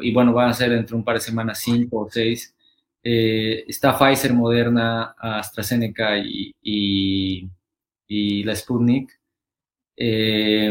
y 0.00 0.12
bueno, 0.12 0.34
van 0.34 0.50
a 0.50 0.52
ser 0.52 0.72
entre 0.72 0.94
un 0.94 1.02
par 1.02 1.14
de 1.14 1.22
semanas 1.22 1.58
cinco 1.58 2.00
o 2.00 2.10
seis. 2.10 2.54
Eh, 3.02 3.64
está 3.66 3.96
Pfizer, 3.98 4.34
Moderna, 4.34 5.14
AstraZeneca 5.18 6.18
y, 6.18 6.54
y, 8.06 8.44
la 8.44 8.54
Sputnik. 8.54 9.18
Eh, 9.96 10.70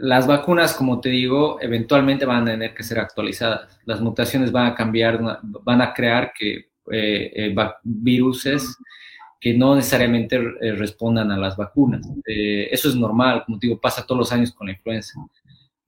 las 0.00 0.26
vacunas, 0.26 0.74
como 0.74 1.00
te 1.00 1.08
digo, 1.08 1.58
eventualmente 1.60 2.24
van 2.24 2.42
a 2.42 2.52
tener 2.52 2.74
que 2.74 2.84
ser 2.84 3.00
actualizadas. 3.00 3.80
Las 3.84 4.00
mutaciones 4.00 4.52
van 4.52 4.66
a 4.66 4.74
cambiar, 4.74 5.20
van 5.42 5.82
a 5.82 5.92
crear 5.92 6.32
que 6.32 6.68
eh, 6.90 7.54
viruses 7.82 8.76
que 9.40 9.54
no 9.54 9.76
necesariamente 9.76 10.36
eh, 10.60 10.72
respondan 10.72 11.30
a 11.30 11.36
las 11.36 11.56
vacunas. 11.56 12.08
Eh, 12.26 12.68
eso 12.70 12.88
es 12.88 12.96
normal, 12.96 13.44
como 13.44 13.58
te 13.58 13.66
digo, 13.66 13.80
pasa 13.80 14.04
todos 14.04 14.18
los 14.18 14.32
años 14.32 14.52
con 14.52 14.66
la 14.66 14.72
influenza, 14.72 15.14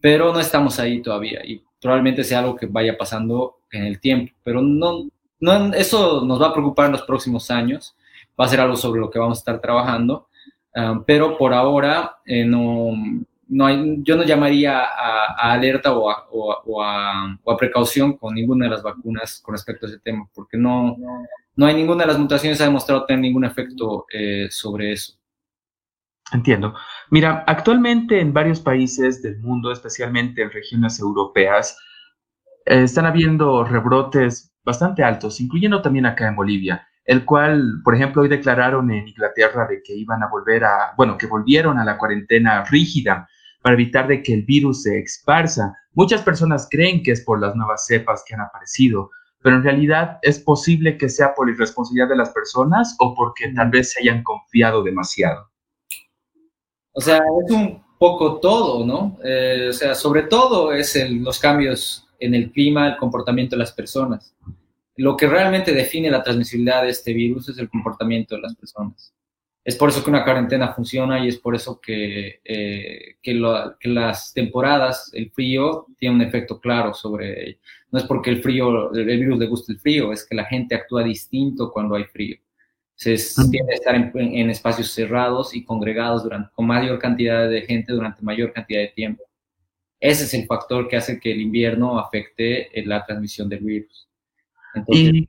pero 0.01 0.33
no 0.33 0.41
estamos 0.41 0.79
ahí 0.79 1.03
todavía 1.03 1.41
y 1.45 1.63
probablemente 1.81 2.25
sea 2.25 2.41
algo 2.41 2.57
que 2.57 2.67
vaya 2.67 2.97
pasando 2.97 3.61
en 3.73 3.85
el 3.85 4.01
tiempo, 4.01 4.33
pero 4.43 4.61
no, 4.61 5.09
no 5.41 5.73
eso 5.73 6.25
nos 6.25 6.41
va 6.41 6.49
a 6.49 6.53
preocupar 6.53 6.87
en 6.87 6.93
los 6.93 7.03
próximos 7.03 7.51
años, 7.51 7.97
va 8.39 8.45
a 8.45 8.49
ser 8.49 8.61
algo 8.61 8.77
sobre 8.77 9.01
lo 9.01 9.11
que 9.11 9.19
vamos 9.19 9.39
a 9.39 9.41
estar 9.41 9.61
trabajando, 9.61 10.29
ah, 10.75 11.03
pero 11.07 11.37
por 11.37 11.55
ahora 11.55 12.19
eh, 12.25 12.45
no, 12.45 12.93
no 13.51 13.67
hay, 13.67 13.97
yo 14.03 14.17
no 14.17 14.23
llamaría 14.23 14.79
a, 14.79 15.53
alerta 15.53 15.93
o 15.93 16.09
a, 16.09 16.27
o, 16.31 16.57
o 16.65 16.83
a, 16.83 17.57
precaución 17.59 18.17
con 18.17 18.35
ninguna 18.35 18.67
de 18.67 18.71
las 18.71 18.83
vacunas 18.83 19.43
con 19.45 19.55
respecto 19.55 19.87
a 19.87 19.89
ese 19.89 19.99
tema, 19.99 20.27
porque 20.33 20.57
no, 20.57 20.97
no 21.57 21.67
hay 21.67 21.75
ninguna 21.75 22.05
de 22.05 22.09
las 22.09 22.19
mutaciones 22.19 22.61
ha 22.61 22.65
demostrado 22.65 23.05
tener 23.05 23.21
ningún 23.21 23.45
efecto 23.45 24.07
eh, 24.13 24.47
sobre 24.51 24.93
eso. 24.93 25.15
Entiendo. 26.33 26.75
Mira, 27.11 27.43
actualmente 27.47 28.21
en 28.21 28.33
varios 28.33 28.61
países 28.61 29.21
del 29.21 29.41
mundo, 29.41 29.73
especialmente 29.73 30.43
en 30.43 30.53
regiones 30.53 31.01
europeas, 31.01 31.77
eh, 32.67 32.85
están 32.85 33.07
habiendo 33.07 33.65
rebrotes 33.65 34.55
bastante 34.65 35.03
altos, 35.03 35.41
incluyendo 35.41 35.83
también 35.83 36.07
acá 36.07 36.29
en 36.29 36.37
Bolivia, 36.37 36.87
el 37.05 37.25
cual, 37.25 37.81
por 37.83 37.97
ejemplo, 37.97 38.23
hoy 38.23 38.29
declararon 38.29 38.93
en 38.93 39.09
Inglaterra 39.09 39.67
de 39.67 39.83
que 39.83 39.97
iban 39.97 40.23
a 40.23 40.29
volver 40.29 40.65
a, 40.65 40.95
bueno, 40.97 41.19
que 41.19 41.27
volvieron 41.27 41.79
a 41.79 41.85
la 41.85 41.99
cuarentena 41.99 42.63
rígida 42.65 43.29
para 43.63 43.75
evitar 43.75 44.09
de 44.09 44.23
que 44.23 44.35
el 44.35 44.43
virus 44.43 44.83
se 44.83 44.99
esparza. 44.99 45.75
Muchas 45.93 46.23
personas 46.23 46.69
creen 46.71 47.03
que 47.03 47.13
es 47.13 47.23
por 47.23 47.41
las 47.41 47.55
nuevas 47.55 47.87
cepas 47.87 48.25
que 48.27 48.35
han 48.35 48.41
aparecido, 48.41 49.11
pero 49.43 49.57
en 49.57 49.65
realidad 49.65 50.19
es 50.23 50.39
posible 50.39 50.99
que 50.99 51.09
sea 51.09 51.35
por 51.35 51.49
irresponsabilidad 51.49 52.09
de 52.09 52.17
las 52.17 52.31
personas 52.31 52.97
o 52.99 53.15
porque 53.15 53.53
tal 53.55 53.71
vez 53.71 53.93
se 53.93 54.01
hayan 54.01 54.23
confiado 54.23 54.83
demasiado. 54.83 55.51
O 56.93 57.01
sea, 57.01 57.19
es 57.19 57.53
un 57.53 57.83
poco 57.99 58.41
todo, 58.41 58.85
¿no? 58.85 59.19
Eh, 59.25 59.69
o 59.71 59.73
sea, 59.73 59.95
sobre 59.95 60.23
todo 60.25 60.73
es 60.73 60.99
los 61.11 61.39
cambios 61.39 62.09
en 62.19 62.35
el 62.35 62.51
clima, 62.53 62.89
el 62.89 62.97
comportamiento 62.97 63.57
de 63.57 63.61
las 63.61 63.73
personas. 63.73 64.35
Lo 64.97 65.17
que 65.17 65.27
realmente 65.27 65.73
define 65.73 66.11
la 66.11 66.23
transmisibilidad 66.23 66.83
de 66.83 66.91
este 66.91 67.15
virus 67.15 67.49
es 67.49 67.59
el 67.59 67.71
comportamiento 67.71 68.35
de 68.35 68.43
las 68.43 68.55
personas. 68.55 69.15
Es 69.71 69.77
por 69.77 69.89
eso 69.89 70.03
que 70.03 70.11
una 70.11 70.25
cuarentena 70.25 70.75
funciona 70.75 71.25
y 71.25 71.29
es 71.29 71.37
por 71.37 71.55
eso 71.55 71.81
que, 71.81 72.41
eh, 72.45 73.19
que, 73.23 73.35
las 73.85 74.33
temporadas, 74.35 75.13
el 75.15 75.31
frío, 75.31 75.87
tiene 75.97 76.17
un 76.17 76.23
efecto 76.23 76.59
claro 76.59 76.93
sobre... 76.93 77.61
No 77.93 78.01
es 78.01 78.05
porque 78.05 78.31
el 78.31 78.43
frío, 78.43 78.93
el 78.93 79.07
virus 79.07 79.39
le 79.39 79.47
guste 79.47 79.75
el 79.75 79.79
frío, 79.79 80.13
es 80.13 80.27
que 80.27 80.35
la 80.35 80.45
gente 80.47 80.75
actúa 80.75 81.05
distinto 81.05 81.71
cuando 81.71 81.95
hay 81.95 82.03
frío. 82.03 82.37
Se 82.97 83.15
tiende 83.49 83.75
a 83.75 83.77
estar 83.77 83.95
en, 83.95 84.51
espacios 84.51 84.91
cerrados 84.91 85.55
y 85.55 85.65
congregados 85.65 86.25
durante, 86.25 86.51
con 86.53 86.67
mayor 86.67 86.99
cantidad 86.99 87.49
de 87.49 87.63
gente 87.63 87.93
durante 87.93 88.23
mayor 88.23 88.53
cantidad 88.53 88.81
de 88.81 88.89
tiempo. 88.89 89.23
Ese 90.01 90.25
es 90.25 90.35
el 90.35 90.47
factor 90.47 90.89
que 90.89 90.97
hace 90.97 91.21
que 91.21 91.31
el 91.31 91.41
invierno 91.43 91.97
afecte 91.97 92.77
eh, 92.77 92.85
la 92.85 93.07
transmisión 93.07 93.49
del 93.49 93.61
virus. 93.61 94.09
¿Y 94.89 95.29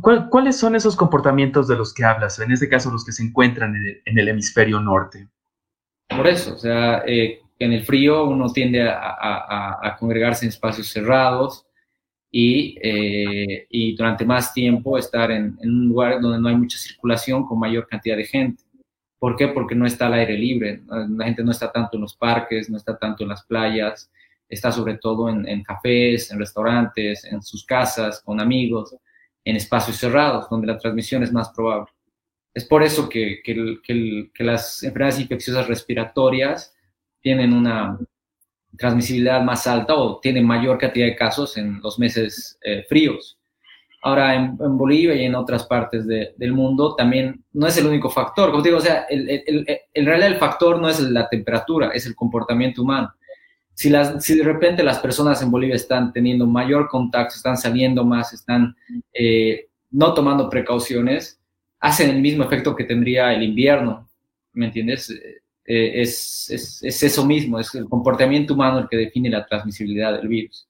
¿Cuáles 0.00 0.56
son 0.56 0.76
esos 0.76 0.96
comportamientos 0.96 1.68
de 1.68 1.76
los 1.76 1.92
que 1.92 2.04
hablas? 2.04 2.38
En 2.38 2.52
este 2.52 2.68
caso, 2.68 2.90
los 2.90 3.04
que 3.04 3.12
se 3.12 3.22
encuentran 3.22 3.74
en 4.04 4.18
el, 4.18 4.28
hemisferio 4.28 4.80
norte. 4.80 5.28
Por 6.08 6.26
eso, 6.26 6.54
o 6.54 6.58
sea, 6.58 7.02
eh, 7.06 7.40
en 7.58 7.72
el 7.72 7.82
frío 7.84 8.24
uno 8.24 8.50
tiende 8.52 8.88
a, 8.88 9.96
congregarse 9.98 10.44
en 10.44 10.50
espacios 10.50 10.88
cerrados 10.88 11.66
y, 12.30 12.78
eh, 12.82 13.94
durante 13.96 14.24
más 14.24 14.54
tiempo 14.54 14.96
estar 14.96 15.30
en, 15.30 15.58
un 15.62 15.88
lugar 15.88 16.20
donde 16.20 16.40
no 16.40 16.48
hay 16.48 16.56
mucha 16.56 16.78
circulación 16.78 17.46
con 17.46 17.58
mayor 17.58 17.86
cantidad 17.86 18.16
de 18.16 18.24
gente. 18.24 18.62
¿Por 19.18 19.36
qué? 19.36 19.48
Porque 19.48 19.74
no 19.74 19.86
está 19.86 20.06
al 20.06 20.14
aire 20.14 20.38
libre. 20.38 20.82
La 20.88 21.26
gente 21.26 21.44
no 21.44 21.50
está 21.50 21.70
tanto 21.70 21.96
en 21.96 22.02
los 22.02 22.16
parques, 22.16 22.70
no 22.70 22.78
está 22.78 22.96
tanto 22.96 23.22
en 23.22 23.28
las 23.28 23.44
playas, 23.44 24.10
está 24.48 24.72
sobre 24.72 24.96
todo 24.96 25.28
en 25.28 25.62
cafés, 25.62 26.30
en 26.30 26.38
restaurantes, 26.38 27.24
en 27.24 27.42
sus 27.42 27.66
casas, 27.66 28.22
con 28.24 28.40
amigos 28.40 28.94
en 29.44 29.56
espacios 29.56 29.96
cerrados, 29.96 30.48
donde 30.50 30.66
la 30.66 30.78
transmisión 30.78 31.22
es 31.22 31.32
más 31.32 31.50
probable. 31.50 31.90
Es 32.52 32.64
por 32.64 32.82
eso 32.82 33.08
que, 33.08 33.42
las 34.38 34.82
enfermedades 34.82 35.20
infecciosas 35.20 35.68
respiratorias 35.68 36.74
tienen 37.20 37.52
una 37.52 37.98
transmisibilidad 38.76 39.42
más 39.42 39.66
alta 39.66 39.94
o 39.94 40.20
tienen 40.20 40.46
mayor 40.46 40.78
cantidad 40.78 41.06
de 41.06 41.16
casos 41.16 41.56
en 41.56 41.80
los 41.82 41.98
meses 41.98 42.58
eh, 42.62 42.84
fríos. 42.88 43.38
Ahora, 44.02 44.34
en, 44.34 44.56
Bolivia 44.56 45.14
y 45.14 45.24
en 45.24 45.34
otras 45.34 45.66
partes 45.66 46.06
del 46.06 46.52
mundo 46.52 46.94
también 46.96 47.44
no 47.52 47.66
es 47.66 47.76
el 47.76 47.86
único 47.86 48.08
factor. 48.08 48.50
Como 48.50 48.62
digo, 48.62 48.78
o 48.78 48.80
sea, 48.80 49.06
en 49.10 50.06
realidad 50.06 50.28
el 50.28 50.38
factor 50.38 50.80
no 50.80 50.88
es 50.88 51.00
la 51.00 51.28
temperatura, 51.28 51.90
es 51.90 52.06
el 52.06 52.14
comportamiento 52.14 52.82
humano 52.82 53.14
si, 53.80 53.88
las, 53.88 54.22
si 54.22 54.36
de 54.36 54.44
repente 54.44 54.82
las 54.82 54.98
personas 54.98 55.40
en 55.40 55.50
Bolivia 55.50 55.74
están 55.74 56.12
teniendo 56.12 56.46
mayor 56.46 56.86
contacto, 56.86 57.34
están 57.34 57.56
saliendo 57.56 58.04
más, 58.04 58.34
están 58.34 58.76
eh, 59.10 59.68
no 59.90 60.12
tomando 60.12 60.50
precauciones, 60.50 61.40
hacen 61.78 62.10
el 62.10 62.20
mismo 62.20 62.44
efecto 62.44 62.76
que 62.76 62.84
tendría 62.84 63.32
el 63.32 63.42
invierno, 63.42 64.06
¿me 64.52 64.66
entiendes? 64.66 65.08
Eh, 65.64 66.02
es, 66.02 66.50
es, 66.50 66.82
es, 66.82 67.02
eso 67.02 67.24
mismo, 67.24 67.58
es 67.58 67.74
el 67.74 67.88
comportamiento 67.88 68.52
humano 68.52 68.80
el 68.80 68.88
que 68.90 68.98
define 68.98 69.30
la 69.30 69.46
transmisibilidad 69.46 70.12
del 70.12 70.28
virus. 70.28 70.68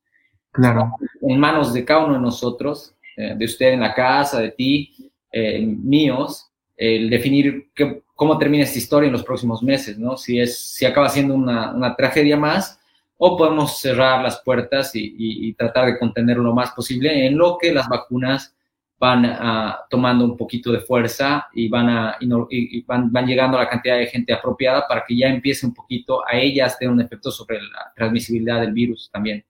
Claro. 0.53 0.93
En 1.21 1.41
manos 1.41 1.73
de 1.73 1.85
cada 1.85 2.05
uno 2.05 2.15
de 2.15 2.21
nosotros, 2.21 2.95
eh, 3.17 3.35
de 3.37 3.45
usted 3.45 3.73
en 3.73 3.81
la 3.81 3.93
casa, 3.93 4.39
de 4.39 4.53
ti, 4.53 5.11
míos, 5.33 6.49
el 6.77 7.11
definir 7.11 7.71
cómo 8.15 8.39
termina 8.39 8.63
esta 8.63 8.79
historia 8.79 9.09
en 9.09 9.13
los 9.13 9.25
próximos 9.25 9.65
meses, 9.65 9.99
¿no? 9.99 10.17
Si, 10.17 10.39
es, 10.39 10.57
si 10.57 10.87
acaba 10.87 11.09
siendo 11.09 11.35
una, 11.35 11.75
una 11.75 11.97
tragedia 11.97 12.37
más 12.37 12.80
o 13.23 13.37
podemos 13.37 13.79
cerrar 13.79 14.23
las 14.23 14.41
puertas 14.41 14.93
y, 14.95 15.53
tratar 15.55 15.87
de 15.87 15.99
contener 15.99 16.39
lo 16.39 16.55
más 16.55 16.71
posible 16.71 17.27
en 17.27 17.37
lo 17.37 17.59
que 17.61 17.71
las 17.71 17.87
vacunas 17.87 18.57
van 18.99 19.27
ah, 19.27 19.79
tomando 19.91 20.25
un 20.25 20.39
poquito 20.39 20.73
de 20.73 20.81
fuerza 20.81 21.47
y, 21.53 21.69
van, 21.69 21.91
a, 21.91 22.17
van, 22.87 23.13
van, 23.13 23.27
llegando 23.27 23.59
a 23.59 23.65
la 23.65 23.69
cantidad 23.69 23.99
de 23.99 24.07
gente 24.07 24.33
apropiada 24.33 24.89
para 24.89 25.05
que 25.07 25.17
ya 25.17 25.29
empiece 25.29 25.67
un 25.67 25.75
poquito 25.75 26.27
a 26.27 26.37
ellas 26.37 26.79
tener 26.79 26.95
un 26.95 27.01
efecto 27.03 27.31
sobre 27.31 27.61
la 27.61 27.93
transmisibilidad 27.95 28.61
del 28.61 28.73
virus 28.73 29.11
también. 29.13 29.45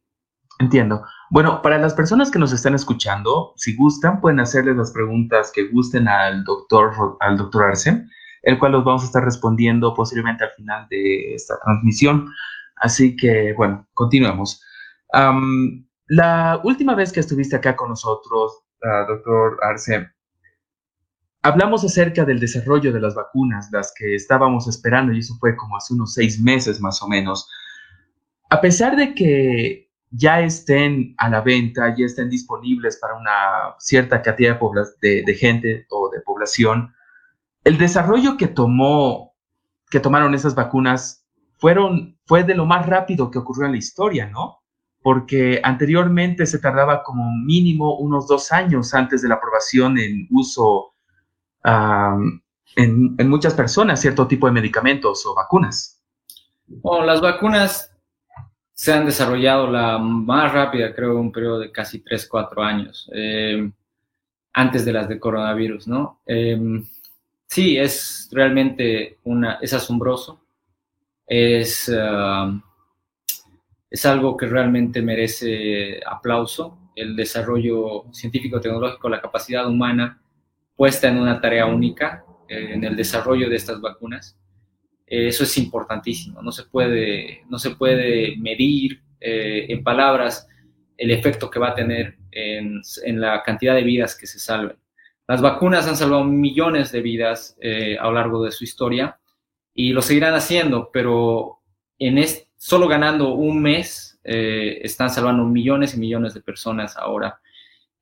Entiendo. 0.58 1.04
Bueno, 1.30 1.62
para 1.62 1.78
las 1.78 1.94
personas 1.94 2.28
que 2.28 2.40
nos 2.40 2.52
están 2.52 2.74
escuchando, 2.74 3.54
si 3.56 3.76
gustan, 3.76 4.20
pueden 4.20 4.40
hacerles 4.40 4.76
las 4.76 4.90
preguntas 4.90 5.52
que 5.54 5.68
gusten 5.68 6.08
al 6.08 6.42
doctor, 6.42 7.16
al 7.20 7.36
doctor 7.36 7.66
Arce, 7.66 8.04
el 8.42 8.58
cual 8.58 8.72
los 8.72 8.84
vamos 8.84 9.02
a 9.02 9.06
estar 9.06 9.24
respondiendo 9.24 9.94
posiblemente 9.94 10.42
al 10.42 10.50
final 10.56 10.88
de 10.90 11.34
esta 11.34 11.54
transmisión. 11.64 12.26
Así 12.80 13.14
que, 13.14 13.52
bueno, 13.52 13.86
continuemos. 13.94 14.62
la 16.06 16.60
última 16.64 16.94
vez 16.94 17.12
que 17.12 17.20
estuviste 17.20 17.56
acá 17.56 17.76
con 17.76 17.90
nosotros, 17.90 18.64
uh, 18.82 19.06
doctor 19.06 19.58
Arce, 19.62 20.08
hablamos 21.42 21.84
acerca 21.84 22.24
del 22.24 22.40
desarrollo 22.40 22.92
de 22.92 23.00
las 23.00 23.14
vacunas, 23.14 23.68
las 23.70 23.92
que 23.96 24.14
estábamos 24.14 24.66
esperando, 24.66 25.12
y 25.12 25.18
eso 25.18 25.36
fue 25.38 25.56
como 25.56 25.76
hace 25.76 25.94
unos 25.94 26.14
seis 26.14 26.40
meses 26.40 26.80
más 26.80 27.02
o 27.02 27.08
menos. 27.08 27.48
A 28.48 28.60
pesar 28.60 28.96
de 28.96 29.14
que 29.14 29.90
ya 30.10 30.40
estén 30.40 31.14
a 31.18 31.28
la 31.28 31.42
venta, 31.42 31.94
ya 31.96 32.06
estén 32.06 32.30
disponibles 32.30 32.96
para 32.96 33.14
una 33.14 33.74
cierta 33.78 34.22
cantidad 34.22 34.58
de, 35.00 35.22
de, 35.24 35.34
gente 35.34 35.86
o 35.90 36.10
de 36.10 36.20
población, 36.22 36.92
el 37.62 37.76
desarrollo 37.78 38.36
que 38.38 38.48
tomó, 38.48 39.36
que 39.90 40.00
tomaron 40.00 40.34
esas 40.34 40.54
vacunas, 40.54 41.19
fueron, 41.60 42.18
fue 42.24 42.42
de 42.42 42.54
lo 42.54 42.64
más 42.64 42.86
rápido 42.86 43.30
que 43.30 43.38
ocurrió 43.38 43.66
en 43.66 43.72
la 43.72 43.78
historia, 43.78 44.28
¿no? 44.28 44.62
Porque 45.02 45.60
anteriormente 45.62 46.46
se 46.46 46.58
tardaba 46.58 47.02
como 47.02 47.30
mínimo 47.44 47.98
unos 47.98 48.26
dos 48.26 48.50
años 48.50 48.94
antes 48.94 49.22
de 49.22 49.28
la 49.28 49.36
aprobación 49.36 49.98
en 49.98 50.26
uso 50.30 50.94
en, 52.76 53.28
muchas 53.28 53.52
personas, 53.52 54.00
cierto 54.00 54.26
tipo 54.26 54.46
de 54.46 54.52
medicamentos 54.52 55.24
o 55.26 55.34
vacunas. 55.34 56.02
Las 57.04 57.20
vacunas 57.20 57.94
se 58.72 58.92
han 58.94 59.04
desarrollado 59.04 59.70
la 59.70 59.98
más 59.98 60.52
rápida, 60.52 60.94
creo, 60.94 61.20
un 61.20 61.30
periodo 61.30 61.58
de 61.58 61.70
casi 61.70 62.00
3, 62.00 62.26
4 62.26 62.62
años, 62.62 63.10
eh, 63.12 63.70
antes 64.54 64.84
de 64.86 64.92
las 64.92 65.08
de 65.08 65.20
coronavirus, 65.20 65.86
¿no? 65.86 66.22
Em, 66.24 66.82
sí, 67.46 67.76
es 67.76 68.30
realmente 68.32 69.18
una, 69.24 69.58
es 69.60 69.74
asombroso, 69.74 70.39
es, 71.30 71.90
ah, 71.96 72.60
es 73.88 74.04
algo 74.04 74.36
que 74.36 74.46
realmente 74.46 75.00
merece 75.00 76.00
aplauso, 76.04 76.90
el 76.96 77.14
desarrollo 77.14 78.12
científico-tecnológico, 78.12 79.08
la 79.08 79.20
capacidad 79.20 79.66
humana 79.68 80.20
puesta 80.74 81.08
en 81.08 81.18
una 81.18 81.40
tarea 81.40 81.66
única, 81.66 82.24
eh, 82.48 82.72
en 82.74 82.84
el 82.84 82.96
desarrollo 82.96 83.48
de 83.48 83.56
estas 83.56 83.80
vacunas. 83.80 84.36
Eh, 85.06 85.28
eso 85.28 85.44
es 85.44 85.56
importantísimo. 85.56 86.42
No 86.42 86.50
se 86.50 86.64
puede, 86.64 87.44
no 87.48 87.58
se 87.58 87.70
puede 87.70 88.36
medir 88.36 89.00
eh, 89.20 89.66
en 89.68 89.84
palabras 89.84 90.48
el 90.96 91.12
efecto 91.12 91.48
que 91.48 91.60
va 91.60 91.68
a 91.68 91.74
tener 91.74 92.18
en, 92.32 92.82
la 93.20 93.42
cantidad 93.44 93.74
de 93.74 93.84
vidas 93.84 94.16
que 94.16 94.26
se 94.26 94.40
salven. 94.40 94.76
Las 95.28 95.40
vacunas 95.40 95.86
han 95.86 95.96
salvado 95.96 96.24
millones 96.24 96.90
de 96.90 97.00
vidas 97.00 97.56
a 97.62 98.04
lo 98.04 98.12
largo 98.12 98.44
de 98.44 98.50
su 98.50 98.64
historia 98.64 99.19
y 99.88 99.92
lo 99.92 100.02
seguirán 100.02 100.34
haciendo, 100.34 100.90
pero 100.92 101.60
en 101.98 102.22
solo 102.56 102.88
ganando 102.88 103.34
un 103.34 103.62
mes 103.62 104.18
están 104.22 105.10
salvando 105.10 105.44
millones 105.44 105.94
y 105.94 105.98
millones 105.98 106.34
de 106.34 106.42
personas 106.42 106.96
ahora 106.96 107.40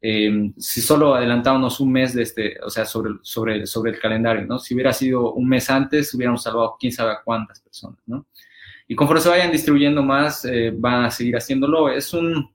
Em, 0.01 0.55
si 0.57 0.81
solo 0.81 1.15
adelantábamos 1.15 1.81
un 1.81 1.91
mes 1.91 2.15
de 2.15 2.23
este, 2.23 2.57
o 2.63 2.71
sea, 2.71 2.85
sobre, 2.85 3.15
sobre, 3.23 3.67
sobre 3.67 3.91
el 3.93 3.99
calendario, 3.99 4.47
¿no? 4.47 4.59
Si 4.59 4.75
hubiera 4.75 4.93
sido 4.93 5.33
un 5.33 5.49
mes 5.49 5.69
antes, 5.71 6.15
hubiéramos 6.15 6.43
salvado 6.43 6.77
quién 6.79 6.93
sabe 6.93 7.17
cuántas 7.25 7.61
personas, 7.61 7.99
¿no? 8.07 8.27
Y 8.87 8.95
conforme 8.95 9.21
se 9.21 9.29
vayan 9.29 9.51
distribuyendo 9.51 10.03
más, 10.03 10.45
eh, 10.45 10.73
van 10.75 11.05
a 11.05 11.11
seguir 11.11 11.37
haciéndolo. 11.37 11.91
Es 11.91 12.15
un 12.15 12.51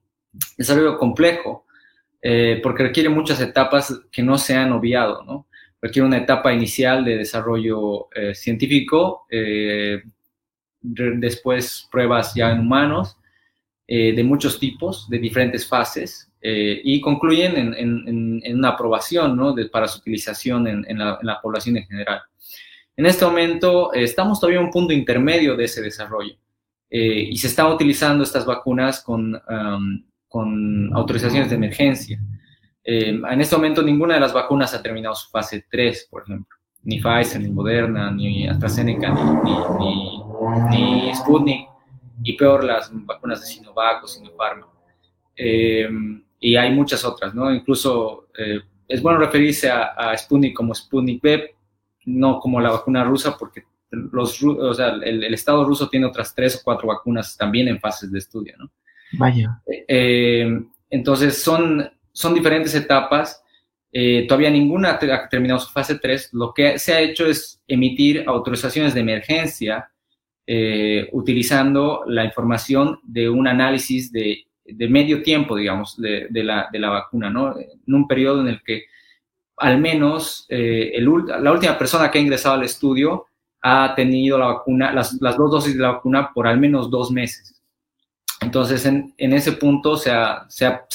desarrollo 0.57 0.97
complejo, 0.97 1.65
eh, 2.21 2.59
porque 2.63 2.83
requiere 2.83 3.09
muchas 3.09 3.41
etapas 3.41 3.93
que 4.09 4.23
no 4.23 4.37
se 4.37 4.55
han 4.55 4.71
obviado, 4.71 5.23
¿no? 5.23 5.47
Requiere 5.83 6.07
una 6.07 6.17
etapa 6.17 6.51
inicial 6.51 7.05
de 7.05 7.17
desarrollo 7.17 8.07
eh, 8.15 8.33
científico, 8.33 9.27
después 10.81 11.87
pruebas 11.91 12.33
ya 12.33 12.51
en 12.51 12.61
humanos, 12.61 13.17
de 13.87 14.23
muchos 14.23 14.59
tipos, 14.59 15.07
de 15.09 15.19
diferentes 15.19 15.67
fases, 15.67 16.33
eh, 16.45 16.81
y 16.83 16.99
concluyen 16.99 17.55
en, 17.55 18.57
una 18.57 18.69
aprobación 18.69 19.37
¿no? 19.37 19.55
para 19.71 19.87
su 19.87 19.99
utilización 19.99 20.67
en, 20.67 20.97
la, 20.97 21.39
población 21.41 21.77
en 21.77 21.85
general. 21.85 22.21
En 22.97 23.05
este 23.05 23.23
momento 23.23 23.93
eh, 23.93 24.03
estamos 24.03 24.41
todavía 24.41 24.59
en 24.59 24.65
un 24.65 24.71
punto 24.71 24.91
intermedio 24.91 25.55
de 25.55 25.63
ese 25.63 25.81
desarrollo 25.81 26.35
eh, 26.89 27.29
y 27.31 27.37
se 27.37 27.47
están 27.47 27.67
utilizando 27.67 28.25
estas 28.25 28.45
vacunas 28.45 29.01
con, 29.01 29.41
con 30.27 30.93
autorizaciones 30.93 31.49
de 31.49 31.55
emergencia. 31.55 32.19
En 32.83 33.41
este 33.41 33.55
momento 33.55 33.81
ninguna 33.81 34.15
de 34.15 34.19
las 34.19 34.33
vacunas 34.33 34.73
ha 34.73 34.81
terminado 34.81 35.15
su 35.15 35.29
fase 35.29 35.65
3, 35.69 36.07
por 36.09 36.23
ejemplo. 36.23 36.57
Ni 36.83 36.99
Pfizer, 36.99 37.41
ni 37.41 37.49
Moderna, 37.49 38.11
ni 38.11 38.47
AstraZeneca, 38.47 39.13
ni, 39.43 39.55
ni, 39.79 41.05
ni 41.05 41.15
Sputnik, 41.15 41.67
y 42.23 42.33
peor 42.33 42.63
las 42.63 42.91
vacunas 42.93 43.41
de 43.41 43.47
Sinovac 43.47 44.03
o 44.03 44.07
Sinopharma. 44.07 44.67
Eh, 45.35 45.89
y 46.39 46.55
hay 46.55 46.71
muchas 46.71 47.03
otras, 47.05 47.33
¿no? 47.33 47.53
Incluso 47.53 48.27
eh, 48.37 48.59
es 48.87 49.01
bueno 49.01 49.19
referirse 49.19 49.69
a, 49.71 50.15
Sputnik 50.17 50.53
como 50.53 50.75
Sputnik 50.75 51.23
V, 51.23 51.55
no 52.05 52.39
como 52.39 52.59
la 52.59 52.71
vacuna 52.71 53.03
rusa, 53.03 53.37
porque 53.37 53.63
los, 53.89 54.43
o 54.43 54.73
sea, 54.73 54.89
el, 54.89 55.33
Estado 55.33 55.63
ruso 55.63 55.87
tiene 55.89 56.05
otras 56.05 56.35
tres 56.35 56.57
o 56.57 56.61
cuatro 56.63 56.87
vacunas 56.87 57.37
también 57.37 57.67
en 57.67 57.79
fases 57.79 58.11
de 58.11 58.19
estudio, 58.19 58.55
¿no? 58.57 58.71
Vaya. 59.13 59.61
Eh, 59.87 60.47
entonces, 60.89 61.41
son, 61.41 61.89
son 62.13 62.33
diferentes 62.33 62.73
etapas. 62.75 63.43
Eh, 63.91 64.25
todavía 64.27 64.49
ninguna 64.49 64.91
ha 64.91 65.29
terminado 65.29 65.59
su 65.59 65.71
fase 65.71 65.99
3. 65.99 66.29
Lo 66.33 66.53
que 66.53 66.79
se 66.79 66.93
ha 66.93 67.01
hecho 67.01 67.27
es 67.27 67.61
emitir 67.67 68.23
autorizaciones 68.27 68.93
de 68.93 69.01
emergencia 69.01 69.89
utilizando 71.13 72.03
la 72.05 72.25
información 72.25 72.99
de 73.03 73.29
un 73.29 73.47
análisis 73.47 74.11
de 74.11 74.45
de 74.65 74.87
medio 74.87 75.21
tiempo, 75.21 75.55
digamos, 75.55 75.97
de, 75.97 76.27
la, 76.31 76.89
vacuna, 76.89 77.29
¿no? 77.29 77.57
En 77.57 77.93
un 77.93 78.07
periodo 78.07 78.41
en 78.41 78.47
el 78.47 78.63
que 78.63 78.85
al 79.57 79.79
menos 79.79 80.45
eh, 80.49 80.93
la 80.99 81.51
última 81.51 81.77
persona 81.77 82.09
que 82.09 82.17
ha 82.17 82.21
ingresado 82.21 82.55
al 82.55 82.63
estudio 82.63 83.27
ha 83.61 83.93
tenido 83.95 84.37
la 84.37 84.47
vacuna, 84.47 84.91
las, 84.91 85.19
dos 85.19 85.51
dosis 85.51 85.75
de 85.75 85.81
la 85.81 85.91
vacuna 85.93 86.31
por 86.33 86.47
al 86.47 86.59
menos 86.59 86.89
dos 86.89 87.11
meses. 87.11 87.52
Entonces, 88.43 88.85
en, 88.85 89.13
ese 89.17 89.53
punto 89.53 89.95
se 89.97 90.11
ha, 90.11 90.47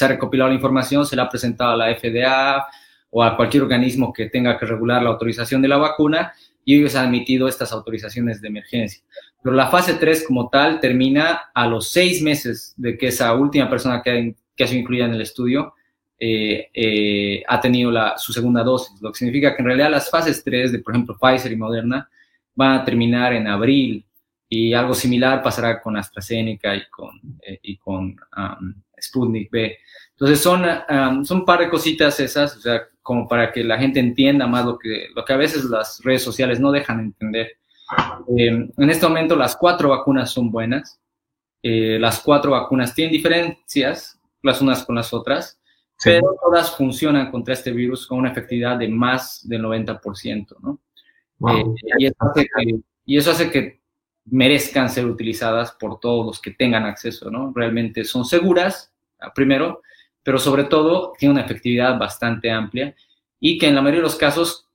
recopilado 0.06 0.50
la 0.50 0.54
información, 0.54 1.06
se 1.06 1.16
la 1.16 1.24
ha 1.24 1.28
presentado 1.30 1.72
a 1.72 1.76
la 1.76 1.94
FDA 1.94 2.66
o 3.10 3.22
a 3.22 3.36
cualquier 3.36 3.62
organismo 3.62 4.12
que 4.12 4.28
tenga 4.28 4.58
que 4.58 4.66
regular 4.66 5.02
la 5.02 5.10
autorización 5.10 5.62
de 5.62 5.68
la 5.68 5.78
vacuna 5.78 6.32
y 6.64 6.76
ellos 6.76 6.94
han 6.94 7.06
emitido 7.06 7.48
estas 7.48 7.72
autorizaciones 7.72 8.42
de 8.42 8.48
emergencia. 8.48 9.02
Pero 9.42 9.56
la 9.56 9.68
fase 9.68 9.94
3 9.94 10.24
como 10.26 10.50
tal 10.50 10.80
termina 10.80 11.50
a 11.54 11.66
los 11.66 11.88
seis 11.90 12.20
meses 12.20 12.74
de 12.76 12.98
que 12.98 13.08
esa 13.08 13.34
última 13.34 13.70
persona 13.70 14.02
que, 14.02 14.34
ha 14.60 14.66
sido 14.66 14.80
incluida 14.80 15.06
en 15.06 15.14
el 15.14 15.22
estudio 15.22 15.72
eh, 16.20 16.68
eh, 16.74 17.42
ha 17.48 17.60
tenido 17.60 17.92
su 18.18 18.32
segunda 18.32 18.62
dosis, 18.62 19.00
lo 19.00 19.12
que 19.12 19.18
significa 19.18 19.54
que 19.54 19.62
en 19.62 19.66
realidad 19.66 19.90
las 19.90 20.10
fases 20.10 20.44
3 20.44 20.72
de, 20.72 20.78
por 20.80 20.92
ejemplo, 20.94 21.16
Pfizer 21.18 21.52
y 21.52 21.56
Moderna 21.56 22.10
van 22.54 22.80
a 22.80 22.84
terminar 22.84 23.32
en 23.32 23.46
abril 23.46 24.04
y 24.48 24.72
algo 24.72 24.94
similar 24.94 25.42
pasará 25.42 25.80
con 25.80 25.96
AstraZeneca 25.96 26.74
y 26.74 26.88
con, 26.88 27.20
eh, 27.42 27.58
y 27.62 27.76
con 27.76 28.16
um, 28.36 28.74
Sputnik 29.00 29.50
B. 29.50 29.78
Entonces 30.10 30.40
son, 30.40 30.64
um, 30.64 31.24
son 31.24 31.38
un 31.38 31.44
par 31.44 31.60
de 31.60 31.68
cositas 31.68 32.18
esas, 32.20 32.56
o 32.56 32.60
sea, 32.60 32.82
como 33.02 33.28
para 33.28 33.52
que 33.52 33.62
la 33.64 33.78
gente 33.78 34.00
entienda 34.00 34.46
más 34.46 34.64
lo 34.64 34.78
que, 34.78 35.08
lo 35.14 35.24
que 35.24 35.32
a 35.32 35.36
veces 35.36 35.64
las 35.64 36.00
redes 36.02 36.22
sociales 36.22 36.60
no 36.60 36.72
dejan 36.72 37.00
entender. 37.00 37.52
Eh, 38.36 38.68
en 38.76 38.90
este 38.90 39.06
momento 39.06 39.34
las 39.36 39.56
cuatro 39.56 39.90
vacunas 39.90 40.30
son 40.30 40.50
buenas. 40.50 41.00
Eh, 41.62 41.98
las 41.98 42.20
cuatro 42.20 42.52
vacunas 42.52 42.94
tienen 42.94 43.12
diferencias 43.12 44.18
las 44.42 44.60
unas 44.60 44.84
con 44.84 44.94
las 44.94 45.12
otras, 45.12 45.58
pero 46.02 46.36
todas 46.40 46.76
funcionan 46.76 47.30
contra 47.30 47.54
este 47.54 47.72
virus 47.72 48.06
con 48.06 48.18
una 48.18 48.30
efectividad 48.30 48.78
de 48.78 48.88
más 48.88 49.46
del 49.48 49.62
90%, 49.62 50.56
¿no? 50.60 50.80
Eh, 51.50 51.64
y, 51.98 52.06
eso 52.06 52.16
hace 52.20 52.42
que, 52.42 52.80
y, 53.04 53.16
eso 53.16 53.30
hace 53.30 53.50
que, 53.50 53.80
merezcan 54.30 54.90
ser 54.90 55.06
utilizadas 55.06 55.72
por 55.72 56.00
todos 56.00 56.26
los 56.26 56.40
que 56.40 56.50
tengan 56.50 56.84
acceso, 56.84 57.30
¿no? 57.30 57.52
Realmente 57.54 58.04
son 58.04 58.24
seguras, 58.24 58.92
primero, 59.34 59.82
pero 60.22 60.38
sobre 60.38 60.64
todo 60.64 61.12
tiene 61.18 61.32
una 61.32 61.44
efectividad 61.44 61.98
bastante 61.98 62.50
amplia 62.50 62.94
y 63.40 63.58
que 63.58 63.68
en 63.68 63.74
la 63.74 63.82
mayoría 63.82 64.00
de 64.00 64.08
los 64.08 64.16
casos, 64.16 64.68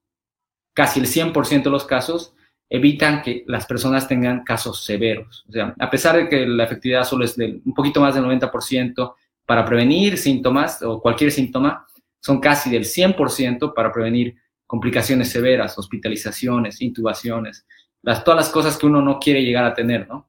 casi 0.74 1.00
el 1.00 1.08
100% 1.08 1.64
de 1.64 1.70
los 1.70 1.86
casos, 1.86 2.34
evitan 2.70 3.22
que 3.22 3.44
las 3.48 3.66
personas 3.66 4.08
tengan 4.08 4.44
casos 4.44 4.84
severos. 4.84 5.46
O 5.48 5.52
sea, 5.52 5.76
a 5.78 5.90
pesar 5.90 6.16
de 6.16 6.28
que 6.28 6.48
la 6.48 6.64
efectividad 6.64 7.04
solo 7.04 7.26
es 7.26 7.36
de 7.36 7.62
un 7.64 7.74
poquito 7.74 8.02
más 8.02 8.16
del 8.16 8.24
90% 8.24 9.14
para 9.46 9.66
prevenir 9.66 10.18
síntomas 10.18 10.82
o 10.82 11.00
cualquier 11.00 11.32
síntoma, 11.32 11.86
son 12.20 12.40
casi 12.40 12.70
del 12.72 12.86
100% 12.86 13.74
para 13.76 13.92
prevenir 13.92 14.36
complicaciones 14.66 15.30
severas, 15.30 15.78
hospitalizaciones, 15.78 16.82
intubaciones, 16.82 17.66
las, 18.04 18.24
todas 18.24 18.38
las 18.38 18.50
cosas 18.50 18.78
que 18.78 18.86
uno 18.86 19.02
no 19.02 19.18
quiere 19.18 19.44
llegar 19.44 19.66
a 19.66 19.74
tener, 19.74 20.08
¿no? 20.08 20.28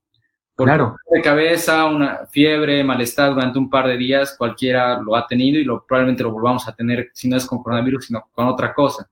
claro. 0.57 0.97
De 1.11 1.21
cabeza, 1.21 1.85
una 1.85 2.27
fiebre, 2.31 2.83
malestar 2.85 3.35
durante 3.35 3.59
un 3.59 3.69
par 3.69 3.87
de 3.89 3.97
días, 3.97 4.35
cualquiera 4.39 5.01
lo 5.01 5.17
ha 5.17 5.27
tenido 5.27 5.59
y 5.59 5.65
lo, 5.65 5.85
probablemente 5.85 6.23
lo 6.23 6.31
volvamos 6.31 6.67
a 6.69 6.75
tener, 6.75 7.11
si 7.13 7.29
no 7.29 7.37
es 7.37 7.45
con 7.45 7.63
coronavirus, 7.63 8.07
sino 8.07 8.29
con 8.33 8.47
otra 8.47 8.73
cosa. 8.73 9.09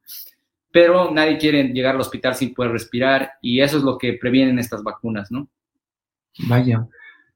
Pero 0.70 1.10
nadie 1.10 1.36
quiere 1.36 1.64
llegar 1.64 1.96
al 1.96 2.00
hospital 2.00 2.34
sin 2.34 2.54
poder 2.54 2.72
respirar 2.72 3.32
y 3.42 3.60
eso 3.60 3.76
es 3.76 3.82
lo 3.82 3.98
que 3.98 4.14
previenen 4.14 4.58
estas 4.58 4.82
vacunas, 4.82 5.30
¿no? 5.30 5.48
Vaya. 6.48 6.86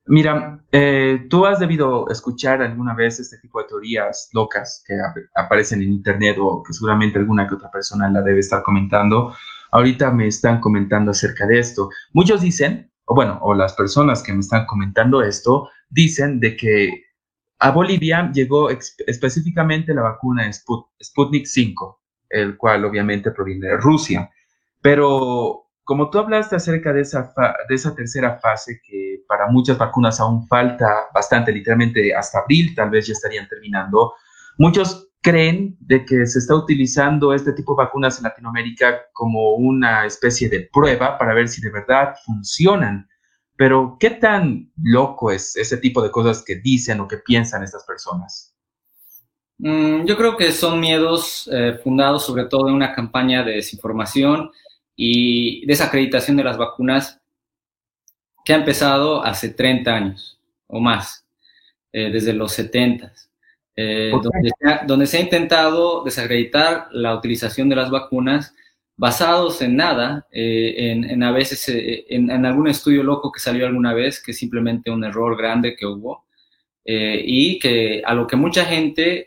Mira, 0.09 0.61
eh, 0.71 1.27
tú 1.29 1.45
has 1.45 1.59
debido 1.59 2.09
escuchar 2.09 2.63
alguna 2.63 2.95
vez 2.95 3.19
este 3.19 3.39
tipo 3.39 3.61
de 3.61 3.67
teorías 3.67 4.31
locas 4.33 4.85
que 4.87 4.95
aparecen 5.35 5.83
en 5.83 5.89
internet 5.89 6.37
o 6.39 6.63
que 6.63 6.73
seguramente 6.73 7.19
alguna 7.19 7.49
que 7.49 7.57
otra 7.57 7.73
persona 7.73 8.09
la 8.09 8.23
debe 8.23 8.39
estar 8.39 8.63
comentando. 8.63 9.35
Ahorita 9.77 10.11
me 10.11 10.27
están 10.27 10.61
comentando 10.61 11.11
acerca 11.11 11.47
de 11.47 11.59
esto. 11.59 11.91
Muchos 12.13 12.41
dicen 12.41 12.91
o 13.07 13.15
bueno, 13.15 13.39
o 13.41 13.55
las 13.55 13.73
personas 13.75 14.23
que 14.23 14.33
me 14.33 14.41
están 14.41 14.67
comentando 14.67 15.23
esto, 15.23 15.71
dicen 15.89 16.41
de 16.41 16.57
que 16.57 17.05
a 17.59 17.71
Bolivia 17.71 18.31
llegó 18.33 18.69
específicamente 18.69 19.95
la 19.95 20.03
vacuna 20.03 20.51
Sputnik 20.53 21.47
5, 21.47 22.01
el 22.29 22.57
cual 22.57 22.85
obviamente 22.85 23.31
proviene 23.31 23.69
de 23.69 23.77
Rusia. 23.77 24.31
Pero 24.83 25.69
como 25.85 26.11
tú 26.11 26.19
hablaste 26.19 26.57
acerca 26.57 26.93
de 26.93 27.03
esa, 27.03 27.33
de 27.69 27.75
esa 27.75 27.95
tercera 27.95 28.39
fase, 28.39 28.81
que 28.85 29.23
para 29.29 29.47
muchas 29.47 29.79
vacunas 29.79 30.19
aún 30.19 30.47
falta 30.49 31.07
bastante, 31.15 31.53
literalmente 31.53 32.15
hasta 32.15 32.41
abril 32.41 32.75
tal 32.75 32.91
vez 32.91 33.07
ya 33.07 33.13
estarían 33.13 33.49
terminando, 33.49 34.15
muchos 34.59 35.06
creen 35.27 35.77
de 35.81 36.05
que 36.05 36.25
se 36.25 36.39
está 36.39 36.55
utilizando 36.55 37.35
este 37.35 37.53
tipo 37.53 37.75
de 37.75 37.85
vacunas 37.85 38.19
en 38.19 38.23
Latinoamérica 38.23 39.07
como 39.13 39.57
una 39.57 40.07
especie 40.07 40.49
de 40.49 40.69
prueba 40.73 41.19
para 41.19 41.35
ver 41.35 41.49
si 41.49 41.61
de 41.61 41.73
verdad 41.73 42.15
funcionan. 42.25 43.09
Pero, 43.57 43.97
¿qué 43.99 44.11
tan 44.11 44.71
loco 44.81 45.33
es 45.33 45.57
ese 45.57 45.79
tipo 45.79 46.01
de 46.01 46.13
cosas 46.13 46.45
que 46.45 46.55
dicen 46.55 47.01
o 47.01 47.09
que 47.09 47.17
piensan 47.17 47.65
estas 47.65 47.83
personas? 47.83 48.55
Mm, 49.59 50.05
yo 50.05 50.17
creo 50.17 50.37
que 50.37 50.53
son 50.53 50.79
miedos 50.79 51.51
eh, 51.53 51.77
fundados 51.83 52.25
sobre 52.25 52.45
todo 52.45 52.69
en 52.69 52.75
una 52.75 52.95
campaña 52.95 53.43
de 53.43 53.55
desinformación 53.55 54.53
y 54.95 55.67
desacreditación 55.67 56.37
de 56.37 56.45
las 56.45 56.57
vacunas 56.57 57.21
que 58.45 58.53
ha 58.53 58.57
empezado 58.59 59.25
hace 59.25 59.49
30 59.49 59.91
años 59.93 60.39
o 60.69 60.79
más, 60.79 61.27
eh, 61.93 62.11
desde 62.13 62.33
los 62.33 62.53
70. 62.53 63.13
Eh, 63.79 64.11
donde, 64.87 65.07
se 65.07 65.19
ha, 65.19 65.21
intentado 65.21 66.03
desacreditar 66.03 66.89
la 66.93 67.15
utilización 67.15 67.69
de 67.69 67.77
las 67.77 67.91
vacunas 67.91 68.55
basados 68.97 69.61
en 69.61 69.77
nada, 69.77 70.27
eh, 70.33 71.03
en, 71.07 71.23
a 71.23 71.31
veces 71.31 71.69
eh, 71.69 72.07
en, 72.09 72.47
algún 72.47 72.69
estudio 72.69 73.03
loco 73.03 73.31
que 73.31 73.39
salió 73.39 73.67
alguna 73.67 73.93
vez, 73.93 74.23
que 74.23 74.31
es 74.31 74.39
simplemente 74.39 74.91
un 74.91 75.05
error 75.05 75.37
grande 75.37 75.77
que 75.77 75.85
hubo, 75.85 76.25
y 76.89 77.59
que 77.59 78.01
a 78.07 78.15
lo 78.15 78.29
que 78.29 78.37
mucha 78.37 78.65
gente 78.65 79.27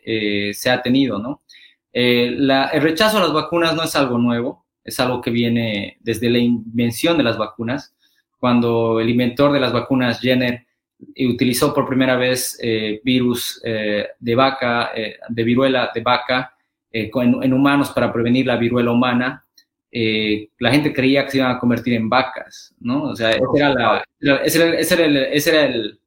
se 0.54 0.70
ha 0.70 0.82
tenido, 0.82 1.20
¿no? 1.20 1.44
el 1.92 2.82
rechazo 2.82 3.18
a 3.18 3.22
las 3.22 3.34
vacunas 3.34 3.76
no 3.76 3.84
es 3.84 3.98
algo 3.98 4.18
nuevo, 4.18 4.66
es 4.82 4.98
algo 5.02 5.20
que 5.20 5.30
viene 5.30 5.98
desde 6.00 6.30
la 6.30 6.38
invención 6.38 7.18
de 7.18 7.26
las 7.26 7.38
vacunas, 7.38 7.94
cuando 8.38 9.02
el 9.02 9.10
inventor 9.10 9.52
de 9.52 9.60
las 9.60 9.74
vacunas, 9.74 10.22
Jenner, 10.22 10.69
y 11.16 11.28
utilizó 11.28 11.74
por 11.74 11.88
primera 11.88 12.16
vez 12.16 12.58
eh, 12.62 13.02
virus 13.04 13.62
eh, 13.64 14.08
de 14.20 14.36
vaca, 14.36 14.92
eh, 14.96 15.18
de 15.28 15.44
viruela 15.44 15.92
de 15.94 16.02
vaca 16.02 16.54
en, 16.92 17.54
humanos 17.54 17.92
para 17.92 18.12
prevenir 18.12 18.48
la 18.48 18.58
viruela 18.58 18.92
humana, 18.92 19.46
la 19.92 20.72
gente 20.72 20.94
creía 20.94 21.24
que 21.24 21.32
se 21.32 21.38
iban 21.38 21.52
a 21.52 21.60
convertir 21.60 21.94
en 21.94 22.10
vacas, 22.10 22.74
¿no? 22.80 23.04
O 23.04 23.16
sea, 23.16 23.32
ese 23.32 23.44
era, 23.56 24.04
ese 24.44 24.64
era, 24.64 24.80
ese 24.80 24.94
era 24.96 25.06
el, 25.06 25.18
ese 25.18 25.50
era 25.50 25.66
el, 25.66 26.00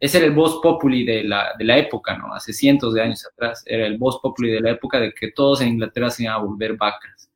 ese 0.00 0.18
era 0.18 0.26
el 0.28 0.32
voz 0.32 0.60
populi 0.62 1.04
de 1.04 1.24
la, 1.24 1.54
de 1.58 1.64
la 1.64 1.76
época, 1.76 2.16
¿no? 2.16 2.32
Hace 2.32 2.52
cientos 2.52 2.94
de 2.94 3.02
años 3.02 3.26
atrás, 3.26 3.62
era 3.66 3.86
el 3.86 3.98
voz 3.98 4.20
populi 4.20 4.50
de 4.50 4.60
la 4.60 4.70
época 4.70 5.00
de 5.00 5.12
que 5.12 5.32
todos 5.32 5.60
en 5.60 5.68
Inglaterra 5.68 6.10
se 6.10 6.22
iban 6.22 6.36
a 6.36 6.38
volver 6.38 6.76
vacas. 6.76 7.27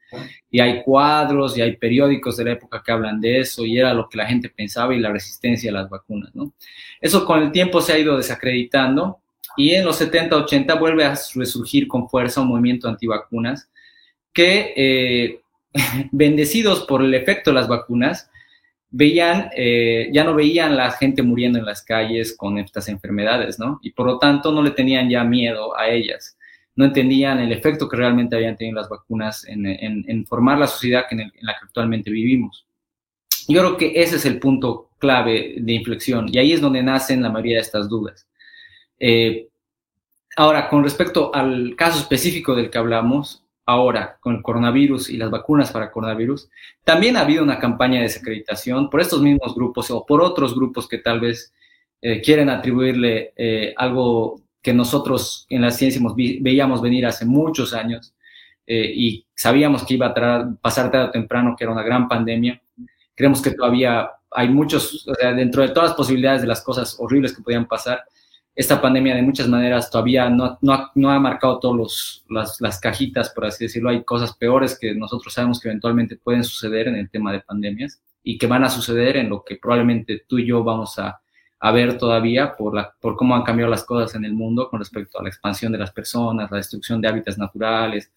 Y 0.50 0.60
hay 0.60 0.82
cuadros 0.82 1.56
y 1.56 1.62
hay 1.62 1.76
periódicos 1.76 2.36
de 2.36 2.44
la 2.44 2.52
época 2.52 2.82
que 2.84 2.92
hablan 2.92 3.20
de 3.20 3.40
eso 3.40 3.64
y 3.64 3.78
era 3.78 3.94
lo 3.94 4.08
que 4.08 4.18
la 4.18 4.26
gente 4.26 4.48
pensaba 4.48 4.94
y 4.94 5.00
la 5.00 5.10
resistencia 5.10 5.70
a 5.70 5.74
las 5.74 5.88
vacunas, 5.88 6.34
¿no? 6.34 6.52
Eso 7.00 7.24
con 7.24 7.42
el 7.42 7.52
tiempo 7.52 7.80
se 7.80 7.92
ha 7.92 7.98
ido 7.98 8.16
desacreditando 8.16 9.20
y 9.56 9.70
en 9.72 9.84
los 9.84 9.96
70, 9.96 10.36
80 10.36 10.74
vuelve 10.74 11.04
a 11.04 11.14
resurgir 11.34 11.88
con 11.88 12.08
fuerza 12.08 12.40
un 12.40 12.48
movimiento 12.48 12.88
antivacunas 12.88 13.70
que, 14.32 14.72
eh, 14.76 15.40
bendecidos 16.12 16.84
por 16.86 17.02
el 17.02 17.14
efecto 17.14 17.50
de 17.50 17.54
las 17.54 17.68
vacunas, 17.68 18.30
veían, 18.90 19.50
eh, 19.56 20.10
ya 20.12 20.24
no 20.24 20.34
veían 20.34 20.76
la 20.76 20.90
gente 20.90 21.22
muriendo 21.22 21.58
en 21.58 21.64
las 21.64 21.82
calles 21.82 22.36
con 22.36 22.58
estas 22.58 22.88
enfermedades, 22.88 23.58
¿no? 23.58 23.80
Y 23.82 23.92
por 23.92 24.06
lo 24.06 24.18
tanto 24.18 24.52
no 24.52 24.62
le 24.62 24.70
tenían 24.70 25.08
ya 25.08 25.24
miedo 25.24 25.76
a 25.76 25.88
ellas 25.88 26.36
no 26.74 26.84
entendían 26.84 27.38
el 27.38 27.52
efecto 27.52 27.88
que 27.88 27.96
realmente 27.96 28.36
habían 28.36 28.56
tenido 28.56 28.76
las 28.76 28.88
vacunas 28.88 29.44
en, 29.46 30.26
formar 30.26 30.58
la 30.58 30.66
sociedad 30.66 31.04
en, 31.10 31.30
la 31.40 31.52
que 31.52 31.64
actualmente 31.64 32.10
vivimos. 32.10 32.66
Yo 33.48 33.60
creo 33.60 33.76
que 33.76 33.92
ese 34.02 34.16
es 34.16 34.24
el 34.24 34.38
punto 34.38 34.90
clave 34.98 35.56
de 35.58 35.72
inflexión 35.72 36.28
y 36.32 36.38
ahí 36.38 36.52
es 36.52 36.60
donde 36.60 36.82
nacen 36.82 37.22
la 37.22 37.30
mayoría 37.30 37.56
de 37.56 37.62
estas 37.62 37.88
dudas. 37.88 38.28
Eh, 38.98 39.48
ahora, 40.36 40.68
con 40.68 40.84
respecto 40.84 41.34
al 41.34 41.74
caso 41.76 41.98
específico 41.98 42.54
del 42.54 42.70
que 42.70 42.78
hablamos, 42.78 43.44
ahora 43.66 44.18
con 44.20 44.36
el 44.36 44.42
coronavirus 44.42 45.10
y 45.10 45.16
las 45.16 45.30
vacunas 45.30 45.70
para 45.72 45.90
coronavirus, 45.90 46.48
también 46.84 47.16
ha 47.16 47.20
habido 47.20 47.42
una 47.42 47.58
campaña 47.58 47.96
de 47.96 48.04
desacreditación 48.04 48.90
por 48.90 49.00
estos 49.00 49.20
mismos 49.20 49.54
grupos 49.54 49.90
o 49.90 50.06
por 50.06 50.22
otros 50.22 50.54
grupos 50.54 50.88
que 50.88 50.98
tal 50.98 51.20
vez 51.20 51.52
eh, 52.00 52.20
quieren 52.20 52.48
atribuirle 52.48 53.32
eh, 53.36 53.74
algo 53.76 54.41
que 54.62 54.72
nosotros 54.72 55.46
en 55.48 55.62
la 55.62 55.70
ciencia 55.70 56.00
veíamos 56.40 56.80
venir 56.80 57.04
hace 57.04 57.26
muchos 57.26 57.74
años 57.74 58.14
eh, 58.66 58.92
y 58.94 59.26
sabíamos 59.34 59.84
que 59.84 59.94
iba 59.94 60.06
a 60.06 60.54
pasar 60.60 60.90
tarde 60.90 61.08
o 61.08 61.10
temprano, 61.10 61.56
que 61.56 61.64
era 61.64 61.72
una 61.72 61.82
gran 61.82 62.08
pandemia. 62.08 62.62
Creemos 63.14 63.42
que 63.42 63.50
todavía 63.50 64.08
hay 64.30 64.48
muchos, 64.48 65.06
o 65.08 65.14
sea, 65.14 65.32
dentro 65.32 65.62
de 65.62 65.70
todas 65.70 65.90
las 65.90 65.96
posibilidades 65.96 66.42
de 66.42 66.48
las 66.48 66.62
cosas 66.62 66.96
horribles 66.98 67.36
que 67.36 67.42
podían 67.42 67.66
pasar, 67.66 68.04
esta 68.54 68.80
pandemia 68.80 69.16
de 69.16 69.22
muchas 69.22 69.48
maneras 69.48 69.90
todavía 69.90 70.28
no, 70.28 70.58
ha 70.68 71.18
marcado 71.18 71.58
todas 71.58 72.22
las, 72.28 72.60
las 72.60 72.78
cajitas, 72.78 73.30
por 73.30 73.46
así 73.46 73.64
decirlo. 73.64 73.88
Hay 73.88 74.04
cosas 74.04 74.36
peores 74.36 74.78
que 74.78 74.94
nosotros 74.94 75.32
sabemos 75.32 75.58
que 75.58 75.68
eventualmente 75.68 76.16
pueden 76.16 76.44
suceder 76.44 76.88
en 76.88 76.96
el 76.96 77.10
tema 77.10 77.32
de 77.32 77.40
pandemias 77.40 78.02
y 78.22 78.36
que 78.36 78.46
van 78.46 78.62
a 78.62 78.70
suceder 78.70 79.16
en 79.16 79.30
lo 79.30 79.42
que 79.42 79.56
probablemente 79.56 80.24
tú 80.28 80.38
y 80.38 80.46
yo 80.46 80.62
vamos 80.62 80.98
a, 80.98 81.21
a 81.64 81.70
ver 81.70 81.96
todavía 81.96 82.56
por, 82.56 82.74
la, 82.74 82.92
por 83.00 83.14
cómo 83.14 83.36
han 83.36 83.44
cambiado 83.44 83.70
las 83.70 83.84
cosas 83.84 84.16
en 84.16 84.24
el 84.24 84.32
mundo 84.32 84.68
con 84.68 84.80
respecto 84.80 85.20
a 85.20 85.22
la 85.22 85.28
expansión 85.28 85.70
de 85.70 85.78
las 85.78 85.92
personas, 85.92 86.50
la 86.50 86.56
destrucción 86.56 87.00
de 87.00 87.06
hábitats 87.06 87.38
naturales, 87.38 88.10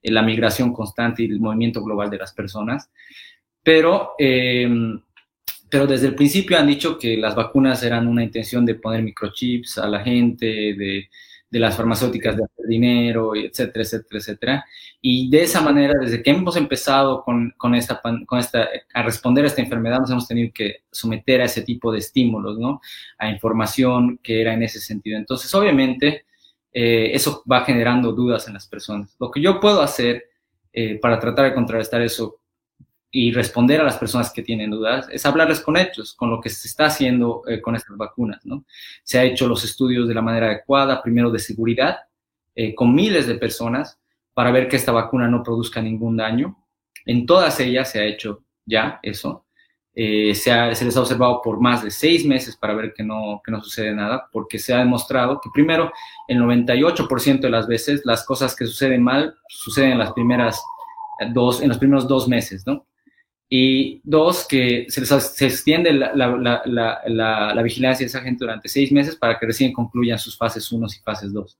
eh, 0.00 0.12
la 0.12 0.22
migración 0.22 0.72
constante 0.72 1.24
y 1.24 1.26
el 1.26 1.40
movimiento 1.40 1.82
global 1.82 2.08
de 2.10 2.18
las 2.18 2.32
personas. 2.32 2.88
Pero, 3.60 4.12
em, 4.18 5.00
pero 5.68 5.88
desde 5.88 6.06
el 6.06 6.14
principio 6.14 6.56
han 6.56 6.68
dicho 6.68 6.96
que 6.96 7.16
las 7.16 7.34
vacunas 7.34 7.82
eran 7.82 8.06
una 8.06 8.22
intención 8.22 8.64
de 8.64 8.76
poner 8.76 9.02
microchips 9.02 9.78
a 9.78 9.88
la 9.88 9.98
gente, 10.04 10.46
de 10.46 11.10
de 11.52 11.58
las 11.58 11.76
farmacéuticas 11.76 12.34
de 12.34 12.44
dinero, 12.66 13.36
etcétera, 13.36 13.82
etcétera, 13.82 14.18
etcétera. 14.18 14.64
Y 15.02 15.28
de 15.28 15.42
esa 15.42 15.60
manera, 15.60 15.92
desde 16.00 16.22
que 16.22 16.30
hemos 16.30 16.56
empezado 16.56 17.22
con, 17.22 17.52
con, 17.58 17.74
esta, 17.74 18.00
con 18.00 18.38
esta, 18.38 18.66
a 18.94 19.02
responder 19.02 19.44
a 19.44 19.48
esta 19.48 19.60
enfermedad, 19.60 20.00
nos 20.00 20.10
hemos 20.10 20.26
tenido 20.26 20.50
que 20.54 20.76
someter 20.90 21.42
a 21.42 21.44
ese 21.44 21.60
tipo 21.60 21.92
de 21.92 21.98
estímulos, 21.98 22.58
¿no? 22.58 22.80
A 23.18 23.28
información 23.28 24.18
que 24.22 24.40
era 24.40 24.54
en 24.54 24.62
ese 24.62 24.80
sentido. 24.80 25.18
Entonces, 25.18 25.54
obviamente, 25.54 26.24
eh, 26.72 27.10
eso 27.12 27.42
va 27.50 27.66
generando 27.66 28.12
dudas 28.12 28.48
en 28.48 28.54
las 28.54 28.66
personas. 28.66 29.14
Lo 29.20 29.30
que 29.30 29.42
yo 29.42 29.60
puedo 29.60 29.82
hacer 29.82 30.30
eh, 30.72 30.98
para 30.98 31.20
tratar 31.20 31.44
de 31.44 31.54
contrarrestar 31.54 32.00
eso 32.00 32.38
y 33.14 33.30
responder 33.30 33.78
a 33.78 33.84
las 33.84 33.98
personas 33.98 34.32
que 34.32 34.42
tienen 34.42 34.70
dudas 34.70 35.06
es 35.12 35.26
hablarles 35.26 35.60
con 35.60 35.76
hechos, 35.76 36.14
con 36.14 36.30
lo 36.30 36.40
que 36.40 36.48
se 36.48 36.66
está 36.66 36.86
haciendo 36.86 37.42
eh, 37.46 37.60
con 37.60 37.76
estas 37.76 37.94
vacunas, 37.94 38.40
¿no? 38.46 38.64
Se 39.04 39.18
ha 39.18 39.24
hecho 39.24 39.46
los 39.46 39.62
estudios 39.64 40.08
de 40.08 40.14
la 40.14 40.22
manera 40.22 40.46
adecuada, 40.46 41.02
primero 41.02 41.30
de 41.30 41.38
seguridad, 41.38 41.98
eh, 42.54 42.74
con 42.74 42.94
miles 42.94 43.26
de 43.26 43.34
personas, 43.34 44.00
para 44.32 44.50
ver 44.50 44.66
que 44.66 44.76
esta 44.76 44.92
vacuna 44.92 45.28
no 45.28 45.42
produzca 45.42 45.82
ningún 45.82 46.16
daño. 46.16 46.56
En 47.04 47.26
todas 47.26 47.60
ellas 47.60 47.90
se 47.90 48.00
ha 48.00 48.04
hecho 48.04 48.44
ya 48.64 48.98
eso. 49.02 49.44
Eh, 49.94 50.34
se, 50.34 50.74
se, 50.74 50.84
les 50.86 50.96
ha 50.96 51.00
observado 51.00 51.42
por 51.42 51.60
más 51.60 51.84
de 51.84 51.90
seis 51.90 52.24
meses 52.24 52.56
para 52.56 52.72
ver 52.72 52.94
que 52.94 53.02
no, 53.02 53.42
que 53.44 53.52
no 53.52 53.62
sucede 53.62 53.94
nada, 53.94 54.26
porque 54.32 54.58
se 54.58 54.72
ha 54.72 54.78
demostrado 54.78 55.38
que 55.38 55.50
primero, 55.52 55.92
el 56.28 56.38
98% 56.38 57.40
de 57.40 57.50
las 57.50 57.66
veces, 57.66 58.00
las 58.06 58.24
cosas 58.24 58.56
que 58.56 58.64
suceden 58.64 59.02
mal 59.02 59.34
suceden 59.48 59.92
en 59.92 59.98
las 59.98 60.12
primeras 60.12 60.62
dos, 61.34 61.60
en 61.60 61.68
los 61.68 61.76
primeros 61.76 62.08
dos 62.08 62.26
meses, 62.26 62.66
¿no? 62.66 62.86
Y 63.54 64.00
dos, 64.02 64.46
que 64.48 64.86
se, 64.88 65.04
se 65.04 65.46
extiende 65.46 65.92
la, 65.92 66.14
la, 66.14 66.62
la, 66.64 67.02
la, 67.04 67.62
vigilancia 67.62 68.02
de 68.02 68.08
esa 68.08 68.22
gente 68.22 68.46
durante 68.46 68.66
seis 68.66 68.90
meses 68.90 69.14
para 69.14 69.38
que 69.38 69.44
recién 69.44 69.74
concluyan 69.74 70.18
sus 70.18 70.38
fases 70.38 70.72
1 70.72 70.86
y 70.86 71.02
fases 71.02 71.34
2. 71.34 71.58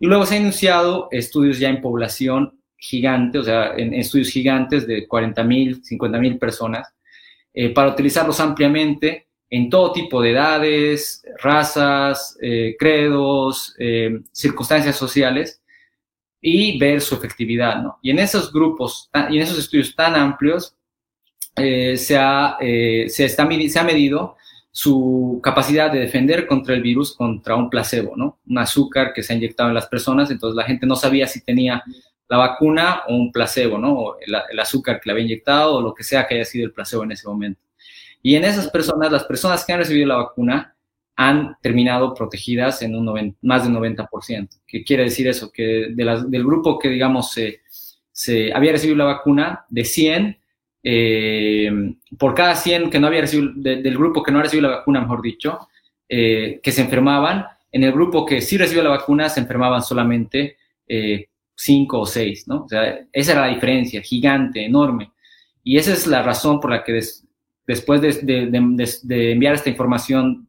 Y 0.00 0.06
luego 0.08 0.26
se 0.26 0.36
han 0.36 0.42
iniciado 0.42 1.08
estudios 1.10 1.58
ya 1.58 1.70
en 1.70 1.80
población 1.80 2.60
gigante, 2.76 3.38
o 3.38 3.44
sea, 3.44 3.72
en, 3.74 3.94
estudios 3.94 4.28
gigantes 4.28 4.86
de 4.86 5.08
40 5.08 5.42
mil, 5.44 5.82
50 5.82 6.18
mil 6.18 6.38
personas, 6.38 6.92
eh, 7.54 7.70
para 7.70 7.92
utilizarlos 7.92 8.38
ampliamente 8.38 9.28
en 9.48 9.70
todo 9.70 9.90
tipo 9.92 10.20
de 10.20 10.32
edades, 10.32 11.24
razas, 11.42 12.36
eh, 12.42 12.76
credos, 12.78 13.74
eh, 13.78 14.20
circunstancias 14.32 14.96
sociales 14.96 15.62
y 16.42 16.78
ver 16.78 17.00
su 17.00 17.14
efectividad. 17.14 17.82
¿no? 17.82 17.98
Y 18.02 18.10
en 18.10 18.18
esos 18.18 18.52
grupos 18.52 19.08
y 19.30 19.36
en 19.36 19.42
esos 19.42 19.58
estudios 19.58 19.96
tan 19.96 20.14
amplios 20.14 20.76
se, 21.56 22.16
ha, 22.18 22.56
se, 22.60 23.24
está, 23.24 23.48
se 23.48 23.78
ha 23.78 23.84
medido 23.84 24.36
su 24.70 25.40
capacidad 25.42 25.92
de 25.92 26.00
defender 26.00 26.46
contra 26.46 26.74
el 26.74 26.82
virus 26.82 27.14
contra 27.14 27.56
un 27.56 27.68
placebo, 27.68 28.16
¿no? 28.16 28.38
Un 28.48 28.58
azúcar 28.58 29.12
que 29.12 29.22
se 29.22 29.32
ha 29.32 29.36
inyectado 29.36 29.68
en 29.68 29.74
las 29.74 29.86
personas, 29.86 30.30
entonces 30.30 30.56
la 30.56 30.64
gente 30.64 30.86
no 30.86 30.96
sabía 30.96 31.26
si 31.26 31.44
tenía 31.44 31.82
la 32.32 32.38
vacuna 32.38 33.02
o 33.08 33.14
un 33.14 33.30
placebo, 33.30 33.76
¿no? 33.76 34.14
el, 34.18 34.58
azúcar 34.58 34.98
que 34.98 35.02
le 35.04 35.12
había 35.12 35.24
inyectado 35.24 35.74
o 35.76 35.82
lo 35.82 35.92
que 35.92 36.02
sea 36.02 36.26
que 36.26 36.36
haya 36.36 36.46
sido 36.46 36.64
el 36.64 36.72
placebo 36.72 37.04
en 37.04 37.12
ese 37.12 37.28
momento. 37.28 37.60
Y 38.22 38.36
en 38.36 38.44
esas 38.44 38.70
personas, 38.70 39.12
las 39.12 39.24
personas 39.24 39.66
que 39.66 39.72
han 39.74 39.80
recibido 39.80 40.06
la 40.06 40.16
vacuna 40.16 40.74
han 41.14 41.56
terminado 41.60 42.14
protegidas 42.14 42.80
en 42.80 42.96
un 42.96 43.36
más 43.42 43.64
del 43.64 43.74
90%. 43.74 44.48
¿Qué 44.66 44.82
quiere 44.82 45.04
decir 45.04 45.28
eso? 45.28 45.52
Que 45.52 45.88
del 45.90 46.44
grupo 46.44 46.78
que, 46.78 46.88
digamos, 46.88 47.32
se, 48.12 48.52
había 48.54 48.72
recibido 48.72 48.96
la 48.96 49.04
vacuna, 49.04 49.66
de 49.68 49.84
100, 49.84 50.38
eh, 50.82 51.70
por 52.18 52.34
cada 52.34 52.56
100 52.56 52.90
que 52.90 52.98
no 52.98 53.06
había 53.06 53.22
recibido, 53.22 53.52
del 53.54 53.96
grupo 53.96 54.22
que 54.22 54.32
no 54.32 54.38
ha 54.38 54.42
recibido 54.42 54.68
la 54.68 54.76
vacuna, 54.78 55.00
mejor 55.00 55.22
dicho, 55.22 55.68
eh, 56.08 56.60
que 56.62 56.72
se 56.72 56.82
enfermaban, 56.82 57.46
en 57.70 57.84
el 57.84 57.92
grupo 57.92 58.26
que 58.26 58.40
sí 58.40 58.58
recibió 58.58 58.82
la 58.82 58.90
vacuna 58.90 59.28
se 59.28 59.40
enfermaban 59.40 59.82
solamente 59.82 60.56
eh, 60.86 61.28
cinco 61.54 62.00
o 62.00 62.06
seis, 62.06 62.46
¿no? 62.46 62.64
O 62.64 62.68
sea, 62.68 63.06
esa 63.12 63.32
era 63.32 63.46
la 63.46 63.54
diferencia, 63.54 64.02
gigante, 64.02 64.64
enorme. 64.64 65.12
Y 65.64 65.78
esa 65.78 65.92
es 65.92 66.06
la 66.06 66.22
razón 66.22 66.60
por 66.60 66.70
la 66.70 66.84
que 66.84 67.00
después 67.66 68.00
de, 68.00 69.30
enviar 69.30 69.54
esta 69.54 69.70
información 69.70 70.48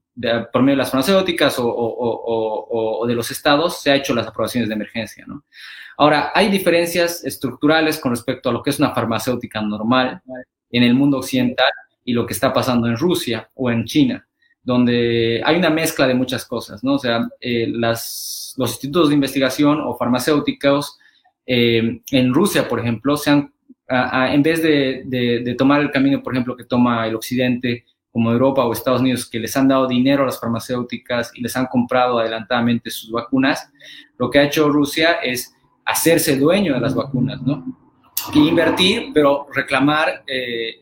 por 0.51 0.61
medio 0.61 0.75
de 0.75 0.83
las 0.83 0.91
farmacéuticas 0.91 1.55
o, 1.59 3.05
de 3.07 3.15
los 3.15 3.31
estados, 3.31 3.81
se 3.81 3.91
ha 3.91 3.95
hecho 3.95 4.13
las 4.13 4.27
aprobaciones 4.27 4.69
de 4.69 4.75
emergencia, 4.75 5.25
¿no? 5.27 5.43
Ahora, 5.97 6.31
hay 6.33 6.49
diferencias 6.49 7.23
estructurales 7.23 7.99
con 7.99 8.11
respecto 8.11 8.49
a 8.49 8.53
lo 8.53 8.63
que 8.63 8.71
es 8.71 8.79
una 8.79 8.93
farmacéutica 8.93 9.61
normal 9.61 10.21
en 10.71 10.83
el 10.83 10.95
mundo 10.95 11.17
occidental 11.17 11.69
y 12.03 12.13
lo 12.13 12.25
que 12.25 12.33
está 12.33 12.51
pasando 12.51 12.87
en 12.87 12.97
Rusia 12.97 13.49
o 13.53 13.69
en 13.69 13.85
China, 13.85 14.27
donde 14.63 15.41
hay 15.45 15.57
una 15.57 15.69
mezcla 15.69 16.07
de 16.07 16.15
muchas 16.15 16.45
cosas, 16.45 16.83
¿no? 16.83 16.95
O 16.95 16.99
sea, 16.99 17.27
eh, 17.39 17.67
las, 17.69 18.55
los 18.57 18.71
institutos 18.71 19.09
de 19.09 19.15
investigación 19.15 19.81
o 19.81 19.95
farmacéuticos 19.95 20.97
eh, 21.45 22.01
en 22.11 22.33
Rusia, 22.33 22.67
por 22.67 22.79
ejemplo, 22.79 23.17
se 23.17 23.29
han, 23.29 23.53
en 23.87 24.43
vez 24.43 24.61
de, 24.63 25.55
tomar 25.57 25.81
el 25.81 25.91
camino, 25.91 26.23
por 26.23 26.33
ejemplo, 26.33 26.55
que 26.55 26.63
toma 26.63 27.07
el 27.07 27.15
Occidente, 27.15 27.85
como 28.13 28.31
Europa 28.31 28.63
o 28.63 28.71
Estados 28.71 29.01
Unidos, 29.01 29.25
que 29.29 29.39
les 29.39 29.57
han 29.57 29.67
dado 29.67 29.87
dinero 29.87 30.23
a 30.23 30.27
las 30.27 30.39
farmacéuticas 30.39 31.31
y 31.35 31.41
les 31.41 31.57
han 31.57 31.65
comprado 31.65 32.19
adelantadamente 32.19 32.89
sus 32.89 33.11
vacunas, 33.11 33.69
lo 34.17 34.29
que 34.29 34.39
ha 34.39 34.43
hecho 34.43 34.69
Rusia 34.69 35.13
es 35.23 35.53
hacerse 35.83 36.37
dueño 36.37 36.75
de 36.75 36.79
las 36.79 36.95
vacunas, 36.95 37.41
¿no? 37.41 37.65
Y 38.33 38.47
invertir, 38.47 39.09
pero 39.13 39.47
reclamar, 39.53 40.23
eh, 40.25 40.79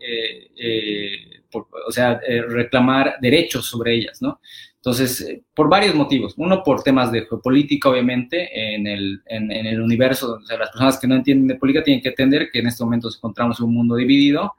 eh, 0.56 1.42
o 1.88 1.92
sea, 1.92 2.20
reclamar 2.50 3.16
derechos 3.20 3.66
sobre 3.66 3.96
ellas, 3.96 4.22
¿no? 4.22 4.40
Entonces, 4.84 5.22
eh, 5.22 5.44
por 5.54 5.70
varios 5.70 5.94
motivos. 5.94 6.34
Uno, 6.38 6.64
por 6.64 6.82
temas 6.82 7.12
de 7.12 7.28
geopolítica, 7.28 7.90
obviamente, 7.90 8.50
en 8.76 8.88
el, 8.88 9.22
en, 9.28 9.52
el 9.52 9.80
universo. 9.80 10.40
O 10.42 10.46
sea, 10.46 10.58
las 10.58 10.70
personas 10.70 11.00
que 11.00 11.08
no 11.08 11.16
entienden 11.16 11.48
de 11.48 11.56
política 11.56 11.84
tienen 11.84 12.02
que 12.02 12.10
entender 12.10 12.50
que 12.52 12.60
en 12.60 12.68
este 12.68 12.84
momento 12.84 13.08
nos 13.08 13.18
encontramos 13.18 13.60
en 13.60 13.68
un 13.68 13.76
mundo 13.76 13.96
dividido, 13.96 14.56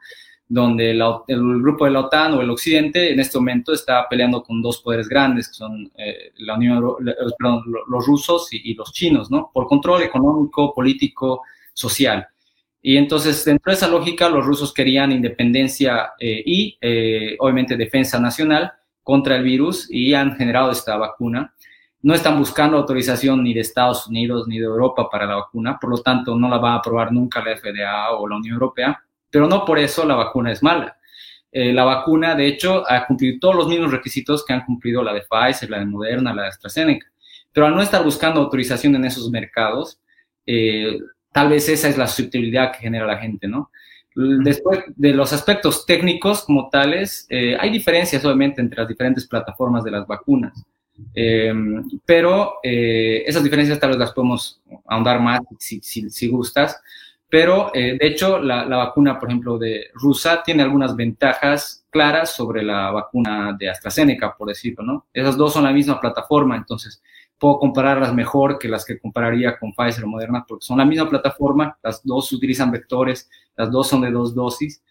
donde 0.52 0.90
el 0.90 1.62
grupo 1.62 1.86
de 1.86 1.92
la 1.92 2.00
OTAN 2.00 2.34
o 2.34 2.42
el 2.42 2.50
Occidente 2.50 3.10
en 3.10 3.20
este 3.20 3.38
momento 3.38 3.72
está 3.72 4.06
peleando 4.06 4.42
con 4.42 4.60
dos 4.60 4.82
poderes 4.82 5.08
grandes, 5.08 5.48
que 5.48 5.54
son 5.54 5.90
eh, 5.96 6.32
la 6.40 6.56
Unión, 6.56 6.94
perdón, 7.38 7.64
los 7.88 8.06
rusos 8.06 8.48
y, 8.52 8.74
los 8.74 8.92
chinos, 8.92 9.30
¿no? 9.30 9.50
Por 9.50 9.66
control 9.66 10.02
económico, 10.02 10.74
político, 10.74 11.40
social. 11.72 12.26
Y 12.82 12.98
entonces, 12.98 13.42
dentro 13.46 13.70
de 13.70 13.76
esa 13.76 13.88
lógica, 13.88 14.28
los 14.28 14.44
rusos 14.44 14.74
querían 14.74 15.10
independencia 15.10 16.12
eh, 16.20 16.42
y, 16.44 16.78
obviamente, 17.38 17.78
defensa 17.78 18.20
nacional 18.20 18.72
contra 19.02 19.36
el 19.36 19.44
virus 19.44 19.88
y 19.90 20.12
han 20.12 20.36
generado 20.36 20.70
esta 20.70 20.98
vacuna. 20.98 21.54
No 22.02 22.12
están 22.12 22.38
buscando 22.38 22.76
autorización 22.76 23.42
ni 23.42 23.54
de 23.54 23.60
Estados 23.60 24.06
Unidos 24.06 24.46
ni 24.48 24.58
de 24.58 24.66
Europa 24.66 25.08
para 25.08 25.24
la 25.24 25.36
vacuna, 25.36 25.78
por 25.80 25.88
lo 25.88 26.02
tanto 26.02 26.36
no 26.36 26.50
la 26.50 26.58
va 26.58 26.72
a 26.72 26.76
aprobar 26.76 27.10
nunca 27.10 27.42
la 27.42 27.56
FDA 27.56 28.10
o 28.12 28.28
la 28.28 28.36
Unión 28.36 28.52
Europea, 28.52 29.02
pero 29.32 29.48
no 29.48 29.64
por 29.64 29.80
eso 29.80 30.06
la 30.06 30.14
vacuna 30.14 30.52
es 30.52 30.62
mala. 30.62 30.96
Eh, 31.50 31.72
la 31.72 31.84
vacuna, 31.84 32.36
de 32.36 32.46
hecho, 32.46 32.84
ha 32.88 33.04
cumplido 33.06 33.38
todos 33.40 33.56
los 33.56 33.66
mismos 33.66 33.90
requisitos 33.90 34.44
que 34.44 34.52
han 34.52 34.64
cumplido 34.64 35.02
la 35.02 35.12
de 35.12 35.22
Pfizer, 35.22 35.68
la 35.68 35.80
de 35.80 35.86
Moderna, 35.86 36.32
la 36.32 36.42
de 36.42 36.48
AstraZeneca. 36.48 37.06
Pero 37.52 37.66
al 37.66 37.74
no 37.74 37.82
estar 37.82 38.04
buscando 38.04 38.40
autorización 38.40 38.94
en 38.94 39.04
esos 39.04 39.28
mercados, 39.30 39.98
eh, 40.46 40.98
tal 41.32 41.48
vez 41.48 41.68
esa 41.68 41.88
es 41.88 41.98
la 41.98 42.06
susceptibilidad 42.06 42.72
que 42.72 42.78
genera 42.78 43.06
la 43.06 43.18
gente, 43.18 43.48
¿no? 43.48 43.70
Después 44.14 44.80
de 44.94 45.14
los 45.14 45.32
aspectos 45.32 45.86
técnicos 45.86 46.42
como 46.44 46.68
tales, 46.68 47.26
eh, 47.30 47.56
hay 47.58 47.70
diferencias 47.70 48.22
obviamente 48.24 48.60
entre 48.60 48.80
las 48.80 48.88
diferentes 48.88 49.26
plataformas 49.26 49.84
de 49.84 49.90
las 49.90 50.06
vacunas, 50.06 50.52
em, 51.14 51.82
pero 52.04 52.56
eh, 52.62 53.24
esas 53.26 53.42
diferencias 53.42 53.80
tal 53.80 53.90
vez 53.90 53.98
las 53.98 54.12
podemos 54.12 54.60
ahondar 54.86 55.18
más 55.18 55.40
si, 55.58 55.80
si, 55.80 56.28
gustas, 56.28 56.78
pero 57.32 57.70
eh, 57.72 57.96
de 57.98 58.06
hecho 58.08 58.38
la, 58.38 58.66
la, 58.66 58.76
vacuna, 58.76 59.18
por 59.18 59.30
ejemplo, 59.30 59.56
de 59.56 59.86
rusa 59.94 60.42
tiene 60.42 60.62
algunas 60.62 60.94
ventajas 60.94 61.86
claras 61.88 62.34
sobre 62.34 62.62
la 62.62 62.90
vacuna 62.90 63.56
de 63.58 63.70
AstraZeneca, 63.70 64.36
por 64.36 64.48
decirlo, 64.48 64.84
¿no? 64.84 65.06
Esas 65.14 65.38
dos 65.38 65.54
son 65.54 65.64
la 65.64 65.72
misma 65.72 65.98
plataforma, 65.98 66.58
entonces 66.58 67.02
puedo 67.38 67.58
compararlas 67.58 68.12
mejor 68.12 68.58
que 68.58 68.68
las 68.68 68.84
que 68.84 68.98
compararía 68.98 69.58
con 69.58 69.72
Pfizer 69.72 70.04
o 70.04 70.08
Moderna, 70.08 70.44
porque 70.46 70.66
son 70.66 70.76
la 70.76 70.84
misma 70.84 71.08
plataforma, 71.08 71.78
las 71.82 72.04
dos 72.04 72.30
utilizan 72.34 72.70
vectores, 72.70 73.30
las 73.56 73.70
dos 73.70 73.88
son 73.88 74.02
de 74.02 74.10
dos 74.10 74.34
dosis. 74.34 74.82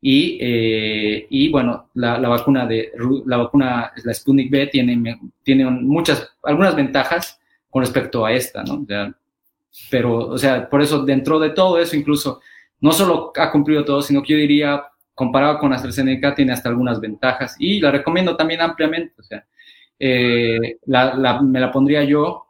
Y, 0.00 0.38
eh, 0.40 1.26
y 1.28 1.50
bueno, 1.50 1.90
la, 1.94 2.20
la, 2.20 2.28
vacuna 2.28 2.66
de 2.66 2.92
la 3.26 3.36
vacuna, 3.36 3.90
la 4.04 4.14
Sputnik 4.14 4.48
B, 4.48 4.68
tiene, 4.68 5.18
tiene 5.42 5.64
muchas, 5.64 6.36
algunas 6.44 6.76
ventajas 6.76 7.40
con 7.68 7.82
respecto 7.82 8.24
a 8.24 8.32
esta, 8.32 8.62
¿no? 8.62 8.86
Pero, 9.90 10.16
o 10.16 10.38
sea, 10.38 10.68
por 10.68 10.82
eso, 10.82 11.04
dentro 11.04 11.38
de 11.38 11.50
todo 11.50 11.78
eso, 11.78 11.96
incluso, 11.96 12.40
no 12.80 12.92
solo 12.92 13.32
ha 13.36 13.50
cumplido 13.50 13.84
todo, 13.84 14.02
sino 14.02 14.22
que 14.22 14.32
yo 14.32 14.38
diría, 14.38 14.84
comparado 15.14 15.58
con 15.58 15.72
AstraZeneca, 15.72 16.34
tiene 16.34 16.52
hasta 16.52 16.68
algunas 16.68 17.00
ventajas. 17.00 17.56
Y 17.58 17.80
la 17.80 17.90
recomiendo 17.90 18.36
también 18.36 18.60
ampliamente, 18.60 19.14
o 19.18 19.22
sea, 19.22 19.44
eh, 19.98 20.78
la, 20.86 21.42
me 21.42 21.60
la 21.60 21.70
pondría 21.70 22.04
yo, 22.04 22.46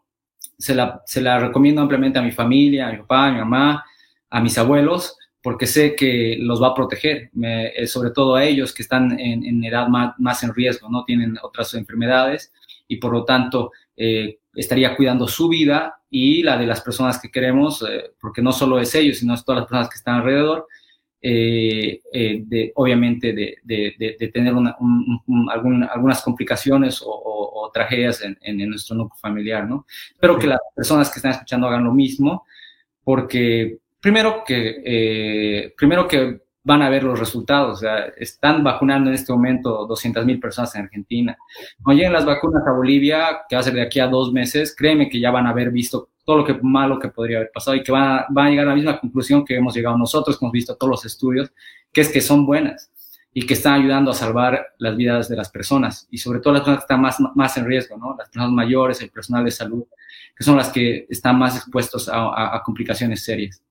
se 0.57 0.75
la, 0.75 1.03
se 1.05 1.21
la 1.21 1.39
recomiendo 1.39 1.81
ampliamente 1.83 2.19
a 2.19 2.23
mi 2.23 2.31
familia, 2.31 2.89
a 2.89 2.93
mi 2.93 2.99
papá, 2.99 3.27
a 3.27 3.33
mi 3.33 3.39
mamá, 3.39 3.85
a 4.31 4.41
mis 4.41 4.57
abuelos, 4.57 5.17
porque 5.43 5.67
sé 5.67 5.97
que 5.97 6.37
los 6.39 6.63
va 6.63 6.69
a 6.69 6.75
proteger, 6.75 7.31
eh, 7.43 7.87
sobre 7.87 8.11
todo 8.11 8.37
a 8.37 8.45
ellos 8.45 8.73
que 8.73 8.83
están 8.83 9.19
en, 9.19 9.65
edad 9.65 9.89
más, 9.89 10.15
más, 10.19 10.43
en 10.43 10.55
riesgo, 10.55 10.89
no 10.91 11.05
tienen 11.05 11.37
otras 11.43 11.73
enfermedades 11.75 12.53
y 12.87 12.97
por 12.97 13.13
lo 13.13 13.25
tanto 13.25 13.73
eh, 13.97 14.39
estaría 14.55 14.97
cuidando 14.97 15.29
su 15.29 15.49
vida 15.49 16.01
y 16.11 16.43
la 16.43 16.57
de 16.59 16.67
las 16.67 16.81
personas 16.81 17.21
que 17.21 17.31
queremos, 17.31 17.85
porque 18.21 18.43
no 18.43 18.53
solo 18.53 18.81
es 18.81 18.95
ellos, 18.95 19.19
sino 19.19 19.35
es 19.35 19.45
todas 19.45 19.61
las 19.61 19.69
personas 19.69 19.89
que 19.89 19.97
están 19.97 20.17
alrededor, 20.17 20.67
eh, 21.23 22.01
eh, 22.15 22.43
de, 22.47 22.73
obviamente 22.77 23.35
de, 23.35 23.59
de, 23.63 24.31
tener 24.33 24.55
una, 24.55 24.75
algunas 25.51 26.23
complicaciones 26.23 27.03
o, 27.05 27.71
tragedias 27.75 28.23
en, 28.23 28.37
en, 28.41 28.69
nuestro 28.69 28.97
núcleo 28.97 29.17
familiar, 29.21 29.69
¿no? 29.69 29.87
Espero 30.11 30.39
que 30.39 30.49
las 30.49 30.59
personas 30.75 31.09
que 31.09 31.21
están 31.21 31.31
escuchando 31.33 31.69
hagan 31.69 31.85
lo 31.85 31.93
mismo, 31.93 32.47
porque 33.05 33.79
primero 34.01 34.43
que, 34.45 34.83
eh, 34.85 35.75
primero 35.77 36.09
que 36.09 36.41
van 36.63 36.83
a 36.83 36.91
ver 36.91 37.05
los 37.05 37.19
resultados. 37.19 37.79
O 37.79 37.81
sea, 37.81 38.07
están 38.17 38.63
vacunando 38.63 39.11
en 39.11 39.15
este 39.15 39.33
momento 39.33 39.87
200 39.87 40.25
mil 40.25 40.39
personas 40.39 40.75
en 40.75 40.83
Argentina. 40.83 41.37
Cuando 41.83 41.99
lleguen 41.99 42.13
las 42.13 42.27
vacunas 42.27 42.63
a 42.67 42.73
Bolivia, 42.73 43.41
que 43.49 43.57
va 43.57 43.61
a 43.61 43.65
ser 43.65 43.75
de 43.75 43.83
aquí 43.83 44.01
a 44.01 44.07
dos 44.07 44.33
meses, 44.33 44.75
créeme 44.77 45.09
que 45.09 45.21
ya 45.21 45.31
van 45.31 45.47
a 45.47 45.51
haber 45.51 45.71
visto 45.71 46.11
todo 46.25 46.39
lo 46.39 46.45
que 46.45 46.55
malo 46.63 46.99
que 46.99 47.09
podría 47.09 47.39
haber 47.39 47.51
pasado 47.53 47.77
y 47.77 47.83
que 47.83 47.93
van 47.93 48.03
a, 48.03 48.27
a 48.35 48.51
llegar 48.51 48.67
a 48.67 48.71
la 48.71 48.75
misma 48.75 49.01
conclusión 49.01 49.45
que 49.45 49.57
hemos 49.57 49.75
llegado 49.75 49.97
nosotros, 49.97 50.39
que 50.39 50.45
hemos 50.45 50.53
visto 50.53 50.77
todos 50.77 50.91
los 50.91 51.05
estudios, 51.05 51.53
que 51.93 52.03
es 52.03 52.09
que 52.09 52.21
son 52.21 52.47
buenas 52.47 52.91
y 53.33 53.47
que 53.47 53.55
están 53.55 53.75
ayudando 53.75 54.11
a 54.11 54.15
salvar 54.15 54.75
las 54.79 54.97
vidas 54.97 55.29
de 55.29 55.37
las 55.37 55.51
personas 55.51 56.09
y 56.11 56.19
sobre 56.19 56.41
todo 56.41 56.53
las 56.53 56.63
personas 56.63 56.81
que 56.81 56.85
están 56.85 57.01
más, 57.01 57.19
más 57.35 57.57
en 57.57 57.67
riesgo, 57.67 57.97
¿no? 57.97 58.17
Las 58.19 58.29
personas 58.29 58.51
mayores, 58.51 59.01
el 59.01 59.11
personal 59.11 59.45
de 59.45 59.51
salud, 59.51 59.85
que 60.37 60.45
son 60.45 60.57
las 60.57 60.69
que 60.71 61.07
están 61.09 61.39
más 61.39 61.57
expuestos 61.57 62.09
a, 62.09 62.57
a 62.57 62.63
complicaciones 62.63 63.25
serias. 63.25 63.63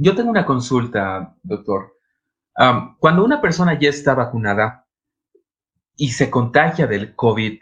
Yo 0.00 0.14
tengo 0.14 0.30
una 0.30 0.46
consulta, 0.46 1.34
doctor. 1.42 1.96
cuando 3.00 3.24
una 3.24 3.40
persona 3.40 3.76
ya 3.76 3.88
está 3.88 4.14
vacunada 4.14 4.86
y 5.96 6.10
se 6.10 6.30
contagia 6.30 6.86
del 6.86 7.16
COVID, 7.16 7.58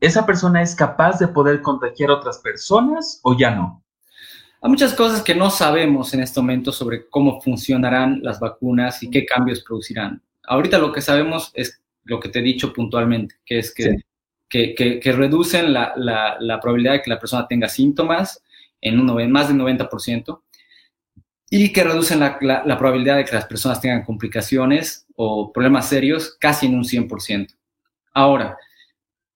¿esa 0.00 0.26
persona 0.26 0.60
es 0.60 0.74
capaz 0.74 1.18
de 1.18 1.28
poder 1.28 1.62
contagiar 1.62 2.10
a 2.10 2.16
otras 2.16 2.38
personas 2.40 3.20
o 3.22 3.34
ya 3.38 3.52
no? 3.52 3.82
Hay 4.60 4.68
muchas 4.68 4.92
cosas 4.92 5.22
que 5.22 5.34
no 5.34 5.48
sabemos 5.48 6.12
en 6.12 6.20
este 6.20 6.38
momento 6.40 6.72
sobre 6.72 7.08
cómo 7.08 7.40
funcionarán 7.40 8.20
las 8.22 8.38
vacunas 8.38 9.02
y 9.02 9.10
qué 9.10 9.24
cambios 9.24 9.62
producirán. 9.62 10.22
Ahorita 10.46 10.76
lo 10.76 10.92
que 10.92 11.00
sabemos 11.00 11.52
es 11.54 11.80
lo 12.04 12.20
que 12.20 12.28
te 12.28 12.40
he 12.40 12.42
dicho 12.42 12.70
puntualmente, 12.74 13.36
que 13.46 13.60
es 13.60 13.72
que, 13.72 13.96
que, 14.50 15.12
reducen 15.12 15.72
la, 15.72 15.94
la, 15.96 16.60
probabilidad 16.60 16.92
de 16.92 17.02
que 17.02 17.10
la 17.10 17.18
persona 17.18 17.48
tenga 17.48 17.68
síntomas 17.70 18.42
en, 18.82 19.00
un, 19.00 19.18
en 19.18 19.32
más 19.32 19.48
del 19.48 19.56
90% 19.56 20.42
y 21.52 21.72
que 21.72 21.82
reducen 21.82 22.20
la, 22.20 22.38
probabilidad 22.78 23.16
de 23.16 23.24
que 23.24 23.34
las 23.34 23.44
personas 23.44 23.80
tengan 23.80 24.04
complicaciones 24.04 25.04
o 25.16 25.52
problemas 25.52 25.88
serios 25.88 26.36
casi 26.38 26.66
en 26.66 26.76
un 26.76 26.84
100%. 26.84 27.52
Ahora, 28.14 28.56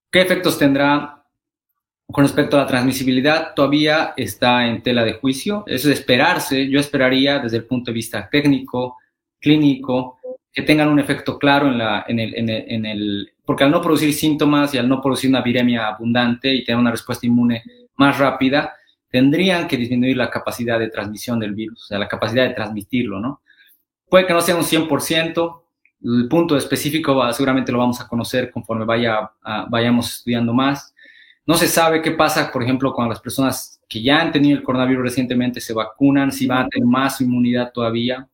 ¿qué 0.09 0.21
efectos 0.21 0.57
tendrá 0.57 1.25
con 2.09 2.23
respecto 2.23 2.55
a 2.55 2.61
la 2.61 2.67
transmisibilidad? 2.67 3.53
Todavía 3.53 4.13
está 4.15 4.65
en 4.65 4.81
tela 4.81 5.03
de 5.03 5.13
juicio. 5.13 5.65
Eso 5.67 5.91
es 5.91 5.99
esperarse. 5.99 6.69
Yo 6.69 6.79
esperaría 6.79 7.39
desde 7.39 7.57
el 7.57 7.65
punto 7.65 7.91
de 7.91 7.95
vista 7.95 8.29
técnico, 8.29 8.97
clínico, 9.41 10.17
que 10.53 10.61
tengan 10.61 10.87
un 10.87 10.99
efecto 10.99 11.37
claro 11.37 11.67
en, 11.67 11.77
la, 11.77 12.05
en, 12.07 12.19
el, 12.19 12.33
en, 12.35 12.49
el, 12.49 12.65
en 12.69 12.85
el... 12.85 13.33
Porque 13.43 13.65
al 13.65 13.71
no 13.71 13.81
producir 13.81 14.13
síntomas 14.13 14.73
y 14.73 14.77
al 14.77 14.87
no 14.87 15.01
producir 15.01 15.29
una 15.29 15.41
viremia 15.41 15.87
abundante 15.87 16.53
y 16.53 16.63
tener 16.63 16.79
una 16.79 16.91
respuesta 16.91 17.25
inmune 17.25 17.61
más 17.97 18.17
rápida, 18.17 18.73
tendrían 19.15 19.65
que 19.65 19.77
disminuir 19.77 20.17
la 20.17 20.29
capacidad 20.29 20.77
de 20.77 20.89
transmisión 20.89 21.39
del 21.39 21.53
virus, 21.53 21.83
o 21.83 21.85
sea, 21.85 21.97
la 21.97 22.09
capacidad 22.09 22.45
de 22.45 22.53
transmitirlo, 22.53 23.21
¿no? 23.21 23.41
Puede 24.09 24.27
que 24.27 24.33
no 24.33 24.41
sea 24.41 24.57
un 24.57 24.63
100%, 24.63 25.61
el 26.03 26.27
punto 26.27 26.57
específico 26.57 27.31
seguramente 27.31 27.71
lo 27.71 27.77
vamos 27.77 28.01
a 28.01 28.09
conocer 28.09 28.51
conforme 28.51 28.83
vaya, 28.83 29.31
vayamos 29.69 30.17
estudiando 30.17 30.53
más. 30.53 30.93
No 31.45 31.55
se 31.55 31.69
sabe 31.69 32.01
qué 32.01 32.11
pasa, 32.11 32.51
por 32.51 32.61
ejemplo, 32.61 32.91
cuando 32.91 33.13
las 33.13 33.21
personas 33.21 33.79
que 33.87 34.03
ya 34.03 34.19
han 34.19 34.33
tenido 34.33 34.57
el 34.57 34.63
coronavirus 34.65 35.03
recientemente 35.05 35.61
se 35.61 35.71
vacunan, 35.71 36.33
si 36.33 36.45
van 36.45 36.65
a 36.65 36.67
tener 36.67 36.85
más 36.85 37.21
inmunidad 37.21 37.71
todavía. 37.71 38.27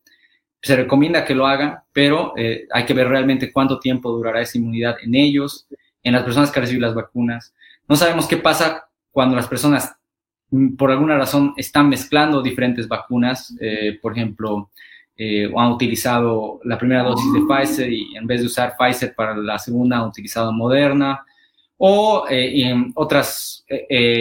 Se 0.63 0.75
recomienda 0.75 1.23
que 1.23 1.35
lo 1.35 1.45
hagan, 1.45 1.77
pero 1.93 2.33
eh, 2.37 2.65
hay 2.71 2.85
que 2.85 2.95
ver 2.95 3.07
realmente 3.07 3.53
cuánto 3.53 3.77
tiempo 3.77 4.09
durará 4.09 4.41
esa 4.41 4.57
inmunidad 4.57 4.95
en 5.03 5.13
ellos, 5.13 5.67
en 6.01 6.13
las 6.13 6.23
personas 6.23 6.49
que 6.49 6.59
reciben 6.59 6.81
las 6.81 6.95
vacunas. 6.95 7.53
No 7.87 7.95
sabemos 7.95 8.27
qué 8.27 8.37
pasa 8.37 8.87
cuando 9.11 9.35
las 9.35 9.47
personas 9.47 9.95
por 10.77 10.91
alguna 10.91 11.17
razón 11.17 11.53
están 11.55 11.87
mezclando 11.89 12.41
diferentes 12.41 12.87
vacunas, 12.87 13.55
eh, 13.61 13.97
por 14.01 14.11
ejemplo, 14.11 14.69
eh, 15.15 15.49
han 15.55 15.71
utilizado 15.71 16.59
la 16.65 16.77
primera 16.77 17.03
dosis 17.03 17.31
de 17.33 17.41
Pfizer 17.41 17.91
y 17.91 18.15
en 18.17 18.27
vez 18.27 18.41
de 18.41 18.47
usar 18.47 18.75
Pfizer 18.77 19.15
para 19.15 19.35
la 19.37 19.57
segunda 19.57 19.97
han 19.97 20.09
utilizado 20.09 20.51
Moderna, 20.51 21.23
o 21.77 22.25
eh, 22.29 22.61
en 22.63 22.91
otras 22.95 23.65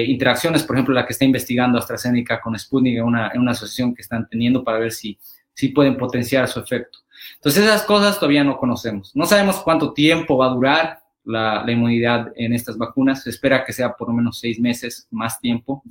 interacciones, 0.07 0.63
por 0.63 0.77
ejemplo, 0.77 0.95
la 0.95 1.05
que 1.05 1.13
está 1.13 1.25
investigando 1.25 1.79
AstraZeneca 1.79 2.41
con 2.41 2.59
Sputnik 2.59 2.99
en 2.99 3.05
una, 3.05 3.33
una 3.35 3.51
asociación 3.51 3.95
que 3.95 4.03
están 4.03 4.29
teniendo 4.29 4.63
para 4.63 4.79
ver 4.79 4.93
si, 4.93 5.19
si 5.53 5.69
pueden 5.69 5.97
potenciar 5.97 6.47
su 6.49 6.61
efecto. 6.61 7.01
Entonces, 7.35 7.65
esas 7.65 7.83
cosas 7.83 8.15
todavía 8.15 8.45
no 8.45 8.57
conocemos. 8.57 9.15
No 9.15 9.27
sabemos 9.27 9.57
cuánto 9.57 9.93
tiempo 9.93 10.39
va 10.39 10.47
a 10.47 10.55
durar 10.55 11.01
la, 11.25 11.63
la 11.65 11.73
inmunidad 11.73 12.33
en 12.37 12.55
estas 12.55 12.79
vacunas. 12.79 13.25
Se 13.25 13.31
espera 13.31 13.65
que 13.65 13.73
sea 13.73 13.93
por 13.93 14.09
lo 14.09 14.15
menos 14.15 14.39
seis 14.39 14.59
meses, 14.59 15.07
más 15.11 15.41
tiempo 15.41 15.83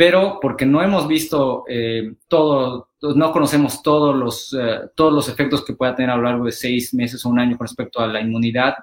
pero 0.00 0.38
porque 0.40 0.64
no 0.64 0.80
hemos 0.80 1.06
visto 1.06 1.64
eh, 1.68 2.14
todo, 2.26 2.88
no 3.02 3.32
conocemos 3.32 3.82
todos 3.82 4.16
los, 4.16 4.56
eh, 4.58 4.88
todos 4.94 5.12
los 5.12 5.28
efectos 5.28 5.62
que 5.62 5.74
pueda 5.74 5.94
tener 5.94 6.10
a 6.10 6.16
lo 6.16 6.22
largo 6.22 6.46
de 6.46 6.52
seis 6.52 6.94
meses 6.94 7.22
o 7.22 7.28
un 7.28 7.38
año 7.38 7.58
con 7.58 7.66
respecto 7.66 8.00
a 8.00 8.06
la 8.06 8.18
inmunidad, 8.18 8.76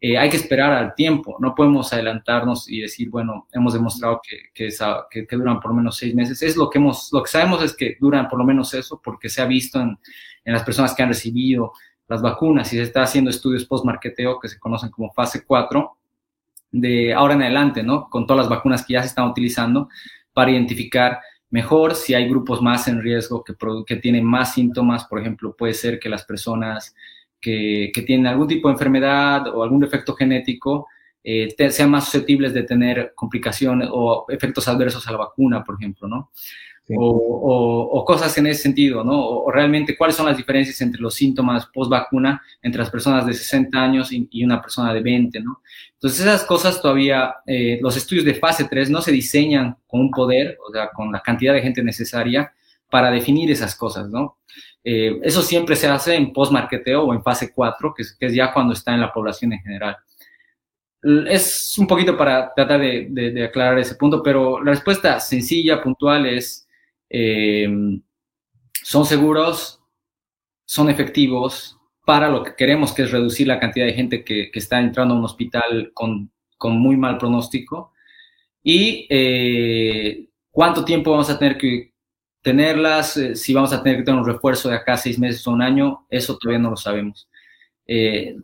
eh, 0.00 0.18
hay 0.18 0.28
que 0.28 0.38
esperar 0.38 0.72
al 0.72 0.92
tiempo, 0.96 1.36
no 1.38 1.54
podemos 1.54 1.92
adelantarnos 1.92 2.68
y 2.68 2.80
decir, 2.80 3.10
bueno, 3.10 3.46
hemos 3.52 3.74
demostrado 3.74 4.20
que, 4.20 4.50
que, 4.52 5.36
duran 5.36 5.60
por 5.60 5.70
lo 5.70 5.76
menos 5.76 5.98
seis 5.98 6.16
meses. 6.16 6.42
Es 6.42 6.56
lo 6.56 6.68
que, 6.68 6.78
hemos, 6.78 7.10
lo 7.12 7.22
que 7.22 7.30
sabemos 7.30 7.62
es 7.62 7.76
que 7.76 7.96
duran 8.00 8.28
por 8.28 8.40
lo 8.40 8.44
menos 8.44 8.74
eso, 8.74 9.00
porque 9.00 9.28
se 9.28 9.42
ha 9.42 9.46
visto 9.46 9.80
en, 9.80 9.96
en 10.44 10.52
las 10.52 10.64
personas 10.64 10.96
que 10.96 11.02
han 11.04 11.10
recibido 11.10 11.74
las 12.08 12.20
vacunas 12.22 12.72
y 12.72 12.76
se 12.76 12.82
está 12.82 13.04
haciendo 13.04 13.30
estudios 13.30 13.66
post-marketeo 13.66 14.40
que 14.40 14.48
se 14.48 14.58
conocen 14.58 14.90
como 14.90 15.12
fase 15.12 15.44
4, 15.46 15.96
de 16.72 17.14
ahora 17.14 17.34
en 17.34 17.42
adelante, 17.42 17.84
¿no? 17.84 18.10
Con 18.10 18.26
todas 18.26 18.42
las 18.42 18.50
vacunas 18.50 18.84
que 18.84 18.94
ya 18.94 19.02
se 19.02 19.06
están 19.06 19.28
utilizando, 19.28 19.88
para 20.36 20.50
identificar 20.50 21.18
mejor 21.48 21.94
si 21.94 22.12
hay 22.12 22.28
grupos 22.28 22.60
más 22.60 22.88
en 22.88 23.00
riesgo 23.00 23.42
que, 23.42 23.54
que 23.86 23.96
tienen 23.96 24.22
más 24.22 24.52
síntomas. 24.52 25.06
Por 25.06 25.18
ejemplo, 25.18 25.56
puede 25.56 25.72
ser 25.72 25.98
que 25.98 26.10
las 26.10 26.26
personas 26.26 26.94
que, 27.40 27.90
que 27.94 28.02
tienen 28.02 28.26
algún 28.26 28.46
tipo 28.46 28.68
de 28.68 28.74
enfermedad 28.74 29.48
o 29.48 29.62
algún 29.62 29.80
defecto 29.80 30.14
genético 30.14 30.88
eh, 31.24 31.48
sean 31.70 31.90
más 31.90 32.04
susceptibles 32.04 32.52
de 32.52 32.64
tener 32.64 33.14
complicaciones 33.14 33.88
o 33.90 34.26
efectos 34.28 34.68
adversos 34.68 35.08
a 35.08 35.12
la 35.12 35.16
vacuna, 35.16 35.64
por 35.64 35.76
ejemplo, 35.76 36.06
¿no? 36.06 36.30
O, 36.94 38.04
cosas 38.06 38.36
en 38.38 38.46
ese 38.46 38.62
sentido, 38.62 39.02
¿no? 39.02 39.18
O, 39.18 39.50
realmente 39.50 39.96
cuáles 39.96 40.16
son 40.16 40.26
las 40.26 40.36
diferencias 40.36 40.80
entre 40.80 41.00
los 41.00 41.14
síntomas 41.14 41.66
post 41.66 41.90
vacuna 41.90 42.40
entre 42.62 42.78
las 42.78 42.90
personas 42.90 43.26
de 43.26 43.34
60 43.34 43.82
años 43.82 44.12
y, 44.12 44.44
una 44.44 44.60
persona 44.62 44.94
de 44.94 45.00
20, 45.00 45.40
¿no? 45.40 45.62
Entonces 45.94 46.20
esas 46.20 46.44
cosas 46.44 46.80
todavía, 46.80 47.36
eh, 47.46 47.78
los 47.82 47.96
estudios 47.96 48.24
de 48.24 48.34
fase 48.34 48.66
3 48.70 48.90
no 48.90 49.02
se 49.02 49.10
diseñan 49.10 49.76
con 49.86 50.00
un 50.00 50.10
poder, 50.10 50.58
o 50.66 50.72
sea, 50.72 50.90
con 50.90 51.10
la 51.10 51.20
cantidad 51.20 51.52
de 51.52 51.62
gente 51.62 51.82
necesaria 51.82 52.52
para 52.88 53.10
definir 53.10 53.50
esas 53.50 53.74
cosas, 53.74 54.08
¿no? 54.08 54.38
Eh, 54.84 55.18
eso 55.22 55.42
siempre 55.42 55.74
se 55.74 55.88
hace 55.88 56.14
en 56.14 56.32
post-marketeo 56.32 57.04
o 57.04 57.12
en 57.12 57.22
fase 57.22 57.52
4, 57.52 57.94
que 57.94 58.02
es, 58.26 58.34
ya 58.34 58.52
cuando 58.52 58.72
está 58.72 58.94
en 58.94 59.00
la 59.00 59.12
población 59.12 59.52
en 59.52 59.60
general 59.60 59.96
es 61.28 61.76
un 61.78 61.86
poquito 61.86 62.16
para 62.16 62.52
tratar 62.52 62.80
de, 62.80 63.06
de, 63.10 63.44
aclarar 63.44 63.78
ese 63.78 63.94
punto, 63.94 64.20
pero 64.24 64.60
la 64.60 64.72
respuesta 64.72 65.20
sencilla, 65.20 65.80
puntual 65.80 66.26
es 66.26 66.65
eh, 67.10 67.68
son 68.82 69.06
seguros, 69.06 69.80
son 70.64 70.90
efectivos 70.90 71.78
para 72.04 72.28
lo 72.28 72.42
que 72.42 72.54
queremos, 72.54 72.92
que 72.92 73.02
es 73.02 73.10
reducir 73.10 73.46
la 73.46 73.58
cantidad 73.58 73.86
de 73.86 73.92
gente 73.92 74.24
que, 74.24 74.50
está 74.54 74.80
entrando 74.80 75.14
a 75.14 75.18
un 75.18 75.24
hospital 75.24 75.92
con, 75.94 76.30
muy 76.62 76.96
mal 76.96 77.18
pronóstico. 77.18 77.92
Y 78.62 79.06
eh, 79.10 80.28
cuánto 80.50 80.84
tiempo 80.84 81.12
vamos 81.12 81.30
a 81.30 81.38
tener 81.38 81.56
que 81.56 81.94
tenerlas, 82.42 83.16
eh, 83.16 83.36
si 83.36 83.52
vamos 83.54 83.72
a 83.72 83.82
tener 83.82 83.98
que 83.98 84.04
tener 84.04 84.20
un 84.20 84.26
refuerzo 84.26 84.68
de 84.68 84.76
acá 84.76 84.96
seis 84.96 85.18
meses 85.18 85.46
o 85.46 85.52
un 85.52 85.62
año, 85.62 86.06
eso 86.10 86.36
todavía 86.38 86.60
no 86.62 86.70
lo 86.70 86.76
sabemos. 86.76 87.28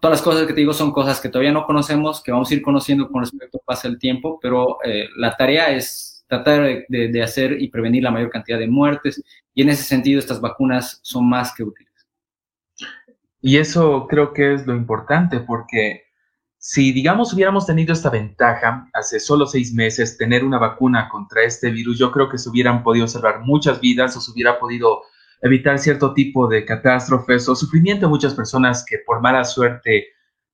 todas 0.00 0.18
las 0.18 0.22
cosas 0.22 0.46
que 0.46 0.54
te 0.54 0.60
digo 0.60 0.72
son 0.72 0.92
cosas 0.92 1.20
que 1.20 1.28
todavía 1.28 1.52
no 1.52 1.66
conocemos, 1.66 2.22
que 2.22 2.32
vamos 2.32 2.50
a 2.50 2.54
ir 2.54 2.62
conociendo 2.62 3.08
con 3.08 3.22
respecto 3.22 3.58
al 3.58 3.64
paso 3.64 3.88
del 3.88 3.98
tiempo, 3.98 4.38
pero 4.40 4.78
la 5.16 5.36
tarea 5.36 5.70
es 5.74 6.11
tratar 6.32 6.86
de, 6.88 7.22
hacer 7.22 7.60
y 7.60 7.68
prevenir 7.68 8.04
la 8.04 8.10
mayor 8.10 8.30
cantidad 8.30 8.58
de 8.58 8.66
muertes 8.66 9.22
y 9.52 9.60
en 9.60 9.68
ese 9.68 9.82
sentido 9.82 10.18
estas 10.18 10.40
vacunas 10.40 10.98
son 11.02 11.28
más 11.28 11.54
que 11.54 11.62
útiles. 11.62 11.92
Y 13.42 13.58
eso 13.58 14.06
creo 14.08 14.32
que 14.32 14.54
es 14.54 14.66
lo 14.66 14.74
importante 14.74 15.40
porque 15.40 16.04
si 16.56 16.90
digamos 16.92 17.34
hubiéramos 17.34 17.66
tenido 17.66 17.92
esta 17.92 18.08
ventaja 18.08 18.88
hace 18.94 19.20
solo 19.20 19.44
seis 19.44 19.74
meses, 19.74 20.16
tener 20.16 20.42
una 20.42 20.56
vacuna 20.56 21.10
contra 21.10 21.42
este 21.42 21.70
virus, 21.70 21.98
yo 21.98 22.10
creo 22.10 22.30
que 22.30 22.38
se 22.38 22.48
hubieran 22.48 22.82
podido 22.82 23.06
salvar 23.06 23.40
muchas 23.40 23.78
vidas 23.82 24.16
o 24.16 24.20
se 24.22 24.30
hubiera 24.30 24.58
podido 24.58 25.02
evitar 25.42 25.78
cierto 25.78 26.14
tipo 26.14 26.48
de 26.48 26.64
catástrofes 26.64 27.46
o 27.46 27.54
sufrimiento 27.54 28.06
de 28.06 28.10
muchas 28.10 28.32
personas 28.32 28.86
que 28.88 29.00
por 29.04 29.20
mala 29.20 29.44
suerte 29.44 30.06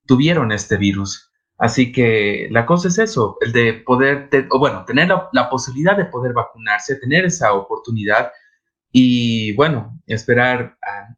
tuvieron 0.06 0.50
este 0.50 0.76
virus. 0.76 1.27
Así 1.58 1.90
que 1.90 2.46
la 2.52 2.64
cosa 2.66 2.86
es 2.86 2.98
eso, 2.98 3.36
el 3.40 3.52
de 3.52 3.74
poder, 3.74 4.28
o 4.50 4.60
bueno, 4.60 4.84
tener 4.84 5.08
la, 5.32 5.50
posibilidad 5.50 5.96
de 5.96 6.04
poder 6.04 6.32
vacunarse, 6.32 6.96
tener 6.96 7.24
esa 7.24 7.52
oportunidad 7.52 8.30
y 8.92 9.54
bueno, 9.56 10.00
esperar 10.06 10.78
a 10.80 11.16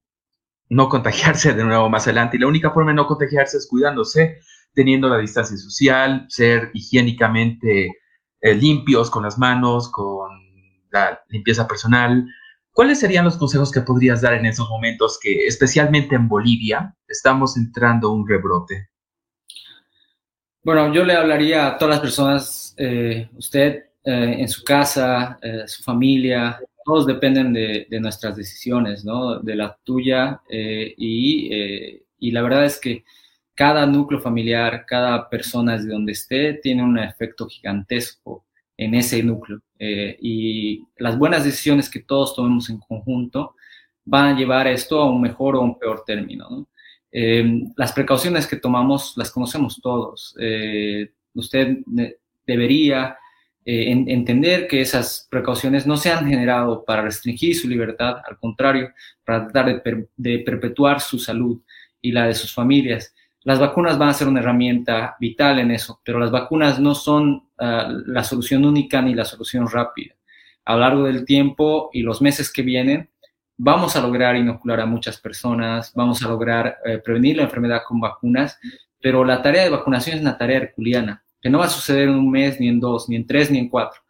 no 0.70 0.88
contagiarse 0.88 1.52
de 1.52 1.64
nuevo 1.64 1.90
más 1.90 2.06
adelante. 2.06 2.36
Y 2.36 2.40
la 2.40 2.46
única 2.46 2.70
forma 2.70 2.90
de 2.92 2.96
no 2.96 3.06
contagiarse 3.06 3.58
es 3.58 3.68
cuidándose, 3.68 4.38
teniendo 4.72 5.10
la 5.10 5.18
distancia 5.18 5.58
social, 5.58 6.24
ser 6.30 6.70
higiénicamente 6.72 7.92
eh, 8.40 8.54
limpios 8.54 9.10
con 9.10 9.24
las 9.24 9.38
manos, 9.38 9.90
con 9.90 10.30
la 10.90 11.20
limpieza 11.28 11.68
personal. 11.68 12.26
¿Cuáles 12.72 13.00
serían 13.00 13.26
los 13.26 13.36
consejos 13.36 13.70
que 13.72 13.82
podrías 13.82 14.22
dar 14.22 14.32
en 14.34 14.46
esos 14.46 14.70
momentos 14.70 15.18
que, 15.20 15.46
especialmente 15.46 16.14
en 16.14 16.28
Bolivia, 16.28 16.96
estamos 17.08 17.58
entrando 17.58 18.10
un 18.10 18.26
rebrote? 18.26 18.89
Bueno, 20.62 20.92
yo 20.92 21.04
le 21.04 21.14
hablaría 21.14 21.66
a 21.68 21.78
todas 21.78 21.94
las 21.94 22.00
personas, 22.00 22.74
eh, 22.76 23.30
usted 23.36 23.84
eh, 24.04 24.36
en 24.40 24.48
su 24.48 24.62
casa, 24.62 25.38
eh, 25.40 25.62
su 25.66 25.82
familia, 25.82 26.60
todos 26.84 27.06
dependen 27.06 27.52
de, 27.54 27.86
nuestras 28.00 28.36
decisiones, 28.36 29.02
¿no? 29.04 29.40
De 29.40 29.54
la 29.56 29.78
tuya 29.84 30.40
y, 30.50 32.02
y, 32.18 32.30
la 32.30 32.42
verdad 32.42 32.64
es 32.66 32.78
que 32.78 33.04
cada 33.54 33.86
núcleo 33.86 34.20
familiar, 34.20 34.84
cada 34.86 35.28
persona 35.30 35.76
desde 35.76 35.92
donde 35.92 36.12
esté, 36.12 36.54
tiene 36.54 36.82
un 36.82 36.98
efecto 36.98 37.46
gigantesco 37.46 38.44
en 38.76 38.94
ese 38.94 39.22
núcleo. 39.22 39.62
y 39.78 40.84
las 40.98 41.18
buenas 41.18 41.44
decisiones 41.44 41.88
que 41.90 42.00
todos 42.00 42.34
tomemos 42.34 42.68
en 42.70 42.78
conjunto 42.80 43.54
van 44.04 44.34
a 44.34 44.38
llevar 44.38 44.66
esto 44.66 45.00
a 45.00 45.10
un 45.10 45.20
mejor 45.20 45.56
o 45.56 45.62
un 45.62 45.78
peor 45.78 46.04
término, 46.06 46.48
¿no? 46.50 46.68
Eh, 47.12 47.62
las 47.76 47.92
precauciones 47.92 48.46
que 48.46 48.56
tomamos 48.56 49.14
las 49.16 49.30
conocemos 49.30 49.80
todos. 49.80 50.34
Eh, 50.38 51.10
Usted 51.34 51.78
debería 52.46 53.16
eh, 53.64 53.90
entender 53.90 54.66
que 54.66 54.80
esas 54.80 55.28
precauciones 55.30 55.86
no 55.86 55.96
se 55.96 56.10
han 56.10 56.28
generado 56.28 56.84
para 56.84 57.02
restringir 57.02 57.54
su 57.54 57.68
libertad, 57.68 58.16
al 58.28 58.38
contrario, 58.38 58.90
para 59.24 59.46
tratar 59.46 59.82
de, 60.16 60.38
perpetuar 60.40 61.00
su 61.00 61.18
salud 61.18 61.60
y 62.00 62.12
la 62.12 62.26
de 62.26 62.34
sus 62.34 62.52
familias. 62.52 63.14
Las 63.42 63.58
vacunas 63.58 63.96
van 63.96 64.08
a 64.10 64.14
ser 64.14 64.28
una 64.28 64.40
herramienta 64.40 65.16
vital 65.20 65.58
en 65.60 65.70
eso, 65.70 66.00
pero 66.04 66.18
las 66.18 66.30
vacunas 66.30 66.80
no 66.80 66.94
son 66.94 67.48
ah, 67.58 67.90
la 68.06 68.24
solución 68.24 68.64
única 68.64 69.00
ni 69.00 69.14
la 69.14 69.24
solución 69.24 69.68
rápida. 69.70 70.14
A 70.64 70.74
lo 70.74 70.80
largo 70.80 71.04
del 71.04 71.24
tiempo 71.24 71.90
y 71.92 72.02
los 72.02 72.20
meses 72.20 72.52
que 72.52 72.62
vienen, 72.62 73.08
vamos 73.62 73.94
a 73.94 74.00
lograr 74.00 74.36
inocular 74.36 74.80
a 74.80 74.86
muchas 74.86 75.20
personas, 75.20 75.92
vamos 75.94 76.22
a 76.22 76.28
lograr 76.28 76.78
eh, 76.82 76.96
prevenir 76.96 77.36
la 77.36 77.42
enfermedad 77.42 77.82
con 77.86 78.00
vacunas, 78.00 78.58
pero 79.02 79.22
la 79.22 79.42
tarea 79.42 79.64
de 79.64 79.70
vacunación 79.70 80.16
es 80.16 80.22
una 80.22 80.38
tarea 80.38 80.56
herculeana, 80.56 81.22
que 81.42 81.50
no 81.50 81.58
va 81.58 81.66
a 81.66 81.68
suceder 81.68 82.08
en 82.08 82.14
un 82.14 82.30
mes, 82.30 82.58
ni 82.58 82.68
en 82.68 82.80
dos, 82.80 83.10
ni 83.10 83.16
en 83.16 83.26
tres, 83.26 83.50
ni 83.50 83.58
en 83.58 83.68
cuatro. 83.68 84.00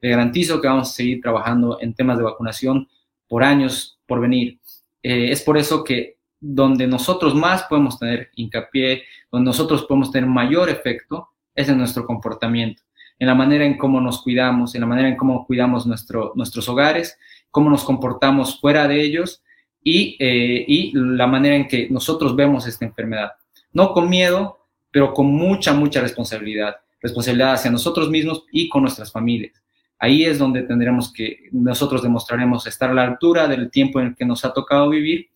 Le 0.00 0.10
garantizo 0.10 0.60
que 0.60 0.68
vamos 0.68 0.90
a 0.90 0.92
seguir 0.92 1.20
trabajando 1.20 1.78
en 1.80 1.92
temas 1.92 2.18
de 2.18 2.24
vacunación 2.24 2.88
por 3.26 3.42
años 3.42 3.98
por 4.06 4.20
venir. 4.20 4.60
Eh, 5.02 5.32
es 5.32 5.42
por 5.42 5.58
eso 5.58 5.82
que 5.82 6.18
donde 6.38 6.86
nosotros 6.86 7.34
más 7.34 7.64
podemos 7.64 7.98
tener 7.98 8.30
hincapié, 8.36 9.02
donde 9.32 9.48
nosotros 9.48 9.86
podemos 9.86 10.12
tener 10.12 10.30
mayor 10.30 10.70
efecto, 10.70 11.30
es 11.52 11.68
en 11.68 11.78
nuestro 11.78 12.06
comportamiento, 12.06 12.82
en 13.18 13.26
la 13.26 13.34
manera 13.34 13.64
en 13.64 13.76
cómo 13.76 14.00
nos 14.00 14.22
cuidamos, 14.22 14.76
en 14.76 14.82
la 14.82 14.86
manera 14.86 15.08
en 15.08 15.16
cómo 15.16 15.44
cuidamos 15.46 15.84
nuestro, 15.84 16.32
nuestros 16.36 16.68
hogares 16.68 17.18
cómo 17.50 17.70
nos 17.70 17.84
comportamos 17.84 18.60
fuera 18.60 18.86
de 18.88 19.02
ellos 19.02 19.42
y, 19.82 20.16
eh, 20.18 20.64
y 20.66 20.92
la 20.94 21.26
manera 21.26 21.56
en 21.56 21.68
que 21.68 21.88
nosotros 21.90 22.36
vemos 22.36 22.66
esta 22.66 22.84
enfermedad. 22.84 23.32
No 23.72 23.92
con 23.92 24.08
miedo, 24.08 24.58
pero 24.90 25.14
con 25.14 25.26
mucha, 25.26 25.72
mucha 25.72 26.00
responsabilidad. 26.00 26.76
Responsabilidad 27.00 27.54
hacia 27.54 27.70
nosotros 27.70 28.10
mismos 28.10 28.44
y 28.52 28.68
con 28.68 28.82
nuestras 28.82 29.10
familias. 29.10 29.62
Ahí 29.98 30.24
es 30.24 30.38
donde 30.38 30.62
tendremos 30.62 31.12
que, 31.12 31.48
nosotros 31.52 32.02
demostraremos 32.02 32.66
estar 32.66 32.90
a 32.90 32.94
la 32.94 33.02
altura 33.02 33.46
del 33.48 33.70
tiempo 33.70 34.00
en 34.00 34.08
el 34.08 34.16
que 34.16 34.24
nos 34.24 34.44
ha 34.44 34.52
tocado 34.52 34.88
vivir 34.88 35.28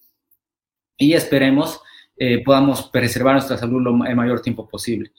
y 0.96 1.12
esperemos 1.12 1.80
eh, 2.16 2.42
podamos 2.44 2.88
preservar 2.90 3.34
nuestra 3.34 3.58
salud 3.58 3.82
lo, 3.82 4.06
el 4.06 4.16
mayor 4.16 4.40
tiempo 4.40 4.68
posible 4.68 5.10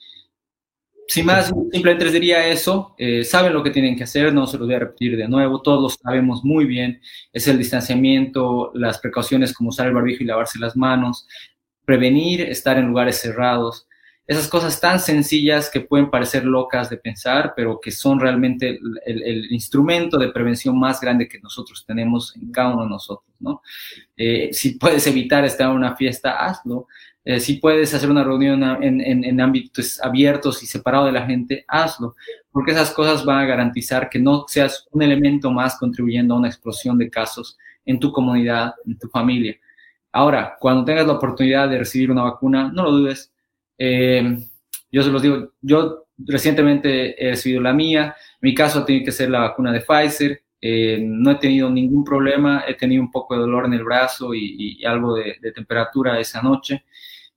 sin 1.08 1.26
más, 1.26 1.52
simplemente 1.72 2.04
les 2.04 2.12
diría 2.12 2.46
eso. 2.48 2.94
Eh, 2.98 3.24
saben 3.24 3.52
lo 3.52 3.62
que 3.62 3.70
tienen 3.70 3.96
que 3.96 4.04
hacer, 4.04 4.32
no 4.32 4.46
se 4.46 4.58
los 4.58 4.66
voy 4.66 4.74
a 4.74 4.80
repetir 4.80 5.16
de 5.16 5.28
nuevo, 5.28 5.62
todos 5.62 5.98
sabemos 6.02 6.44
muy 6.44 6.64
bien. 6.64 7.00
Es 7.32 7.46
el 7.48 7.58
distanciamiento, 7.58 8.72
las 8.74 8.98
precauciones 8.98 9.52
como 9.52 9.70
usar 9.70 9.86
el 9.86 9.94
barbijo 9.94 10.22
y 10.22 10.26
lavarse 10.26 10.58
las 10.58 10.76
manos, 10.76 11.26
prevenir 11.84 12.40
estar 12.40 12.76
en 12.76 12.88
lugares 12.88 13.18
cerrados. 13.18 13.86
Esas 14.26 14.48
cosas 14.48 14.80
tan 14.80 14.98
sencillas 14.98 15.70
que 15.70 15.80
pueden 15.80 16.10
parecer 16.10 16.44
locas 16.44 16.90
de 16.90 16.96
pensar, 16.96 17.52
pero 17.54 17.78
que 17.80 17.92
son 17.92 18.18
realmente 18.18 18.80
el, 19.04 19.52
instrumento 19.52 20.18
de 20.18 20.32
prevención 20.32 20.76
más 20.76 21.00
grande 21.00 21.28
que 21.28 21.38
nosotros 21.38 21.84
tenemos 21.86 22.34
en 22.34 22.50
cada 22.50 22.74
uno 22.74 22.82
de 22.82 22.88
nosotros, 22.88 23.32
¿no? 23.38 23.62
Eh, 24.16 24.48
si 24.52 24.70
puedes 24.78 25.06
evitar 25.06 25.44
estar 25.44 25.70
en 25.70 25.76
una 25.76 25.94
fiesta, 25.94 26.44
hazlo. 26.44 26.88
Eh, 27.28 27.40
si 27.40 27.54
puedes 27.54 27.92
hacer 27.92 28.08
una 28.08 28.22
reunión 28.22 28.62
en, 28.80 29.40
ámbitos 29.40 30.00
abiertos 30.00 30.62
y 30.62 30.66
separado 30.66 31.06
de 31.06 31.12
la 31.12 31.26
gente, 31.26 31.64
hazlo, 31.66 32.14
porque 32.52 32.70
esas 32.70 32.92
cosas 32.92 33.24
van 33.24 33.40
a 33.40 33.44
garantizar 33.44 34.08
que 34.08 34.20
no 34.20 34.44
seas 34.46 34.86
un 34.92 35.02
elemento 35.02 35.50
más 35.50 35.76
contribuyendo 35.76 36.34
a 36.34 36.38
una 36.38 36.46
explosión 36.46 36.96
de 36.96 37.10
casos 37.10 37.58
en 37.84 37.98
tu 37.98 38.12
comunidad, 38.12 38.74
en 38.86 38.96
tu 38.96 39.08
familia. 39.08 39.56
Ahora, 40.12 40.56
cuando 40.60 40.84
tengas 40.84 41.04
la 41.08 41.14
oportunidad 41.14 41.68
de 41.68 41.78
recibir 41.78 42.12
una 42.12 42.22
vacuna, 42.22 42.70
no 42.72 42.84
lo 42.84 42.92
dudes. 42.92 43.32
Eh, 43.76 44.38
yo 44.92 45.02
se 45.02 45.10
los 45.10 45.20
digo, 45.20 45.52
yo 45.60 46.06
recientemente 46.18 47.20
he 47.20 47.30
recibido 47.30 47.60
la 47.60 47.72
mía, 47.72 48.14
mi 48.40 48.54
caso 48.54 48.84
tiene 48.84 49.04
que 49.04 49.10
ser 49.10 49.30
la 49.30 49.40
vacuna 49.40 49.72
de 49.72 49.80
Pfizer, 49.80 50.42
eh, 50.60 50.98
no 51.02 51.32
he 51.32 51.34
tenido 51.36 51.68
ningún 51.70 52.04
problema, 52.04 52.64
he 52.68 52.74
tenido 52.74 53.02
un 53.02 53.10
poco 53.10 53.34
de 53.34 53.40
dolor 53.40 53.66
en 53.66 53.72
el 53.72 53.84
brazo 53.84 54.32
y, 54.32 54.84
algo 54.84 55.16
de, 55.16 55.36
de, 55.42 55.52
temperatura 55.52 56.18
esa 56.18 56.40
noche, 56.40 56.84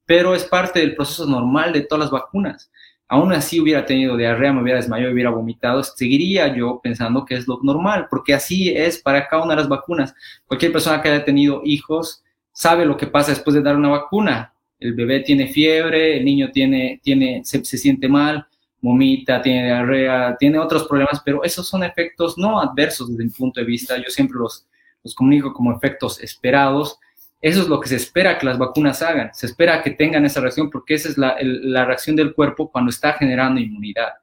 pero 0.10 0.34
es 0.34 0.44
parte 0.44 0.80
del 0.80 0.96
proceso 0.96 1.28
normal 1.28 1.72
de 1.72 1.82
todas 1.82 2.06
las 2.06 2.10
vacunas. 2.12 2.72
Aún 3.08 3.32
así 3.32 3.60
hubiera 3.60 3.86
tenido 3.86 4.18
diarrea, 4.18 4.52
me 4.52 4.64
hubiera 4.64 4.80
desmayado, 4.80 5.14
hubiera 5.14 5.30
vomitado, 5.30 5.84
seguiría 5.84 6.48
yo 6.56 6.80
pensando 6.82 7.26
que 7.26 7.36
es 7.36 7.48
lo 7.48 7.60
normal, 7.62 8.08
porque 8.10 8.34
así 8.34 8.70
es 8.70 9.00
para 9.00 9.28
cada 9.28 9.44
una 9.44 9.54
de 9.54 9.62
las 9.62 9.70
vacunas. 9.70 10.16
Cualquier 10.48 10.72
persona 10.72 11.00
que 11.00 11.10
haya 11.10 11.24
tenido 11.24 11.62
hijos 11.64 12.24
sabe 12.52 12.88
lo 12.88 12.98
que 12.98 13.06
pasa 13.06 13.34
después 13.34 13.54
de 13.54 13.62
dar 13.62 13.76
una 13.76 13.90
vacuna. 13.90 14.52
El 14.80 14.96
bebé 14.96 15.20
tiene 15.20 15.46
fiebre, 15.46 16.18
el 16.18 16.26
niño 16.26 16.50
tiene, 16.52 17.00
tiene, 17.04 17.44
se, 17.46 17.64
siente 17.64 18.10
mal, 18.10 18.48
vomita, 18.82 19.44
tiene 19.44 19.66
diarrea, 19.66 20.36
tiene 20.40 20.58
otros 20.58 20.88
problemas, 20.88 21.22
pero 21.24 21.44
esos 21.44 21.68
son 21.68 21.84
efectos 21.84 22.36
no 22.36 22.60
adversos 22.60 23.12
desde 23.12 23.26
mi 23.26 23.30
punto 23.30 23.60
de 23.60 23.68
vista. 23.68 23.96
Yo 23.96 24.10
siempre 24.10 24.40
los, 24.40 24.66
los 25.04 25.14
comunico 25.14 25.54
como 25.54 25.72
efectos 25.72 26.20
esperados 26.20 26.98
eso 27.42 27.62
es 27.62 27.68
lo 27.70 27.80
que 27.80 27.88
se 27.88 27.96
espera 27.96 28.38
que 28.38 28.46
las 28.46 28.58
vacunas 28.58 29.02
hagan. 29.02 29.30
Se 29.34 29.46
espera 29.46 29.82
que 29.82 29.92
tengan 29.92 30.26
esa 30.26 30.42
reacción 30.42 30.70
porque 30.70 30.96
esa 30.96 31.10
es 31.10 31.18
la, 31.18 31.86
reacción 31.86 32.16
del 32.16 32.34
cuerpo 32.34 32.70
cuando 32.70 32.90
está 32.90 33.14
generando 33.14 33.62
inmunidad. 33.62 34.14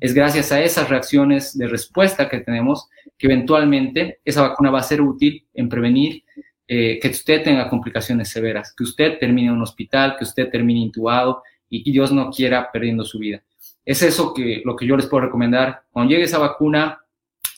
Es 0.00 0.14
gracias 0.14 0.50
a 0.52 0.60
esas 0.60 0.88
reacciones 0.88 1.56
de 1.56 1.68
respuesta 1.68 2.28
que 2.28 2.40
tenemos 2.40 2.88
que 3.18 3.26
eventualmente 3.26 4.20
esa 4.24 4.42
vacuna 4.42 4.70
va 4.70 4.80
a 4.80 4.84
ser 4.84 5.00
útil 5.00 5.46
en 5.54 5.68
prevenir 5.68 6.24
eh, 6.66 6.98
que 7.00 7.08
usted 7.08 7.42
tenga 7.42 7.68
complicaciones 7.68 8.30
severas, 8.30 8.74
que 8.74 8.84
usted 8.84 9.18
termine 9.18 9.48
en 9.48 9.54
un 9.54 9.62
hospital, 9.62 10.16
que 10.16 10.24
usted 10.24 10.48
termine 10.48 10.80
intubado 10.80 11.42
y 11.68 11.84
que 11.84 11.92
Dios 11.92 12.10
no 12.10 12.30
quiera 12.30 12.72
perdiendo 12.72 13.04
su 13.04 13.18
vida. 13.18 13.42
Es 13.84 14.02
eso 14.02 14.32
que 14.32 14.62
lo 14.64 14.74
que 14.76 14.86
yo 14.86 14.96
les 14.96 15.06
puedo 15.06 15.26
recomendar. 15.26 15.82
Cuando 15.90 16.10
llegue 16.10 16.24
esa 16.24 16.38
vacuna, 16.38 16.98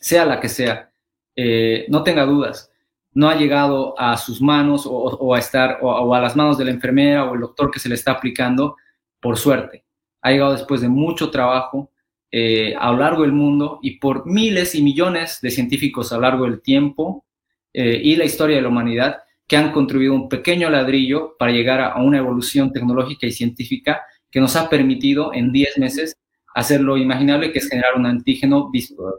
sea 0.01 0.25
la 0.25 0.41
que 0.41 0.49
sea, 0.49 0.91
eh, 1.37 1.87
no 1.89 2.03
tenga 2.03 2.25
dudas 2.25 2.71
no 3.15 3.29
ha 3.29 3.37
llegado 3.37 3.99
a 3.99 4.17
sus 4.17 4.43
manos 4.43 4.87
o, 4.87 5.35
a 5.35 5.39
estar 5.39 5.79
o, 5.81 6.15
a 6.15 6.21
las 6.21 6.35
manos 6.35 6.59
de 6.59 6.65
la 6.65 6.73
enfermera 6.73 7.25
o 7.25 7.35
el 7.35 7.41
doctor 7.41 7.71
que 7.71 7.79
se 7.79 7.89
le 7.89 7.95
está 7.95 8.13
aplicando 8.13 8.77
por 9.21 9.39
suerte. 9.39 9.85
Ha 10.21 10.33
llegado 10.33 10.53
después 10.53 10.81
de 10.81 10.89
mucho 10.89 11.31
trabajo 11.31 11.93
eh, 12.31 12.75
a 12.77 12.91
lo 12.91 12.99
largo 12.99 13.23
del 13.23 13.33
mundo 13.33 13.79
y 13.83 13.99
por 13.99 14.27
miles 14.27 14.75
y 14.75 14.83
millones 14.83 15.39
de 15.41 15.51
científicos 15.53 16.13
a 16.13 16.17
lo 16.17 16.23
largo 16.23 16.45
del 16.45 16.61
tiempo 16.61 17.25
eh, 17.73 18.01
y 18.03 18.17
la 18.17 18.25
historia 18.25 18.57
de 18.57 18.63
la 18.63 18.69
humanidad 18.69 19.19
que 19.47 19.57
han 19.57 19.71
contribuido 19.71 20.15
un 20.15 20.29
pequeño 20.29 20.69
ladrillo 20.69 21.37
para 21.39 21.53
llegar 21.53 21.81
a, 21.81 22.03
una 22.03 22.19
evolución 22.19 22.73
tecnológica 22.73 23.27
y 23.27 23.33
científica 23.33 24.03
que 24.31 24.41
nos 24.41 24.57
ha 24.57 24.69
permitido 24.69 25.33
en 25.33 25.53
10 25.53 25.79
meses 25.79 26.17
hacer 26.55 26.81
lo 26.81 26.97
imaginable, 26.97 27.53
que 27.53 27.59
es 27.59 27.69
generar 27.69 27.95
un 27.97 28.07
antígeno 28.07 28.71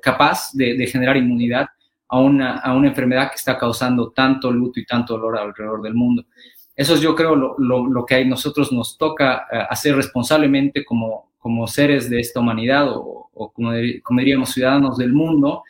capaz 0.01 0.51
de 0.53 0.87
generar 0.87 1.17
inmunidad 1.17 1.67
a 2.15 2.21
una, 2.21 2.57
a 2.59 2.73
una 2.73 2.87
enfermedad 2.87 3.29
que 3.29 3.35
está 3.35 3.57
causando 3.57 4.11
tanto 4.11 4.49
luto 4.51 4.79
y 4.79 4.85
tanto 4.85 5.17
dolor 5.17 5.37
alrededor 5.37 5.81
del 5.81 5.93
mundo. 5.93 6.25
Eso 6.73 6.93
es, 6.93 7.01
yo 7.01 7.13
creo, 7.13 7.35
lo, 7.35 7.57
lo, 7.57 8.05
que 8.05 8.15
a 8.15 8.25
nosotros 8.25 8.71
nos 8.71 8.97
toca 8.97 9.47
eh, 9.51 9.59
hacer 9.69 9.95
responsablemente 9.95 10.85
como, 10.85 11.31
como 11.37 11.67
seres 11.67 12.09
de 12.09 12.19
esta 12.19 12.39
humanidad 12.39 12.87
o, 12.89 13.29
como, 13.53 13.71
como, 14.03 14.19
diríamos 14.19 14.51
ciudadanos 14.51 14.97
del 14.97 15.11
mundo, 15.11 15.63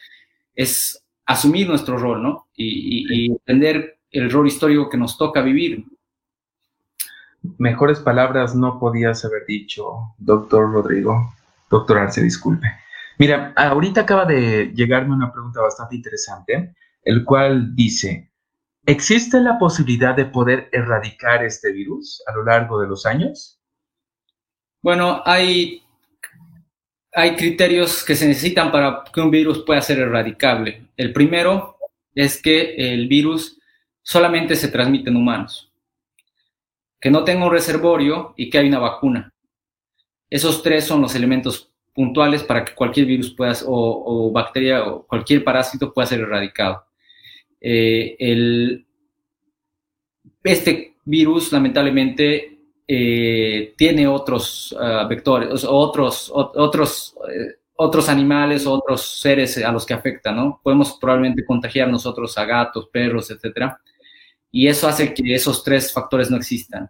es 0.56 1.04
asumir 1.26 1.68
nuestro 1.68 1.98
rol, 1.98 2.22
¿no? 2.22 2.48
Y, 2.56 3.26
y, 3.26 3.32
entender 3.32 3.98
el 4.12 4.30
rol 4.32 4.48
histórico 4.48 4.90
que 4.90 4.98
nos 4.98 5.18
toca 5.18 5.42
vivir. 5.42 5.84
Mejores 7.58 8.00
palabras 8.00 8.56
no 8.56 8.80
podías 8.80 9.26
haber 9.26 9.46
dicho, 9.48 10.14
doctor 10.18 10.72
Rodrigo. 10.72 11.34
Doctor 11.70 11.98
Arce, 11.98 12.22
disculpe. 12.22 12.68
Mira, 13.18 13.54
ahorita 13.56 14.02
acaba 14.02 14.26
de 14.26 14.74
llegarme 14.76 15.16
una 15.16 15.32
pregunta 15.32 15.62
bastante 15.62 15.96
interesante, 15.96 16.76
el 17.04 17.24
cual 17.24 17.76
dice, 17.76 18.32
¿existe 18.86 19.40
la 19.40 19.58
posibilidad 19.58 20.16
de 20.16 20.26
poder 20.26 20.70
erradicar 20.72 21.44
este 21.44 21.72
virus 21.72 22.22
a 22.28 22.34
lo 22.34 22.44
largo 22.44 22.80
de 22.80 22.88
los 22.88 23.06
años? 23.06 23.60
Bueno, 24.82 25.22
hay, 25.26 25.82
hay 27.14 27.36
criterios 27.36 28.04
que 28.04 28.16
se 28.16 28.28
necesitan 28.28 28.72
para 28.72 29.04
que 29.14 29.22
un 29.22 29.32
virus 29.32 29.64
pueda 29.64 29.82
ser 29.82 30.00
erradicable. 30.00 30.90
El 30.98 31.14
primero 31.14 31.78
es 32.14 32.42
que 32.42 32.76
el 32.76 33.08
virus 33.08 33.60
solamente 34.02 34.56
se 34.56 34.68
transmite 34.68 35.10
en 35.10 35.16
humanos, 35.16 35.72
que 37.00 37.10
no 37.10 37.24
tenga 37.24 37.46
un 37.46 37.52
reservorio 37.52 38.34
y 38.36 38.50
que 38.50 38.58
hay 38.58 38.68
una 38.68 38.80
vacuna. 38.80 39.34
Esos 40.30 40.62
tres 40.62 40.86
son 40.86 41.02
los 41.02 41.16
elementos 41.16 41.75
puntuales 41.96 42.44
para 42.44 42.66
que 42.66 42.76
cualquier 42.76 43.08
virus 43.08 43.32
pueda, 43.32 43.54
o, 43.66 44.30
bacteria 44.32 44.84
o 44.84 45.08
cualquier 45.08 45.44
parásito 45.44 45.94
pueda 45.94 46.06
ser 46.06 46.20
erradicado. 46.20 46.84
Eh, 47.62 48.18
el, 48.20 48.86
este 50.44 50.98
virus, 51.06 51.54
lamentablemente, 51.54 52.60
eh, 52.88 53.74
tiene 53.78 54.08
otros 54.08 54.76
ah, 54.80 55.08
vectores, 55.10 55.64
otros, 55.64 56.32
otros, 56.34 57.16
eh, 57.34 57.56
otros 57.78 58.10
animales, 58.10 58.68
otros 58.68 59.20
seres 59.22 59.58
a 59.64 59.72
los 59.72 59.86
que 59.86 59.94
afecta, 59.94 60.32
¿no? 60.34 60.60
Podemos 60.62 60.98
probablemente 61.00 61.46
contagiar 61.46 61.90
nosotros 61.90 62.38
a 62.38 62.46
gatos, 62.46 62.90
perros, 62.92 63.32
etcétera. 63.32 63.80
Y 64.52 64.68
eso 64.68 64.88
hace 64.88 65.14
que 65.14 65.34
esos 65.34 65.64
tres 65.64 65.92
factores 65.94 66.30
no 66.30 66.38
existan. 66.38 66.90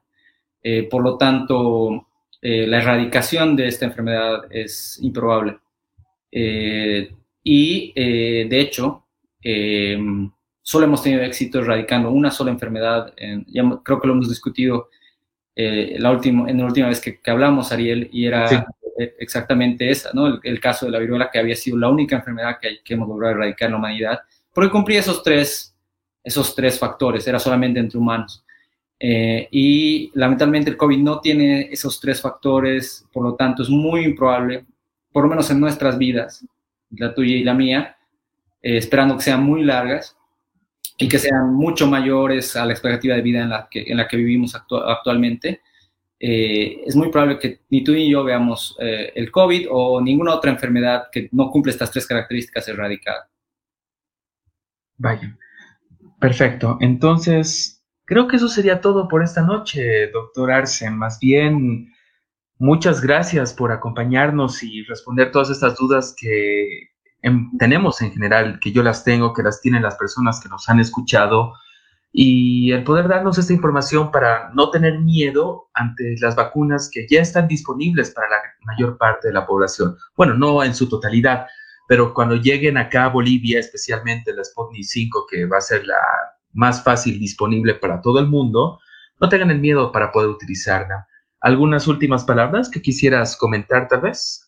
por 0.90 1.04
lo 1.04 1.16
tanto, 1.16 2.08
eh, 2.48 2.68
la 2.68 2.78
erradicación 2.78 3.56
de 3.56 3.68
esta 3.68 3.86
enfermedad 3.86 4.44
es 4.52 5.00
improbable. 5.02 5.58
Eh, 6.32 7.12
y 7.44 7.92
de 7.96 8.60
hecho, 8.60 9.08
solo 10.62 10.86
hemos 10.86 11.02
tenido 11.02 11.24
éxito 11.24 11.60
erradicando 11.60 12.12
una 12.12 12.30
sola 12.30 12.52
enfermedad. 12.52 13.16
creo 13.84 14.00
que 14.00 14.08
lo 14.08 14.14
hemos 14.14 14.30
discutido 14.30 14.90
la 15.56 16.12
última, 16.12 16.48
en 16.48 16.60
la 16.60 16.66
última 16.66 16.88
vez 16.88 17.02
que, 17.02 17.20
hablamos, 17.26 17.72
Ariel, 17.72 18.10
y 18.12 18.28
era 18.28 18.68
exactamente 19.18 19.90
esa, 19.90 20.12
¿no? 20.14 20.40
El, 20.44 20.60
caso 20.60 20.86
de 20.86 20.92
la 20.92 21.00
viruela 21.00 21.32
que 21.32 21.40
había 21.40 21.56
sido 21.56 21.78
la 21.78 21.90
única 21.90 22.16
enfermedad 22.16 22.58
que, 22.62 22.80
que 22.84 22.94
hemos 22.94 23.08
logrado 23.08 23.36
erradicar 23.36 23.68
en 23.68 23.72
la 23.72 23.78
humanidad, 23.80 24.20
porque 24.54 24.72
cumplía 24.72 25.00
esos 25.00 25.24
tres, 25.24 25.76
esos 26.24 26.54
tres 26.54 26.78
factores, 26.78 27.28
era 27.28 27.40
solamente 27.40 27.80
entre 27.80 27.98
humanos. 27.98 28.45
Eh, 29.00 29.48
y 29.52 30.12
lamentablemente 30.14 30.72
el 30.72 30.78
COVID 30.78 31.00
no 31.00 31.20
tiene 31.20 31.70
esos 31.72 32.00
tres 32.00 32.22
factores, 32.22 33.06
por 33.12 33.24
lo 33.24 33.36
tanto 33.36 33.64
es 33.64 33.70
muy 33.70 34.06
improbable, 34.06 34.66
por 35.12 35.24
lo 35.24 35.30
menos 35.30 35.50
en 35.52 35.60
nuestras 35.60 35.98
vidas, 35.98 36.46
la 36.92 37.14
tuya 37.14 37.36
y 37.36 37.44
la 37.44 37.54
mía, 37.54 37.98
eh, 38.62 38.78
esperando 38.78 39.18
que 39.18 39.24
sean 39.24 39.44
muy 39.44 39.64
largas 39.64 40.18
y 40.98 41.10
que 41.10 41.20
sean 41.20 41.54
mucho 41.54 41.88
mayores 41.88 42.56
a 42.56 42.66
la 42.66 42.72
expectativa 42.72 43.16
de 43.16 43.22
vida 43.22 43.42
en 43.42 43.50
la 43.50 43.68
que, 43.70 43.84
en 43.86 43.98
la 43.98 44.08
que 44.08 44.18
vivimos 44.18 44.56
actualmente, 44.56 45.62
eh, 46.18 46.82
es 46.86 46.96
muy 46.96 47.10
probable 47.12 47.38
que 47.38 47.60
ni 47.70 47.84
tú 47.84 47.92
ni 47.92 48.10
yo 48.10 48.24
veamos 48.24 48.78
el 48.80 49.30
COVID 49.30 49.68
o 49.70 50.00
ninguna 50.00 50.34
otra 50.34 50.52
enfermedad 50.52 51.08
que 51.12 51.28
no 51.34 51.52
cumple 51.52 51.74
estas 51.74 51.92
tres 51.92 52.08
características 52.08 52.68
erradicada. 52.70 53.30
Vaya, 54.98 55.38
perfecto. 56.18 56.78
Entonces, 56.80 57.76
Creo 58.06 58.28
que 58.28 58.36
eso 58.36 58.48
sería 58.48 58.82
todo 58.82 59.08
por 59.08 59.24
esta 59.24 59.42
noche, 59.42 60.10
doctor 60.12 60.52
Arce. 60.52 60.90
Más 60.92 61.20
bien, 61.20 61.92
muchas 62.58 63.02
gracias 63.02 63.54
por 63.54 63.72
acompañarnos 63.72 64.62
y 64.62 64.84
responder 64.84 65.32
todas 65.32 65.50
estas 65.50 65.76
dudas 65.76 66.16
que 66.18 66.92
tenemos 67.58 68.02
en 68.02 68.12
general, 68.12 68.60
que 68.62 68.72
yo 68.72 68.84
las 68.84 69.04
tengo, 69.04 69.34
que 69.34 69.42
las 69.42 69.60
tienen 69.60 69.82
las 69.82 69.96
personas 69.96 70.40
que 70.40 70.50
nos 70.50 70.70
han 70.70 70.80
escuchado, 70.80 71.54
y 72.12 72.72
el 72.72 72.84
poder 72.84 73.08
darnos 73.08 73.38
esta 73.38 73.52
información 73.52 74.12
para 74.12 74.52
no 74.54 74.70
tener 74.70 75.00
miedo 75.00 75.70
ante 75.74 76.16
las 76.22 76.36
vacunas 76.36 76.90
que 76.94 77.08
ya 77.10 77.22
están 77.22 77.48
disponibles 77.48 78.12
para 78.12 78.30
la 78.30 78.38
mayor 78.62 78.98
parte 78.98 79.28
de 79.30 79.34
la 79.34 79.46
población. 79.46 79.98
Bueno, 80.16 80.36
no 80.36 80.64
en 80.64 80.76
su 80.76 80.88
totalidad, 80.88 81.48
pero 81.88 82.14
cuando 82.14 82.36
lleguen 82.36 82.78
acá 82.78 83.06
a 83.06 83.10
Bolivia, 83.10 83.60
especialmente 83.60 84.32
la 84.34 84.44
Sputnik 84.44 84.86
5, 84.86 85.26
que 85.30 85.46
va 85.46 85.58
a 85.58 85.62
ser 85.62 85.86
la 85.86 85.98
más 86.56 86.84
fácil 86.84 87.20
disponible 87.20 87.76
para 87.76 88.02
todo 88.02 88.20
el 88.20 88.28
mundo, 88.28 88.80
no 89.20 89.30
tengan 89.30 89.52
el 89.52 89.60
miedo 89.60 89.92
para 89.92 90.12
poder 90.12 90.30
utilizarla. 90.30 91.08
¿Algunas 91.40 91.88
últimas 91.88 92.24
palabras 92.24 92.70
que 92.70 92.82
quisieras 92.82 93.38
comentar 93.38 93.88
tal 93.88 94.02
vez? 94.02 94.46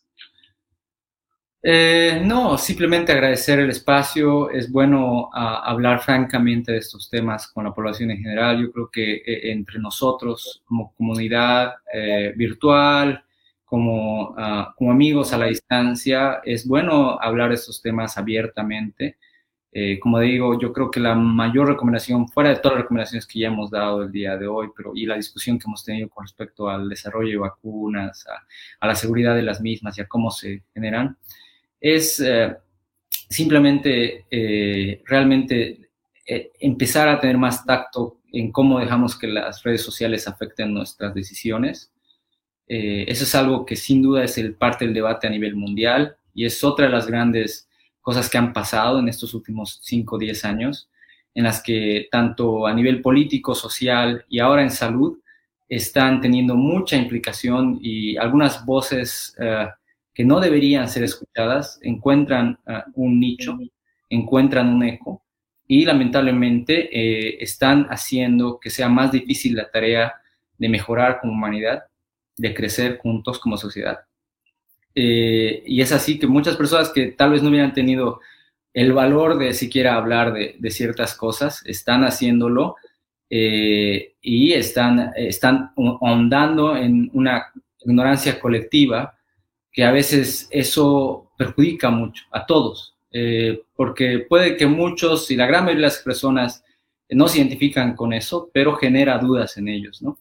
Eh, 1.62 2.22
no, 2.24 2.56
simplemente 2.56 3.12
agradecer 3.12 3.58
el 3.58 3.70
espacio. 3.70 4.50
Es 4.50 4.70
bueno 4.70 5.28
ah, 5.32 5.62
hablar 5.64 6.00
francamente 6.00 6.72
de 6.72 6.78
estos 6.78 7.10
temas 7.10 7.48
con 7.48 7.64
la 7.64 7.74
población 7.74 8.10
en 8.10 8.18
general. 8.18 8.60
Yo 8.60 8.72
creo 8.72 8.90
que 8.90 9.16
eh, 9.16 9.52
entre 9.52 9.78
nosotros, 9.78 10.62
como 10.64 10.92
comunidad 10.94 11.74
eh, 11.92 12.32
virtual, 12.36 13.24
como, 13.64 14.34
ah, 14.38 14.72
como 14.76 14.92
amigos 14.92 15.32
a 15.32 15.38
la 15.38 15.46
distancia, 15.46 16.40
es 16.44 16.66
bueno 16.66 17.18
hablar 17.20 17.50
de 17.50 17.56
estos 17.56 17.82
temas 17.82 18.16
abiertamente. 18.16 19.18
Eh, 19.70 19.98
como 20.00 20.18
digo, 20.20 20.58
yo 20.58 20.72
creo 20.72 20.90
que 20.90 20.98
la 20.98 21.14
mayor 21.14 21.68
recomendación, 21.68 22.28
fuera 22.28 22.50
de 22.50 22.56
todas 22.56 22.76
las 22.76 22.82
recomendaciones 22.84 23.26
que 23.26 23.40
ya 23.40 23.48
hemos 23.48 23.70
dado 23.70 24.02
el 24.02 24.10
día 24.10 24.36
de 24.36 24.46
hoy, 24.46 24.68
pero 24.74 24.92
y 24.94 25.04
la 25.04 25.16
discusión 25.16 25.58
que 25.58 25.64
hemos 25.66 25.84
tenido 25.84 26.08
con 26.08 26.24
respecto 26.24 26.68
al 26.68 26.88
desarrollo 26.88 27.30
de 27.30 27.36
vacunas, 27.36 28.26
a, 28.80 28.86
la 28.86 28.94
seguridad 28.94 29.34
de 29.34 29.42
las 29.42 29.60
mismas 29.60 29.98
y 29.98 30.00
a 30.00 30.08
cómo 30.08 30.30
se 30.30 30.62
generan, 30.72 31.18
es 31.80 32.18
eh, 32.20 32.56
simplemente 33.28 34.26
eh, 34.30 35.02
realmente 35.04 35.84
empezar 36.60 37.08
a 37.08 37.20
tener 37.20 37.38
más 37.38 37.64
tacto 37.64 38.20
en 38.32 38.52
cómo 38.52 38.80
dejamos 38.80 39.18
que 39.18 39.26
las 39.26 39.62
redes 39.62 39.80
sociales 39.82 40.28
afecten 40.28 40.74
nuestras 40.74 41.14
decisiones. 41.14 41.90
eso 42.66 43.24
es 43.24 43.34
algo 43.34 43.64
que 43.64 43.76
sin 43.76 44.02
duda 44.02 44.24
es 44.24 44.36
el 44.36 44.54
parte 44.54 44.84
del 44.84 44.92
debate 44.92 45.26
a 45.26 45.30
nivel 45.30 45.56
mundial 45.56 46.16
y 46.34 46.44
es 46.44 46.62
otra 46.62 46.86
de 46.86 46.92
las 46.92 47.06
grandes 47.06 47.67
cosas 48.08 48.30
que 48.30 48.38
han 48.38 48.54
pasado 48.54 49.00
en 49.00 49.08
estos 49.10 49.34
últimos 49.34 49.80
5 49.82 50.16
o 50.16 50.18
10 50.18 50.46
años, 50.46 50.88
en 51.34 51.44
las 51.44 51.62
que 51.62 52.08
tanto 52.10 52.66
a 52.66 52.72
nivel 52.72 53.02
político, 53.02 53.54
social 53.54 54.24
y 54.30 54.38
ahora 54.38 54.62
en 54.62 54.70
salud 54.70 55.18
están 55.68 56.22
teniendo 56.22 56.54
mucha 56.54 56.96
implicación 56.96 57.78
y 57.82 58.16
algunas 58.16 58.64
voces 58.64 59.36
eh, 59.38 59.68
que 60.14 60.24
no 60.24 60.40
deberían 60.40 60.88
ser 60.88 61.02
escuchadas 61.04 61.78
encuentran 61.82 62.58
eh, 62.66 62.82
un 62.94 63.20
nicho, 63.20 63.58
encuentran 64.08 64.70
un 64.70 64.84
eco 64.84 65.22
y 65.66 65.84
lamentablemente 65.84 66.88
eh, 66.90 67.36
están 67.42 67.88
haciendo 67.90 68.58
que 68.58 68.70
sea 68.70 68.88
más 68.88 69.12
difícil 69.12 69.54
la 69.54 69.70
tarea 69.70 70.14
de 70.56 70.68
mejorar 70.70 71.20
como 71.20 71.34
humanidad, 71.34 71.82
de 72.38 72.54
crecer 72.54 72.96
juntos 72.96 73.38
como 73.38 73.58
sociedad. 73.58 74.07
Eh, 74.94 75.62
y 75.66 75.80
es 75.80 75.92
así 75.92 76.18
que 76.18 76.26
muchas 76.26 76.56
personas 76.56 76.90
que 76.90 77.08
tal 77.08 77.30
vez 77.30 77.42
no 77.42 77.50
hubieran 77.50 77.72
tenido 77.72 78.20
el 78.74 78.92
valor 78.92 79.38
de 79.38 79.54
siquiera 79.54 79.94
hablar 79.94 80.32
de, 80.32 80.70
ciertas 80.70 81.14
cosas, 81.14 81.62
están 81.64 82.04
haciéndolo 82.04 82.76
eh, 83.30 84.14
y 84.20 84.52
están, 84.52 85.12
están 85.16 85.72
ahondando 85.76 86.76
en 86.76 87.10
una 87.12 87.52
ignorancia 87.80 88.38
colectiva 88.38 89.18
que 89.72 89.84
a 89.84 89.92
veces 89.92 90.48
eso 90.50 91.30
perjudica 91.36 91.90
mucho 91.90 92.24
a 92.32 92.46
todos, 92.46 92.96
eh, 93.12 93.62
porque 93.74 94.26
puede 94.28 94.56
que 94.56 94.66
muchos 94.66 95.30
y 95.30 95.36
la 95.36 95.46
gran 95.46 95.64
mayoría 95.64 95.86
de 95.86 95.92
las 95.92 95.98
personas 95.98 96.64
no 97.10 97.28
se 97.28 97.38
identifican 97.38 97.94
con 97.94 98.12
eso, 98.12 98.50
pero 98.52 98.76
genera 98.76 99.18
dudas 99.18 99.56
en 99.56 99.68
ellos, 99.68 100.02
¿no? 100.02 100.18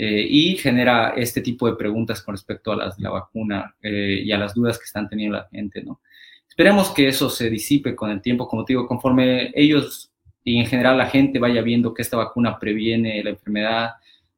Eh, 0.00 0.24
y 0.30 0.56
genera 0.56 1.14
este 1.16 1.40
tipo 1.40 1.66
de 1.66 1.74
preguntas 1.74 2.22
con 2.22 2.32
respecto 2.32 2.70
a 2.70 2.76
las, 2.76 3.00
la 3.00 3.10
vacuna 3.10 3.74
eh, 3.82 4.22
y 4.24 4.30
a 4.30 4.38
las 4.38 4.54
dudas 4.54 4.78
que 4.78 4.84
están 4.84 5.08
teniendo 5.08 5.36
la 5.36 5.48
gente, 5.50 5.82
¿no? 5.82 6.00
Esperemos 6.48 6.90
que 6.90 7.08
eso 7.08 7.28
se 7.28 7.50
disipe 7.50 7.96
con 7.96 8.10
el 8.10 8.22
tiempo, 8.22 8.46
como 8.46 8.64
te 8.64 8.74
digo, 8.74 8.86
conforme 8.86 9.50
ellos 9.56 10.12
y 10.44 10.58
en 10.60 10.66
general 10.66 10.98
la 10.98 11.06
gente 11.06 11.40
vaya 11.40 11.62
viendo 11.62 11.92
que 11.92 12.02
esta 12.02 12.16
vacuna 12.16 12.60
previene 12.60 13.22
la 13.24 13.30
enfermedad, 13.30 13.90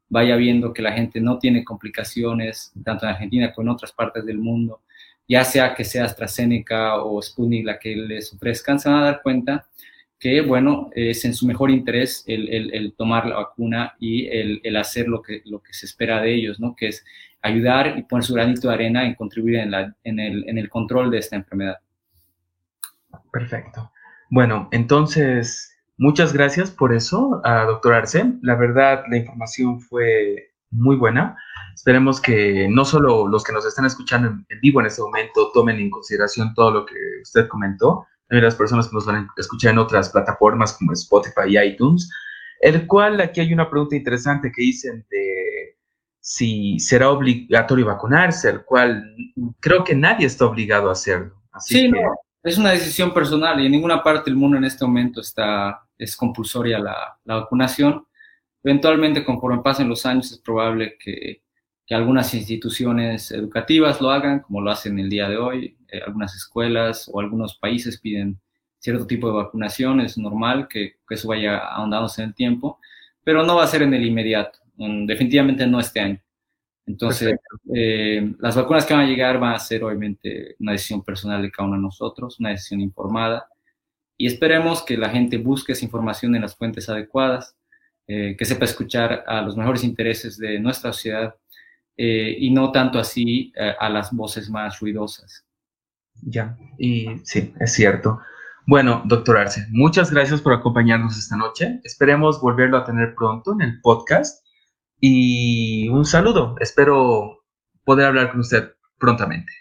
vaya 0.08 0.36
viendo 0.36 0.72
que 0.72 0.80
la 0.80 0.92
gente 0.92 1.20
no 1.20 1.38
tiene 1.38 1.62
complicaciones, 1.62 2.72
tanto 2.82 3.04
en 3.04 3.12
Argentina 3.12 3.52
como 3.52 3.68
en 3.68 3.74
otras 3.74 3.92
partes 3.92 4.24
del 4.24 4.38
mundo, 4.38 4.80
ya 5.28 5.44
sea 5.44 5.74
que 5.74 5.84
sea 5.84 6.06
AstraZeneca 6.06 7.02
o 7.02 7.20
Sputnik 7.20 7.66
la 7.66 7.78
que 7.78 7.94
les 7.94 8.32
ofrezcan, 8.32 8.80
se 8.80 8.88
van 8.88 9.02
a 9.02 9.04
dar 9.04 9.22
cuenta 9.22 9.66
que, 10.20 10.42
bueno, 10.42 10.90
es 10.94 11.24
en 11.24 11.34
su 11.34 11.46
mejor 11.46 11.70
interés 11.70 12.24
el, 12.26 12.94
tomar 12.96 13.26
la 13.26 13.36
vacuna 13.36 13.94
y 13.98 14.26
el, 14.26 14.76
hacer 14.76 15.08
lo 15.08 15.22
que, 15.22 15.42
lo 15.46 15.60
que 15.62 15.72
se 15.72 15.86
espera 15.86 16.20
de 16.20 16.34
ellos, 16.34 16.60
¿no? 16.60 16.76
Que 16.76 16.88
es 16.88 17.04
ayudar 17.42 17.96
y 17.98 18.02
poner 18.02 18.24
su 18.24 18.34
granito 18.34 18.68
de 18.68 18.74
arena 18.74 19.06
en 19.06 19.14
contribuir 19.14 19.56
en, 19.56 19.70
la, 19.70 19.96
en, 20.04 20.20
el, 20.20 20.46
en 20.46 20.58
el 20.58 20.68
control 20.68 21.10
de 21.10 21.18
esta 21.18 21.36
enfermedad. 21.36 21.78
Perfecto. 23.32 23.90
Bueno, 24.28 24.68
entonces, 24.72 25.74
muchas 25.96 26.34
gracias 26.34 26.70
por 26.70 26.92
eso, 26.92 27.40
doctor 27.66 27.94
Arce. 27.94 28.24
La 28.42 28.56
verdad, 28.56 29.04
la 29.08 29.16
información 29.16 29.80
fue 29.80 30.52
muy 30.70 30.96
buena. 30.96 31.36
Esperemos 31.74 32.20
que 32.20 32.68
no 32.68 32.84
solo 32.84 33.26
los 33.26 33.42
que 33.42 33.52
nos 33.52 33.64
están 33.64 33.86
escuchando 33.86 34.28
en 34.28 34.60
vivo 34.60 34.80
en 34.80 34.86
este 34.86 35.00
momento 35.00 35.50
tomen 35.52 35.80
en 35.80 35.90
consideración 35.90 36.52
todo 36.54 36.70
lo 36.70 36.86
que 36.86 36.94
usted 37.22 37.48
comentó, 37.48 38.06
también 38.30 38.44
las 38.44 38.54
personas 38.54 38.86
que 38.86 38.94
nos 38.94 39.06
van 39.06 39.16
a 39.16 39.34
escuchar 39.36 39.72
en 39.72 39.78
otras 39.78 40.08
plataformas 40.08 40.74
como 40.74 40.92
Spotify 40.92 41.48
y 41.48 41.58
iTunes, 41.58 42.08
el 42.60 42.86
cual 42.86 43.20
aquí 43.20 43.40
hay 43.40 43.52
una 43.52 43.68
pregunta 43.68 43.96
interesante 43.96 44.52
que 44.54 44.62
dicen 44.62 45.04
de 45.10 45.76
si 46.20 46.78
será 46.78 47.10
obligatorio 47.10 47.86
vacunarse, 47.86 48.50
el 48.50 48.64
cual 48.64 49.16
creo 49.58 49.82
que 49.82 49.96
nadie 49.96 50.26
está 50.26 50.46
obligado 50.46 50.88
a 50.88 50.92
hacerlo. 50.92 51.34
sí, 51.58 51.90
es 52.44 52.56
una 52.56 52.70
decisión 52.70 53.12
personal 53.12 53.60
y 53.60 53.66
en 53.66 53.72
ninguna 53.72 54.00
parte 54.00 54.30
del 54.30 54.38
mundo 54.38 54.56
en 54.56 54.64
este 54.64 54.84
momento 54.84 55.20
está, 55.20 55.82
es 55.98 56.16
compulsoria 56.16 56.78
la, 56.78 57.18
la 57.24 57.34
vacunación. 57.34 58.06
Eventualmente, 58.62 59.24
conforme 59.24 59.60
pasen 59.60 59.88
los 59.88 60.06
años, 60.06 60.30
es 60.30 60.38
probable 60.38 60.96
que, 61.02 61.42
que 61.90 61.96
algunas 61.96 62.32
instituciones 62.34 63.32
educativas 63.32 64.00
lo 64.00 64.12
hagan, 64.12 64.42
como 64.42 64.60
lo 64.60 64.70
hacen 64.70 64.96
el 65.00 65.10
día 65.10 65.28
de 65.28 65.36
hoy, 65.36 65.76
eh, 65.88 66.00
algunas 66.06 66.36
escuelas 66.36 67.10
o 67.12 67.18
algunos 67.18 67.56
países 67.56 67.98
piden 68.00 68.38
cierto 68.78 69.08
tipo 69.08 69.26
de 69.26 69.34
vacunación, 69.34 70.00
es 70.00 70.16
normal 70.16 70.68
que, 70.68 70.98
que, 71.08 71.16
eso 71.16 71.26
vaya 71.26 71.58
ahondándose 71.58 72.22
en 72.22 72.28
el 72.28 72.34
tiempo, 72.36 72.78
pero 73.24 73.44
no 73.44 73.56
va 73.56 73.64
a 73.64 73.66
ser 73.66 73.82
en 73.82 73.92
el 73.92 74.06
inmediato, 74.06 74.60
definitivamente 74.76 75.66
no 75.66 75.80
este 75.80 75.98
año. 75.98 76.20
Entonces, 76.86 77.34
eh, 77.74 78.34
las 78.38 78.54
vacunas 78.54 78.86
que 78.86 78.94
van 78.94 79.06
a 79.06 79.08
llegar 79.08 79.40
van 79.40 79.54
a 79.54 79.58
ser 79.58 79.82
obviamente 79.82 80.54
una 80.60 80.70
decisión 80.70 81.02
personal 81.02 81.42
de 81.42 81.50
cada 81.50 81.66
uno 81.66 81.76
de 81.76 81.82
nosotros, 81.82 82.38
una 82.38 82.50
decisión 82.50 82.80
informada, 82.80 83.48
y 84.16 84.28
esperemos 84.28 84.84
que 84.84 84.96
la 84.96 85.08
gente 85.08 85.38
busque 85.38 85.72
esa 85.72 85.84
información 85.84 86.36
en 86.36 86.42
las 86.42 86.54
fuentes 86.54 86.88
adecuadas, 86.88 87.56
eh, 88.06 88.36
que 88.38 88.44
sepa 88.44 88.64
escuchar 88.64 89.24
a 89.26 89.42
los 89.42 89.56
mejores 89.56 89.82
intereses 89.82 90.38
de 90.38 90.60
nuestra 90.60 90.92
sociedad 90.92 91.34
eh, 92.02 92.34
y 92.38 92.50
no 92.50 92.72
tanto 92.72 92.98
así 92.98 93.52
eh, 93.54 93.74
a 93.78 93.90
las 93.90 94.10
voces 94.10 94.48
más 94.48 94.80
ruidosas. 94.80 95.44
Ya, 96.22 96.56
y 96.78 97.08
sí, 97.24 97.52
es 97.60 97.74
cierto. 97.74 98.20
Bueno, 98.66 99.02
doctor 99.04 99.36
Arce, 99.36 99.66
muchas 99.70 100.10
gracias 100.10 100.40
por 100.40 100.54
acompañarnos 100.54 101.18
esta 101.18 101.36
noche. 101.36 101.78
Esperemos 101.84 102.40
volverlo 102.40 102.78
a 102.78 102.86
tener 102.86 103.14
pronto 103.14 103.52
en 103.52 103.60
el 103.60 103.80
podcast. 103.82 104.46
Y 104.98 105.90
un 105.90 106.06
saludo. 106.06 106.56
Espero 106.60 107.44
poder 107.84 108.06
hablar 108.06 108.30
con 108.30 108.40
usted 108.40 108.70
prontamente. 108.98 109.52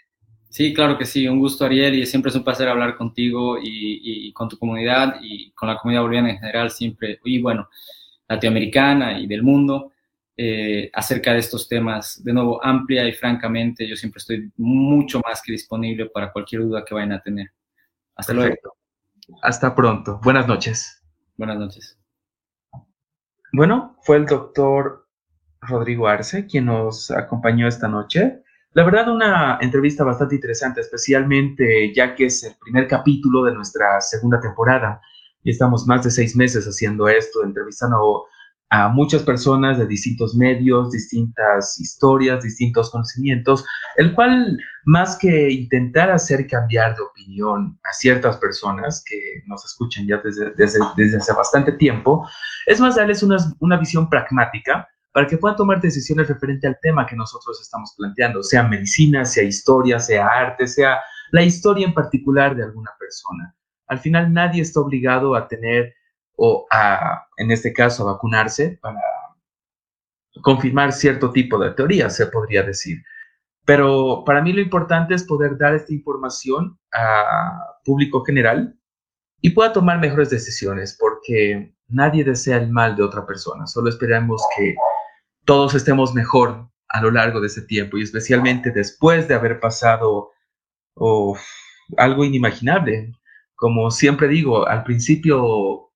Sí, 0.48 0.72
claro 0.72 0.96
que 0.96 1.04
sí. 1.04 1.28
Un 1.28 1.40
gusto, 1.40 1.66
Ariel, 1.66 1.94
y 1.94 2.06
siempre 2.06 2.30
es 2.30 2.36
un 2.36 2.44
placer 2.44 2.70
hablar 2.70 2.96
contigo 2.96 3.58
y, 3.62 4.32
con 4.32 4.48
tu 4.48 4.56
comunidad 4.56 5.16
y 5.20 5.50
con 5.50 5.68
la 5.68 5.76
comunidad 5.76 6.04
boliviana 6.04 6.30
en 6.30 6.38
general, 6.38 6.70
siempre, 6.70 7.20
y 7.22 7.42
bueno, 7.42 7.68
latinoamericana 8.26 9.20
y 9.20 9.26
del 9.26 9.42
mundo, 9.42 9.89
eh, 10.42 10.90
acerca 10.94 11.34
de 11.34 11.40
estos 11.40 11.68
temas. 11.68 12.24
De 12.24 12.32
nuevo, 12.32 12.64
amplia 12.64 13.06
y 13.06 13.12
francamente, 13.12 13.86
yo 13.86 13.94
siempre 13.94 14.20
estoy 14.20 14.50
mucho 14.56 15.20
más 15.20 15.42
que 15.42 15.52
disponible 15.52 16.06
para 16.06 16.32
cualquier 16.32 16.62
duda 16.62 16.82
que 16.82 16.94
vayan 16.94 17.12
a 17.12 17.20
tener. 17.20 17.48
Hasta 18.16 18.32
luego. 18.32 18.56
Hasta 19.42 19.74
pronto. 19.74 20.18
Buenas 20.24 20.48
noches. 20.48 21.04
Buenas 21.36 21.58
noches. 21.58 22.00
Bueno, 23.52 23.98
fue 24.02 24.16
el 24.16 24.24
doctor 24.24 25.06
Rodrigo 25.60 26.08
Arce 26.08 26.46
quien 26.46 26.64
nos 26.64 27.10
acompañó 27.10 27.68
esta 27.68 27.86
noche. 27.86 28.42
La 28.72 28.82
verdad, 28.84 29.12
una 29.12 29.58
entrevista 29.60 30.04
bastante 30.04 30.36
interesante, 30.36 30.80
especialmente 30.80 31.92
ya 31.92 32.14
que 32.14 32.24
es 32.24 32.44
el 32.44 32.54
primer 32.58 32.88
capítulo 32.88 33.44
de 33.44 33.52
nuestra 33.52 34.00
segunda 34.00 34.40
temporada 34.40 35.02
y 35.42 35.50
estamos 35.50 35.86
más 35.86 36.02
de 36.02 36.10
seis 36.10 36.34
meses 36.34 36.64
haciendo 36.64 37.08
esto, 37.10 37.44
entrevistando 37.44 38.24
a 38.70 38.88
muchas 38.88 39.24
personas 39.24 39.78
de 39.78 39.86
distintos 39.86 40.36
medios, 40.36 40.92
distintas 40.92 41.78
historias, 41.80 42.42
distintos 42.42 42.90
conocimientos, 42.90 43.64
el 43.96 44.14
cual 44.14 44.58
más 44.84 45.18
que 45.18 45.50
intentar 45.50 46.10
hacer 46.10 46.46
cambiar 46.46 46.94
de 46.94 47.02
opinión 47.02 47.78
a 47.82 47.92
ciertas 47.92 48.36
personas 48.36 49.02
que 49.04 49.18
nos 49.46 49.64
escuchan 49.64 50.06
ya 50.06 50.18
desde, 50.24 50.52
desde, 50.54 51.16
hace 51.16 51.32
bastante 51.32 51.72
tiempo, 51.72 52.28
es 52.66 52.80
más 52.80 52.94
darles 52.94 53.24
una, 53.24 53.38
una 53.58 53.76
visión 53.76 54.08
pragmática 54.08 54.88
para 55.12 55.26
que 55.26 55.36
puedan 55.36 55.56
tomar 55.56 55.80
decisiones 55.80 56.28
referente 56.28 56.68
al 56.68 56.78
tema 56.80 57.06
que 57.06 57.16
nosotros 57.16 57.60
estamos 57.60 57.92
planteando, 57.98 58.40
sea 58.44 58.62
medicina, 58.62 59.24
sea 59.24 59.42
historia, 59.42 59.98
sea 59.98 60.28
arte, 60.28 60.68
sea 60.68 61.00
la 61.32 61.42
historia 61.42 61.86
en 61.86 61.94
particular 61.94 62.54
de 62.54 62.62
alguna 62.62 62.92
persona. 63.00 63.52
Al 63.88 63.98
final 63.98 64.32
nadie 64.32 64.62
está 64.62 64.78
obligado 64.78 65.34
a 65.34 65.48
tener 65.48 65.92
o 66.42 66.66
a, 66.70 67.26
en 67.36 67.50
este 67.50 67.74
caso, 67.74 68.02
a 68.08 68.14
vacunarse 68.14 68.78
para 68.80 68.98
confirmar 70.42 70.90
cierto 70.92 71.30
tipo 71.32 71.58
de 71.58 71.72
teoría, 71.72 72.08
se 72.08 72.26
podría 72.28 72.62
decir. 72.62 73.02
Pero 73.66 74.24
para 74.24 74.40
mí 74.40 74.54
lo 74.54 74.62
importante 74.62 75.14
es 75.14 75.22
poder 75.24 75.58
dar 75.58 75.74
esta 75.74 75.92
información 75.92 76.78
a 76.94 77.76
público 77.84 78.24
general 78.24 78.74
y 79.42 79.50
pueda 79.50 79.74
tomar 79.74 80.00
mejores 80.00 80.30
decisiones, 80.30 80.96
porque 80.98 81.74
nadie 81.88 82.24
desea 82.24 82.56
el 82.56 82.70
mal 82.70 82.96
de 82.96 83.02
otra 83.02 83.26
persona, 83.26 83.66
solo 83.66 83.90
esperamos 83.90 84.42
que 84.56 84.74
todos 85.44 85.74
estemos 85.74 86.14
mejor 86.14 86.70
a 86.88 87.02
lo 87.02 87.10
largo 87.10 87.38
de 87.42 87.48
ese 87.48 87.62
tiempo 87.62 87.98
y 87.98 88.02
especialmente 88.02 88.70
después 88.70 89.28
de 89.28 89.34
haber 89.34 89.60
pasado 89.60 90.30
algo 91.98 92.24
inimaginable. 92.24 93.12
Como 93.56 93.90
siempre 93.90 94.26
digo, 94.26 94.66
al 94.66 94.84
principio 94.84 95.89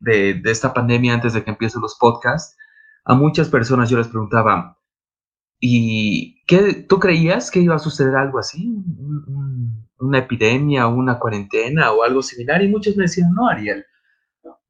de, 0.00 0.40
esta 0.44 0.72
pandemia, 0.74 1.14
antes 1.14 1.34
de 1.34 1.44
que 1.44 1.50
empiecen 1.50 1.82
los 1.82 1.96
podcasts, 1.98 2.56
a 3.04 3.14
muchas 3.14 3.48
personas 3.48 3.88
yo 3.88 3.98
les 3.98 4.08
preguntaba, 4.08 4.78
¿y 5.60 6.42
qué, 6.46 6.84
tú 6.88 6.98
creías 6.98 7.50
que 7.50 7.60
iba 7.60 7.76
a 7.76 7.78
suceder 7.78 8.16
algo 8.16 8.38
así? 8.38 8.74
¿Una 9.98 10.18
epidemia, 10.18 10.86
una 10.86 11.18
cuarentena 11.18 11.92
o 11.92 12.02
algo 12.02 12.22
similar? 12.22 12.62
Y 12.62 12.68
muchos 12.68 12.96
me 12.96 13.04
decían, 13.04 13.32
no, 13.32 13.48
Ariel, 13.48 13.84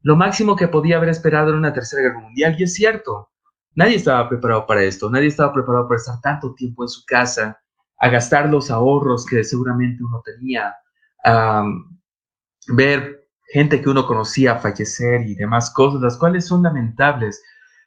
lo 0.03 0.17
máximo 0.17 0.57
que 0.57 0.69
podía 0.69 0.97
haber 0.97 1.11
esperado 1.11 1.49
era 1.49 1.59
una 1.59 1.73
tercera 1.73 2.03
guerra 2.03 2.21
mundial, 2.21 2.57
y 2.59 2.65
es 2.65 2.75
cierto, 2.75 3.31
Nadie 3.75 3.97
estaba 3.97 4.29
preparado 4.29 4.67
para 4.67 4.83
esto, 4.83 5.09
nadie 5.09 5.29
estaba 5.29 5.53
preparado 5.53 5.87
para 5.87 5.99
estar 5.99 6.21
tanto 6.21 6.55
tiempo 6.55 6.83
en 6.83 6.89
su 6.89 7.05
casa, 7.07 7.61
a 7.99 8.09
gastar 8.09 8.49
los 8.49 8.71
ahorros 8.71 9.25
que 9.27 9.45
seguramente 9.45 10.03
uno 10.03 10.23
tenía, 10.25 10.75
a 11.25 11.65
ver 12.69 13.20
gente 13.53 13.83
que 13.83 13.89
uno 13.89 14.07
conocía 14.07 14.57
fallecer 14.57 15.23
y 15.29 15.35
demás 15.35 15.73
cosas, 15.73 16.01
las 16.01 16.17
cuales 16.17 16.47
son 16.47 16.63
lamentables. 16.63 17.43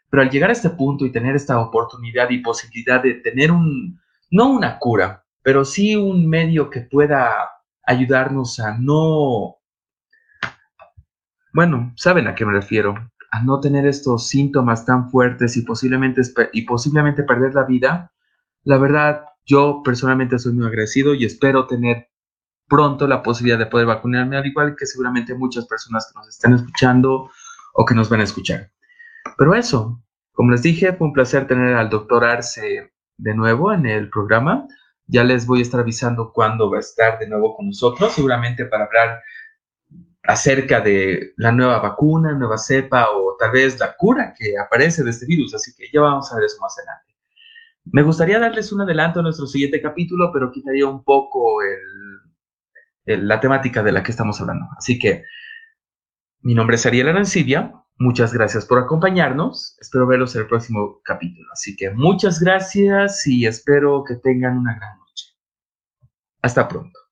Pero 0.09 0.23
al 0.23 0.29
llegar 0.29 0.49
a 0.49 0.53
este 0.53 0.69
punto 0.69 1.05
y 1.05 1.11
tener 1.11 1.35
esta 1.35 1.59
oportunidad 1.59 2.29
y 2.29 2.39
posibilidad 2.39 3.01
de 3.01 3.15
tener 3.15 3.51
un, 3.51 3.99
no 4.29 4.49
una 4.49 4.77
cura, 4.77 5.23
pero 5.41 5.65
sí 5.65 5.95
un 5.95 6.27
medio 6.27 6.69
que 6.69 6.81
pueda 6.81 7.49
ayudarnos 7.85 8.59
a 8.59 8.77
no, 8.77 9.57
bueno, 11.53 11.93
saben 11.95 12.27
a 12.27 12.35
qué 12.35 12.45
me 12.45 12.53
refiero, 12.53 12.95
a 13.31 13.43
no 13.43 13.59
tener 13.59 13.85
estos 13.85 14.27
síntomas 14.27 14.85
tan 14.85 15.09
fuertes 15.09 15.57
y 15.57 15.63
posiblemente, 15.63 16.21
y 16.53 16.61
posiblemente 16.63 17.23
perder 17.23 17.53
la 17.55 17.63
vida, 17.63 18.11
la 18.63 18.77
verdad, 18.77 19.25
yo 19.45 19.81
personalmente 19.83 20.39
soy 20.39 20.53
muy 20.53 20.65
agradecido 20.65 21.13
y 21.13 21.25
espero 21.25 21.67
tener 21.67 22.09
pronto 22.67 23.07
la 23.07 23.21
posibilidad 23.21 23.59
de 23.59 23.65
poder 23.65 23.87
vacunarme, 23.87 24.37
al 24.37 24.45
igual 24.45 24.75
que 24.77 24.85
seguramente 24.85 25.35
muchas 25.35 25.65
personas 25.65 26.07
que 26.11 26.19
nos 26.19 26.29
están 26.29 26.53
escuchando 26.53 27.29
o 27.73 27.85
que 27.85 27.95
nos 27.95 28.09
van 28.09 28.21
a 28.21 28.23
escuchar. 28.23 28.71
Pero 29.37 29.55
eso, 29.55 30.01
como 30.31 30.51
les 30.51 30.61
dije, 30.61 30.93
fue 30.93 31.07
un 31.07 31.13
placer 31.13 31.47
tener 31.47 31.75
al 31.75 31.89
doctor 31.89 32.23
Arce 32.23 32.91
de 33.17 33.35
nuevo 33.35 33.73
en 33.73 33.85
el 33.85 34.09
programa. 34.09 34.67
Ya 35.07 35.23
les 35.23 35.45
voy 35.45 35.59
a 35.59 35.63
estar 35.63 35.79
avisando 35.79 36.31
cuándo 36.31 36.69
va 36.69 36.77
a 36.77 36.81
estar 36.81 37.19
de 37.19 37.27
nuevo 37.27 37.55
con 37.55 37.67
nosotros, 37.67 38.13
seguramente 38.13 38.65
para 38.65 38.85
hablar 38.85 39.21
acerca 40.23 40.79
de 40.79 41.33
la 41.35 41.51
nueva 41.51 41.79
vacuna, 41.79 42.31
nueva 42.33 42.57
cepa 42.57 43.09
o 43.09 43.35
tal 43.37 43.51
vez 43.51 43.77
la 43.79 43.95
cura 43.95 44.33
que 44.37 44.57
aparece 44.57 45.03
de 45.03 45.09
este 45.09 45.25
virus, 45.25 45.53
así 45.53 45.73
que 45.75 45.89
ya 45.91 46.01
vamos 46.01 46.31
a 46.31 46.35
ver 46.35 46.45
eso 46.45 46.61
más 46.61 46.77
adelante. 46.79 47.13
Me 47.85 48.01
gustaría 48.01 48.39
darles 48.39 48.71
un 48.71 48.81
adelanto 48.81 49.19
a 49.19 49.23
nuestro 49.23 49.45
siguiente 49.45 49.81
capítulo, 49.81 50.31
pero 50.31 50.51
quitaría 50.51 50.87
un 50.87 51.03
poco 51.03 51.61
la 53.05 53.39
temática 53.39 53.83
de 53.83 53.91
la 53.91 54.03
que 54.03 54.11
estamos 54.11 54.39
hablando. 54.39 54.67
Así 54.77 54.99
que 54.99 55.23
mi 56.41 56.55
nombre 56.55 56.75
es 56.75 56.85
Ariel 56.85 57.09
Arancibia, 57.09 57.73
muchas 57.97 58.33
gracias 58.33 58.65
por 58.65 58.79
acompañarnos, 58.79 59.77
espero 59.79 60.07
verlos 60.07 60.35
en 60.35 60.41
el 60.41 60.47
próximo 60.47 61.01
capítulo. 61.03 61.47
Así 61.53 61.75
que 61.75 61.91
muchas 61.91 62.39
gracias 62.39 63.25
y 63.27 63.45
espero 63.45 64.03
que 64.05 64.15
tengan 64.15 64.57
una 64.57 64.75
gran 64.75 64.97
noche. 64.97 65.27
Hasta 66.41 66.67
pronto. 66.67 67.02